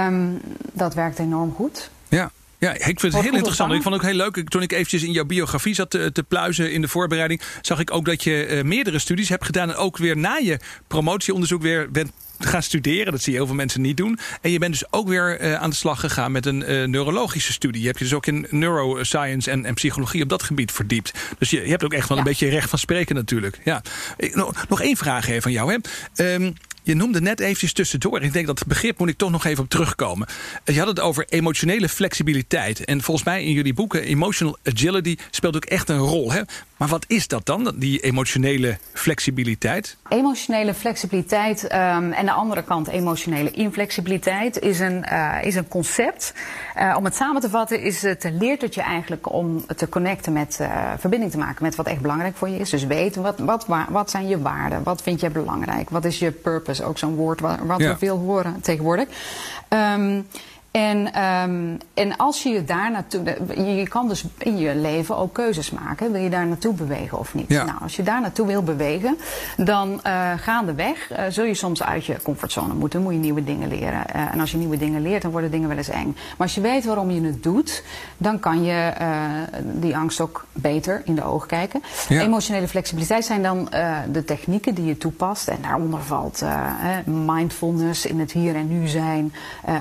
um, 0.07 0.41
dat 0.73 0.95
werkt 0.95 1.19
enorm 1.19 1.53
goed. 1.55 1.91
Ja. 2.09 2.31
Ja, 2.59 2.73
ik 2.73 3.01
vind 3.01 3.13
het 3.13 3.23
heel 3.23 3.35
interessant. 3.35 3.73
Ik 3.73 3.83
vond 3.83 3.95
het 3.95 4.05
ook 4.05 4.11
heel 4.11 4.19
leuk. 4.19 4.49
Toen 4.49 4.63
ik 4.63 4.73
eventjes 4.73 5.03
in 5.03 5.13
jouw 5.13 5.25
biografie 5.25 5.75
zat 5.75 5.91
te, 5.91 6.13
te 6.13 6.23
pluizen 6.23 6.73
in 6.73 6.81
de 6.81 6.89
voorbereiding, 6.89 7.41
zag 7.61 7.81
ik 7.81 7.93
ook 7.93 8.05
dat 8.05 8.25
je 8.25 8.49
uh, 8.49 8.63
meerdere 8.63 8.99
studies 8.99 9.29
hebt 9.29 9.45
gedaan. 9.45 9.69
En 9.69 9.77
ook 9.77 9.97
weer 9.97 10.17
na 10.17 10.37
je 10.37 10.59
promotieonderzoek 10.87 11.63
weer 11.63 11.91
bent 11.91 12.13
gaan 12.39 12.63
studeren. 12.63 13.13
Dat 13.13 13.23
zie 13.23 13.33
je 13.33 13.39
heel 13.39 13.47
veel 13.47 13.57
mensen 13.57 13.81
niet 13.81 13.97
doen. 13.97 14.19
En 14.41 14.51
je 14.51 14.59
bent 14.59 14.73
dus 14.73 14.93
ook 14.93 15.09
weer 15.09 15.41
uh, 15.41 15.55
aan 15.55 15.71
de 15.71 15.77
slag 15.77 16.01
gegaan 16.01 16.33
met 16.33 16.47
een 16.47 16.71
uh, 16.71 16.87
neurologische 16.87 17.53
studie. 17.53 17.81
Je 17.81 17.87
hebt 17.87 17.99
je 17.99 18.05
dus 18.05 18.15
ook 18.15 18.27
in 18.27 18.47
neuroscience 18.51 19.51
en, 19.51 19.65
en 19.65 19.75
psychologie 19.75 20.23
op 20.23 20.29
dat 20.29 20.43
gebied 20.43 20.73
verdiept. 20.73 21.13
Dus 21.39 21.51
je, 21.51 21.61
je 21.61 21.71
hebt 21.71 21.85
ook 21.85 21.93
echt 21.93 22.09
wel 22.09 22.17
ja. 22.17 22.23
een 22.23 22.29
beetje 22.29 22.49
recht 22.49 22.71
van 22.71 22.79
spreken 22.79 23.15
natuurlijk. 23.15 23.61
Ja. 23.65 23.83
Ik, 24.17 24.35
nog, 24.35 24.69
nog 24.69 24.83
één 24.83 24.97
vraag 24.97 25.29
even 25.29 25.43
van 25.43 25.53
jou. 25.53 25.81
Hè. 26.15 26.35
Um, 26.35 26.55
je 26.87 26.95
noemde 26.95 27.21
net 27.21 27.41
eventjes 27.41 27.73
tussendoor. 27.73 28.23
Ik 28.23 28.33
denk 28.33 28.47
dat 28.47 28.59
het 28.59 28.69
begrip 28.69 28.99
moet 28.99 29.09
ik 29.09 29.17
toch 29.17 29.31
nog 29.31 29.45
even 29.45 29.65
op 29.65 29.71
terugkomen. 29.71 30.29
Je 30.65 30.79
had 30.79 30.89
het 30.89 31.01
over 31.01 31.25
emotionele 31.29 31.89
flexibiliteit. 31.89 32.85
En 32.85 33.03
volgens 33.03 33.27
mij 33.27 33.45
in 33.45 33.53
jullie 33.53 33.75
boeken 33.75 34.03
Emotional 34.03 34.59
Agility 34.65 35.17
speelt 35.31 35.57
ook 35.57 35.65
echt 35.65 35.89
een 35.89 35.99
rol. 35.99 36.33
Hè? 36.33 36.41
Maar 36.77 36.89
wat 36.89 37.05
is 37.09 37.29
dat 37.29 37.47
dan, 37.47 37.75
die 37.77 38.01
emotionele 38.01 38.79
flexibiliteit? 38.93 39.97
Emotionele 40.09 40.75
flexibiliteit 40.75 41.63
um, 41.63 42.13
en 42.13 42.25
de 42.25 42.33
andere 42.33 42.63
kant 42.63 42.89
emotionele 42.89 43.51
inflexibiliteit 43.51 44.59
is 44.59 44.81
een, 44.81 45.05
uh, 45.13 45.39
is 45.43 45.55
een 45.55 45.69
concept. 45.69 46.35
Uh, 46.79 46.95
om 46.99 47.05
het 47.05 47.15
samen 47.15 47.41
te 47.41 47.51
vatten 47.51 47.81
is 47.81 48.03
het 48.03 48.31
leert 48.33 48.63
het 48.63 48.75
je 48.75 48.83
eigenlijk 48.83 49.33
om 49.33 49.65
te 49.77 49.89
connecten 49.89 50.33
met, 50.33 50.59
uh, 50.61 50.93
verbinding 50.99 51.33
te 51.33 51.39
maken 51.39 51.63
met 51.63 51.75
wat 51.75 51.87
echt 51.87 52.01
belangrijk 52.01 52.37
voor 52.37 52.49
je 52.49 52.59
is. 52.59 52.71
Dus 52.71 52.85
weten 52.85 53.23
wat, 53.23 53.39
wat, 53.39 53.67
wat 53.89 54.11
zijn 54.11 54.29
je 54.29 54.41
waarden, 54.41 54.83
wat 54.83 55.03
vind 55.03 55.21
je 55.21 55.31
belangrijk, 55.31 55.91
wat 55.91 56.05
is 56.05 56.19
je 56.19 56.31
purpose, 56.31 56.85
ook 56.85 56.99
zo'n 56.99 57.15
woord 57.15 57.41
wat, 57.41 57.59
wat 57.59 57.81
ja. 57.81 57.93
we 57.93 57.99
veel 57.99 58.19
horen 58.19 58.61
tegenwoordig. 58.61 59.09
Um, 59.69 60.27
en, 60.77 61.23
um, 61.23 61.79
en 61.95 62.17
als 62.17 62.43
je 62.43 62.49
je 62.49 62.65
daar 62.65 62.91
naartoe. 62.91 63.23
Je 63.77 63.89
kan 63.89 64.09
dus 64.09 64.25
in 64.39 64.59
je 64.59 64.75
leven 64.75 65.17
ook 65.17 65.33
keuzes 65.33 65.71
maken. 65.71 66.13
Wil 66.13 66.21
je 66.21 66.31
daar 66.31 66.47
naartoe 66.47 66.75
bewegen 66.75 67.19
of 67.19 67.35
niet? 67.35 67.49
Ja. 67.49 67.65
Nou, 67.65 67.79
als 67.83 67.97
je 67.97 68.03
daar 68.03 68.21
naartoe 68.21 68.47
wil 68.47 68.63
bewegen, 68.63 69.19
dan 69.57 70.01
uh, 70.07 70.33
gaandeweg 70.37 71.11
uh, 71.11 71.19
zul 71.29 71.45
je 71.45 71.55
soms 71.55 71.83
uit 71.83 72.05
je 72.05 72.23
comfortzone 72.23 72.75
moeten. 72.75 73.03
Moet 73.03 73.13
je 73.13 73.19
nieuwe 73.19 73.45
dingen 73.45 73.69
leren. 73.69 74.03
Uh, 74.17 74.33
en 74.33 74.41
als 74.41 74.51
je 74.51 74.57
nieuwe 74.57 74.77
dingen 74.77 75.03
leert, 75.03 75.23
dan 75.23 75.31
worden 75.31 75.51
dingen 75.51 75.69
wel 75.69 75.77
eens 75.77 75.89
eng. 75.89 76.13
Maar 76.15 76.47
als 76.47 76.55
je 76.55 76.61
weet 76.61 76.85
waarom 76.85 77.11
je 77.11 77.21
het 77.21 77.43
doet, 77.43 77.83
dan 78.17 78.41
kan 78.41 78.65
je 78.65 78.93
die 79.63 79.97
angst 79.97 80.21
ook 80.21 80.47
beter 80.53 81.03
in 81.05 81.15
de 81.15 81.25
ogen 81.25 81.49
kijken. 81.49 81.83
Ja. 82.09 82.21
Emotionele 82.21 82.69
flexibiliteit 82.69 83.25
zijn 83.25 83.43
dan 83.43 83.69
de 84.13 84.25
technieken 84.25 84.75
die 84.75 84.85
je 84.85 84.97
toepast. 84.97 85.49
En 85.49 85.59
daaronder 85.63 86.03
valt 86.03 86.45
mindfulness 87.05 88.07
in 88.07 88.21
het 88.21 88.33
hier 88.33 88.55
en 88.55 88.69
nu 88.69 88.87
zijn, 88.87 89.33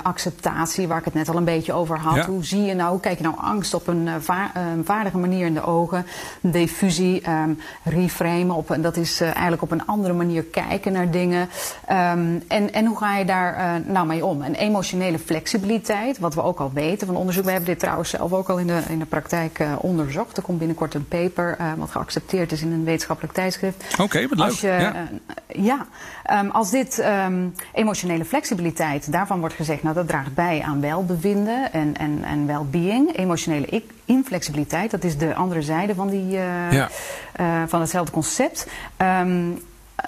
acceptatie 0.03 0.84
waar 0.87 0.97
ik 0.97 1.05
het 1.05 1.13
net 1.13 1.29
al 1.29 1.35
een 1.35 1.43
beetje 1.43 1.73
over 1.73 1.97
had. 1.99 2.15
Ja. 2.15 2.25
Hoe 2.25 2.45
zie 2.45 2.61
je 2.61 2.73
nou, 2.73 2.91
hoe 2.91 2.99
kijk 2.99 3.17
je 3.17 3.23
nou 3.23 3.35
angst 3.37 3.73
op 3.73 3.87
een 3.87 4.07
uh, 4.07 4.13
va 4.19 4.51
uh, 4.57 4.63
vaardige 4.83 5.17
manier 5.17 5.45
in 5.45 5.53
de 5.53 5.63
ogen? 5.63 6.05
Diffusie, 6.41 7.29
um, 7.29 7.59
reframen, 7.83 8.55
op, 8.55 8.77
dat 8.79 8.97
is 8.97 9.21
uh, 9.21 9.27
eigenlijk 9.27 9.61
op 9.61 9.71
een 9.71 9.85
andere 9.85 10.13
manier 10.13 10.43
kijken 10.43 10.91
naar 10.91 11.11
dingen. 11.11 11.49
Um, 11.91 12.43
en, 12.47 12.73
en 12.73 12.85
hoe 12.85 12.97
ga 12.97 13.17
je 13.17 13.25
daar 13.25 13.81
nou 13.85 14.07
mee 14.07 14.25
om? 14.25 14.41
En 14.41 14.55
emotionele 14.55 15.19
flexibiliteit, 15.19 16.19
wat 16.19 16.33
we 16.33 16.43
ook 16.43 16.59
al 16.59 16.71
weten 16.73 17.07
van 17.07 17.15
onderzoek. 17.15 17.43
We 17.43 17.51
hebben 17.51 17.69
dit 17.69 17.79
trouwens 17.79 18.09
zelf 18.09 18.33
ook 18.33 18.49
al 18.49 18.57
in 18.57 18.67
de, 18.67 18.81
in 18.89 18.99
de 18.99 19.05
praktijk 19.05 19.63
onderzocht. 19.77 20.37
Er 20.37 20.43
komt 20.43 20.57
binnenkort 20.57 20.93
een 20.93 21.07
paper 21.07 21.57
wat 21.77 21.91
geaccepteerd 21.91 22.51
is 22.51 22.61
in 22.61 22.71
een 22.71 22.83
wetenschappelijk 22.83 23.33
tijdschrift. 23.33 23.83
Oké, 23.93 24.01
okay, 24.01 24.27
wat 24.27 24.37
leuk. 24.37 24.47
Als 24.47 24.61
je, 24.61 24.67
ja, 24.67 25.07
ja 25.47 25.85
um, 26.41 26.49
als 26.49 26.71
dit 26.71 27.05
emotionele 27.73 28.25
flexibiliteit, 28.25 29.11
daarvan 29.11 29.39
wordt 29.39 29.55
gezegd, 29.55 29.83
nou 29.83 29.95
dat 29.95 30.07
draagt 30.07 30.33
bij 30.33 30.61
aan 30.65 30.74
welbevinden 30.79 31.73
en, 31.73 31.97
en, 31.97 32.23
en 32.23 32.47
well-being. 32.47 33.17
Emotionele 33.17 33.83
inflexibiliteit, 34.05 34.91
dat 34.91 35.03
is 35.03 35.17
de 35.17 35.35
andere 35.35 35.61
zijde 35.61 35.95
van, 35.95 36.09
die, 36.09 36.31
uh, 36.31 36.71
ja. 36.71 36.89
uh, 37.39 37.61
van 37.67 37.79
hetzelfde 37.79 38.11
concept. 38.11 38.67
Um, 38.97 39.59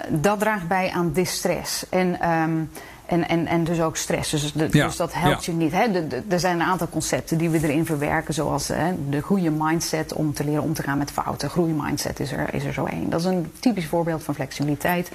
dat 0.08 0.38
draagt 0.38 0.68
bij 0.68 0.90
aan 0.90 1.12
distress. 1.12 1.88
En, 1.88 2.30
um, 2.30 2.70
en, 3.08 3.28
en, 3.28 3.46
en 3.46 3.64
dus 3.64 3.80
ook 3.80 3.96
stress. 3.96 4.30
Dus, 4.30 4.52
de, 4.52 4.68
ja. 4.70 4.86
dus 4.86 4.96
dat 4.96 5.14
helpt 5.14 5.44
ja. 5.44 5.52
je 5.52 5.58
niet. 5.58 5.72
Hè? 5.72 6.08
Er 6.28 6.40
zijn 6.40 6.60
een 6.60 6.66
aantal 6.66 6.88
concepten 6.88 7.38
die 7.38 7.50
we 7.50 7.58
erin 7.62 7.86
verwerken, 7.86 8.34
zoals 8.34 8.68
hè, 8.68 8.92
de 9.08 9.20
goede 9.20 9.50
mindset 9.50 10.12
om 10.12 10.34
te 10.34 10.44
leren 10.44 10.62
om 10.62 10.74
te 10.74 10.82
gaan 10.82 10.98
met 10.98 11.10
fouten. 11.10 11.50
Groeimindset 11.50 12.20
is 12.20 12.32
er, 12.32 12.54
is 12.54 12.64
er 12.64 12.72
zo 12.72 12.84
één. 12.84 13.10
Dat 13.10 13.20
is 13.20 13.26
een 13.26 13.52
typisch 13.60 13.86
voorbeeld 13.86 14.22
van 14.22 14.34
flexibiliteit. 14.34 15.10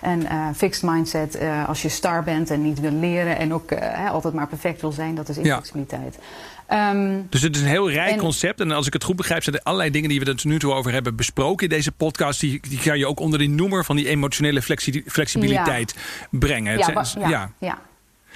En 0.00 0.20
uh, 0.20 0.46
fixed 0.56 0.90
mindset, 0.90 1.42
uh, 1.42 1.68
als 1.68 1.82
je 1.82 1.88
star 1.88 2.22
bent 2.22 2.50
en 2.50 2.62
niet 2.62 2.80
wil 2.80 2.90
leren 2.90 3.38
en 3.38 3.54
ook 3.54 3.70
uh, 3.72 4.10
altijd 4.10 4.34
maar 4.34 4.46
perfect 4.46 4.80
wil 4.80 4.92
zijn, 4.92 5.14
dat 5.14 5.28
is 5.28 5.36
inflexibiliteit. 5.36 6.18
Ja. 6.18 6.26
Um, 6.72 7.26
dus 7.30 7.42
het 7.42 7.56
is 7.56 7.62
een 7.62 7.68
heel 7.68 7.90
rijk 7.90 8.12
en, 8.12 8.18
concept. 8.18 8.60
En 8.60 8.70
als 8.70 8.86
ik 8.86 8.92
het 8.92 9.04
goed 9.04 9.16
begrijp, 9.16 9.42
zijn 9.42 9.56
er 9.56 9.62
allerlei 9.62 9.90
dingen 9.90 10.08
die 10.08 10.20
we 10.20 10.26
er 10.26 10.36
tot 10.36 10.44
nu 10.44 10.58
toe 10.58 10.72
over 10.72 10.92
hebben 10.92 11.16
besproken 11.16 11.68
in 11.68 11.74
deze 11.74 11.92
podcast. 11.92 12.40
Die, 12.40 12.60
die 12.68 12.78
ga 12.78 12.92
je 12.92 13.06
ook 13.06 13.20
onder 13.20 13.38
die 13.38 13.48
noemer 13.48 13.84
van 13.84 13.96
die 13.96 14.08
emotionele 14.08 14.62
flexi 14.62 15.02
flexibiliteit 15.06 15.94
ja. 15.96 16.38
brengen. 16.38 16.72
Het, 16.72 17.14
ja, 17.18 17.28
ja. 17.28 17.50
ja. 17.58 17.78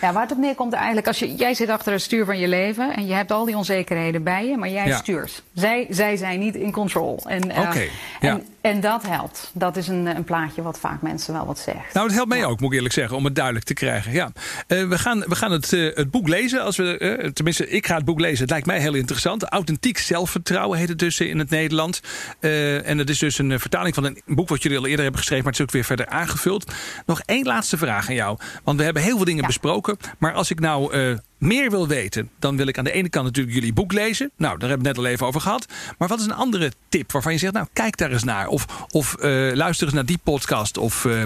Ja, 0.00 0.12
waar 0.12 0.22
het 0.22 0.32
op 0.32 0.38
neerkomt 0.38 0.72
eigenlijk, 0.72 1.06
als 1.06 1.18
je, 1.18 1.34
jij 1.34 1.54
zit 1.54 1.68
achter 1.68 1.92
het 1.92 2.02
stuur 2.02 2.24
van 2.24 2.38
je 2.38 2.48
leven 2.48 2.96
en 2.96 3.06
je 3.06 3.14
hebt 3.14 3.30
al 3.30 3.44
die 3.44 3.56
onzekerheden 3.56 4.22
bij 4.22 4.46
je, 4.46 4.56
maar 4.56 4.68
jij 4.68 4.86
ja. 4.86 4.96
stuurt. 4.96 5.42
Zij, 5.54 5.86
zij 5.90 6.16
zijn 6.16 6.38
niet 6.38 6.54
in 6.54 6.72
control. 6.72 7.20
En, 7.24 7.50
uh, 7.50 7.58
okay, 7.58 7.90
ja. 8.20 8.30
en, 8.30 8.46
en, 8.60 8.80
dat 8.80 9.02
helpt. 9.06 9.50
Dat 9.54 9.76
is 9.76 9.88
een, 9.88 10.06
een 10.06 10.24
plaatje 10.24 10.62
wat 10.62 10.78
vaak 10.78 11.02
mensen 11.02 11.32
wel 11.32 11.46
wat 11.46 11.58
zegt. 11.58 11.92
Nou, 11.92 12.06
het 12.06 12.14
helpt 12.14 12.28
mij 12.28 12.38
ja. 12.38 12.44
ook, 12.44 12.60
moet 12.60 12.70
ik 12.70 12.76
eerlijk 12.76 12.94
zeggen, 12.94 13.16
om 13.16 13.24
het 13.24 13.34
duidelijk 13.34 13.64
te 13.64 13.74
krijgen. 13.74 14.12
Ja. 14.12 14.32
Uh, 14.68 14.88
we 14.88 14.98
gaan, 14.98 15.24
we 15.26 15.34
gaan 15.34 15.52
het, 15.52 15.72
uh, 15.72 15.94
het 15.94 16.10
boek 16.10 16.28
lezen. 16.28 16.62
Als 16.62 16.76
we, 16.76 17.30
tenminste, 17.34 17.68
ik 17.68 17.86
ga 17.86 17.94
het 17.96 18.04
boek 18.04 18.20
lezen. 18.20 18.40
Het 18.40 18.50
lijkt 18.50 18.66
mij 18.66 18.80
heel 18.80 18.94
interessant. 18.94 19.42
Authentiek 19.42 19.98
zelfvertrouwen 19.98 20.78
heet 20.78 20.88
het 20.88 20.98
dus 20.98 21.20
in 21.20 21.38
het 21.38 21.50
Nederland. 21.50 22.00
en 22.40 22.98
het 22.98 23.10
is 23.10 23.18
dus 23.18 23.38
een 23.38 23.60
vertaling 23.60 23.94
van 23.94 24.04
een 24.04 24.22
boek 24.26 24.48
wat 24.48 24.62
jullie 24.62 24.78
al 24.78 24.86
eerder 24.86 25.02
hebben 25.02 25.20
geschreven, 25.20 25.44
maar 25.44 25.52
het 25.52 25.60
is 25.60 25.66
ook 25.68 25.74
weer 25.74 25.84
verder 25.84 26.06
aangevuld. 26.06 26.72
Nog 27.06 27.20
één 27.20 27.44
laatste 27.44 27.76
vraag 27.76 28.08
aan 28.08 28.14
jou. 28.14 28.38
Want 28.64 28.78
we 28.78 28.84
hebben 28.84 29.02
heel 29.02 29.16
veel 29.16 29.24
dingen 29.24 29.46
besproken 29.46 29.85
Maar 30.18 30.32
als 30.32 30.50
ik 30.50 30.60
nou 30.60 30.96
uh, 30.96 31.16
meer 31.38 31.70
wil 31.70 31.88
weten, 31.88 32.30
dan 32.38 32.56
wil 32.56 32.66
ik 32.66 32.78
aan 32.78 32.84
de 32.84 32.92
ene 32.92 33.08
kant 33.08 33.24
natuurlijk 33.24 33.54
jullie 33.54 33.72
boek 33.72 33.92
lezen. 33.92 34.30
Nou, 34.36 34.58
daar 34.58 34.68
hebben 34.68 34.86
we 34.86 34.88
het 34.88 34.96
net 34.96 35.06
al 35.06 35.12
even 35.12 35.26
over 35.26 35.40
gehad. 35.40 35.66
Maar 35.98 36.08
wat 36.08 36.18
is 36.18 36.24
een 36.24 36.32
andere 36.32 36.72
tip 36.88 37.12
waarvan 37.12 37.32
je 37.32 37.38
zegt, 37.38 37.52
nou, 37.52 37.66
kijk 37.72 37.96
daar 37.96 38.12
eens 38.12 38.24
naar. 38.24 38.48
Of, 38.48 38.66
of 38.90 39.16
uh, 39.18 39.54
luister 39.54 39.86
eens 39.86 39.94
naar 39.94 40.06
die 40.06 40.18
podcast. 40.22 40.78
Of 40.78 41.04
uh, 41.04 41.22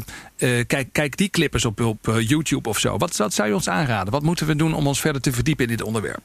kijk, 0.67 0.89
kijk 0.93 1.17
die 1.17 1.29
clippers 1.29 1.65
op, 1.65 1.81
op 1.81 2.21
YouTube 2.21 2.69
of 2.69 2.79
zo. 2.79 2.97
Wat, 2.97 3.17
wat 3.17 3.35
zou 3.35 3.49
je 3.49 3.55
ons 3.55 3.69
aanraden? 3.69 4.13
Wat 4.13 4.23
moeten 4.23 4.47
we 4.47 4.57
doen 4.57 4.75
om 4.75 4.87
ons 4.87 5.01
verder 5.01 5.23
te 5.23 5.33
verdiepen 5.33 5.65
in 5.65 5.77
dit 5.77 5.87
onderwerp? 5.87 6.21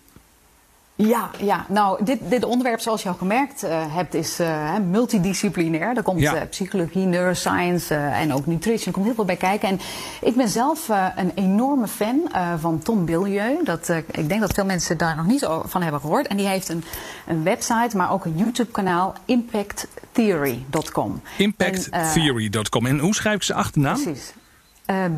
Ja, 0.97 1.29
ja, 1.39 1.65
nou, 1.69 2.03
dit, 2.03 2.19
dit 2.29 2.43
onderwerp, 2.43 2.79
zoals 2.79 3.03
je 3.03 3.10
al 3.10 3.15
gemerkt 3.15 3.63
uh, 3.63 3.95
hebt, 3.95 4.13
is 4.13 4.39
uh, 4.39 4.77
multidisciplinair. 4.89 5.97
Er 5.97 6.03
komt 6.03 6.19
ja. 6.19 6.36
uh, 6.36 6.41
psychologie, 6.49 7.05
neuroscience 7.05 7.95
en 7.95 8.34
ook 8.34 8.45
nutrition. 8.45 8.86
Er 8.88 8.91
komt 8.91 9.05
heel 9.05 9.15
veel 9.15 9.25
bij 9.25 9.36
kijken. 9.36 9.69
En 9.69 9.79
ik 10.21 10.36
ben 10.36 10.49
zelf 10.49 10.89
een 11.15 11.31
enorme 11.36 11.88
fan 11.88 12.29
van 12.60 12.79
Tom 12.79 13.05
Bilieu. 13.05 13.63
Dat, 13.63 13.89
ik 14.12 14.29
denk 14.29 14.41
dat 14.41 14.53
veel 14.53 14.65
mensen 14.65 14.97
daar 14.97 15.15
nog 15.15 15.25
niet 15.25 15.47
van 15.63 15.81
hebben 15.81 16.01
gehoord. 16.01 16.27
En 16.27 16.38
die 16.38 16.47
heeft 16.47 16.69
een, 16.69 16.84
een 17.27 17.43
website, 17.43 17.97
maar 17.97 18.12
ook 18.12 18.25
een 18.25 18.38
YouTube-kanaal, 18.38 19.15
impacttheory.com. 19.25 21.21
Impacttheory.com. 21.38 22.86
En, 22.86 22.99
hoe 22.99 23.15
schrijf 23.15 23.36
ik 23.36 23.43
ze 23.43 23.53
achternaam? 23.53 24.03
Precies. 24.03 24.34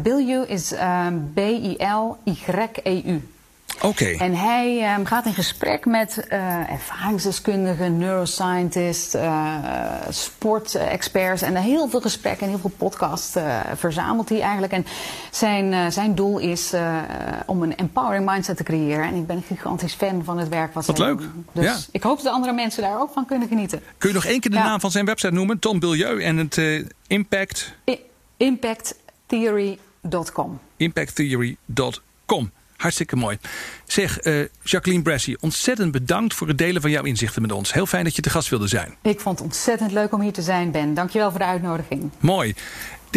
Bilieu 0.04 0.46
is 0.46 0.74
B-I-L-Y-E-U. 1.34 3.22
Oké. 3.82 4.06
En 4.06 4.36
hij 4.36 4.96
um, 4.98 5.06
gaat 5.06 5.26
in 5.26 5.34
gesprek 5.34 5.86
met 5.86 6.28
uh, 6.30 6.72
ervaringsdeskundigen, 6.72 7.98
neuroscientists, 7.98 9.16
uh, 9.16 9.56
sportexperts 10.10 11.42
en 11.42 11.56
heel 11.56 11.90
veel 11.90 12.02
gesprekken 12.02 12.44
en 12.44 12.50
heel 12.50 12.60
veel 12.60 12.72
podcasts 12.78 13.36
uh, 13.36 13.60
verzamelt 13.76 14.30
hij 14.30 14.42
eigenlijk. 14.42 14.74
En 14.74 14.86
zijn, 15.32 15.92
zijn 15.92 16.16
doel 16.16 16.38
is 16.38 16.74
om 17.46 17.64
een 17.64 17.76
empowering 17.76 18.26
mindset 18.26 18.58
te 18.58 18.64
creëren. 18.64 19.06
En 19.06 19.16
ik 19.16 19.28
ben 19.28 19.36
een 19.36 19.44
gigantisch 19.44 19.94
fan 19.94 20.24
van 20.24 20.38
het 20.38 20.50
werk 20.50 20.74
wat, 20.74 20.86
wat 20.86 20.98
hij 20.98 21.08
leuk. 21.08 21.22
Dus 21.52 21.66
ja. 21.66 21.78
ik 21.92 22.04
hoop 22.04 22.22
dat 22.22 22.34
andere 22.34 22.54
mensen 22.54 22.82
daar 22.82 23.02
ook 23.02 23.12
van 23.14 23.26
kunnen 23.26 23.48
genieten. 23.48 23.82
Kun 23.98 24.10
je 24.10 24.16
nog 24.16 24.26
één 24.26 24.40
keer 24.40 24.52
de 24.52 24.58
ja. 24.58 24.64
naam 24.64 24.80
van 24.80 24.92
zijn 24.92 25.06
website 25.06 25.34
noemen? 25.34 25.60
Tom 25.60 25.80
Bilieu 25.80 26.24
en 26.24 26.38
het 26.38 26.62
Impact... 27.08 27.74
I 27.86 28.00
impacttheory.com 28.38 30.60
Impacttheory.com 30.78 32.52
Hartstikke 32.78 33.16
mooi. 33.16 33.38
Zeg, 33.86 34.24
uh, 34.24 34.46
Jacqueline 34.64 35.04
Bressy, 35.04 35.36
ontzettend 35.40 35.92
bedankt 35.92 36.34
voor 36.34 36.48
het 36.48 36.58
delen 36.58 36.82
van 36.82 36.92
jouw 36.92 37.04
inzichten 37.04 37.42
met 37.42 37.52
ons. 37.52 37.74
Heel 37.74 37.86
fijn 37.86 38.04
dat 38.04 38.16
je 38.16 38.22
te 38.22 38.30
gast 38.30 38.50
wilde 38.50 38.68
zijn. 38.68 38.96
Ik 39.02 39.20
vond 39.20 39.38
het 39.40 39.48
ontzettend 39.48 39.92
leuk 39.92 40.14
om 40.14 40.22
hier 40.22 40.34
te 40.34 40.42
zijn, 40.42 40.72
Ben. 40.72 40.94
Dankjewel 40.94 41.30
voor 41.30 41.40
de 41.40 41.46
uitnodiging. 41.46 42.10
Mooi. 42.20 42.56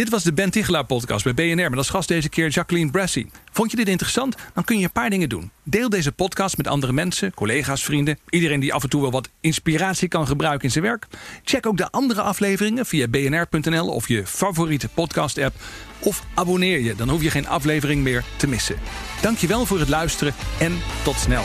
Dit 0.00 0.08
was 0.08 0.22
de 0.22 0.32
Ben 0.32 0.50
Tichelaar 0.50 0.84
podcast 0.84 1.24
bij 1.24 1.34
BNR 1.34 1.70
met 1.70 1.76
als 1.76 1.88
gast 1.88 2.08
deze 2.08 2.28
keer 2.28 2.48
Jacqueline 2.48 2.90
Bressy. 2.90 3.26
Vond 3.52 3.70
je 3.70 3.76
dit 3.76 3.88
interessant? 3.88 4.36
Dan 4.54 4.64
kun 4.64 4.78
je 4.78 4.84
een 4.84 4.92
paar 4.92 5.10
dingen 5.10 5.28
doen. 5.28 5.50
Deel 5.62 5.88
deze 5.88 6.12
podcast 6.12 6.56
met 6.56 6.66
andere 6.66 6.92
mensen, 6.92 7.34
collega's, 7.34 7.84
vrienden. 7.84 8.18
Iedereen 8.30 8.60
die 8.60 8.72
af 8.72 8.82
en 8.82 8.88
toe 8.88 9.00
wel 9.00 9.10
wat 9.10 9.28
inspiratie 9.40 10.08
kan 10.08 10.26
gebruiken 10.26 10.64
in 10.64 10.70
zijn 10.70 10.84
werk. 10.84 11.06
Check 11.44 11.66
ook 11.66 11.76
de 11.76 11.90
andere 11.90 12.20
afleveringen 12.20 12.86
via 12.86 13.08
bnr.nl 13.08 13.88
of 13.88 14.08
je 14.08 14.26
favoriete 14.26 14.88
podcast 14.88 15.38
app. 15.38 15.54
Of 15.98 16.24
abonneer 16.34 16.80
je, 16.80 16.94
dan 16.94 17.08
hoef 17.08 17.22
je 17.22 17.30
geen 17.30 17.48
aflevering 17.48 18.02
meer 18.02 18.24
te 18.36 18.46
missen. 18.46 18.76
Dankjewel 19.22 19.66
voor 19.66 19.78
het 19.78 19.88
luisteren 19.88 20.34
en 20.58 20.78
tot 21.02 21.16
snel. 21.16 21.44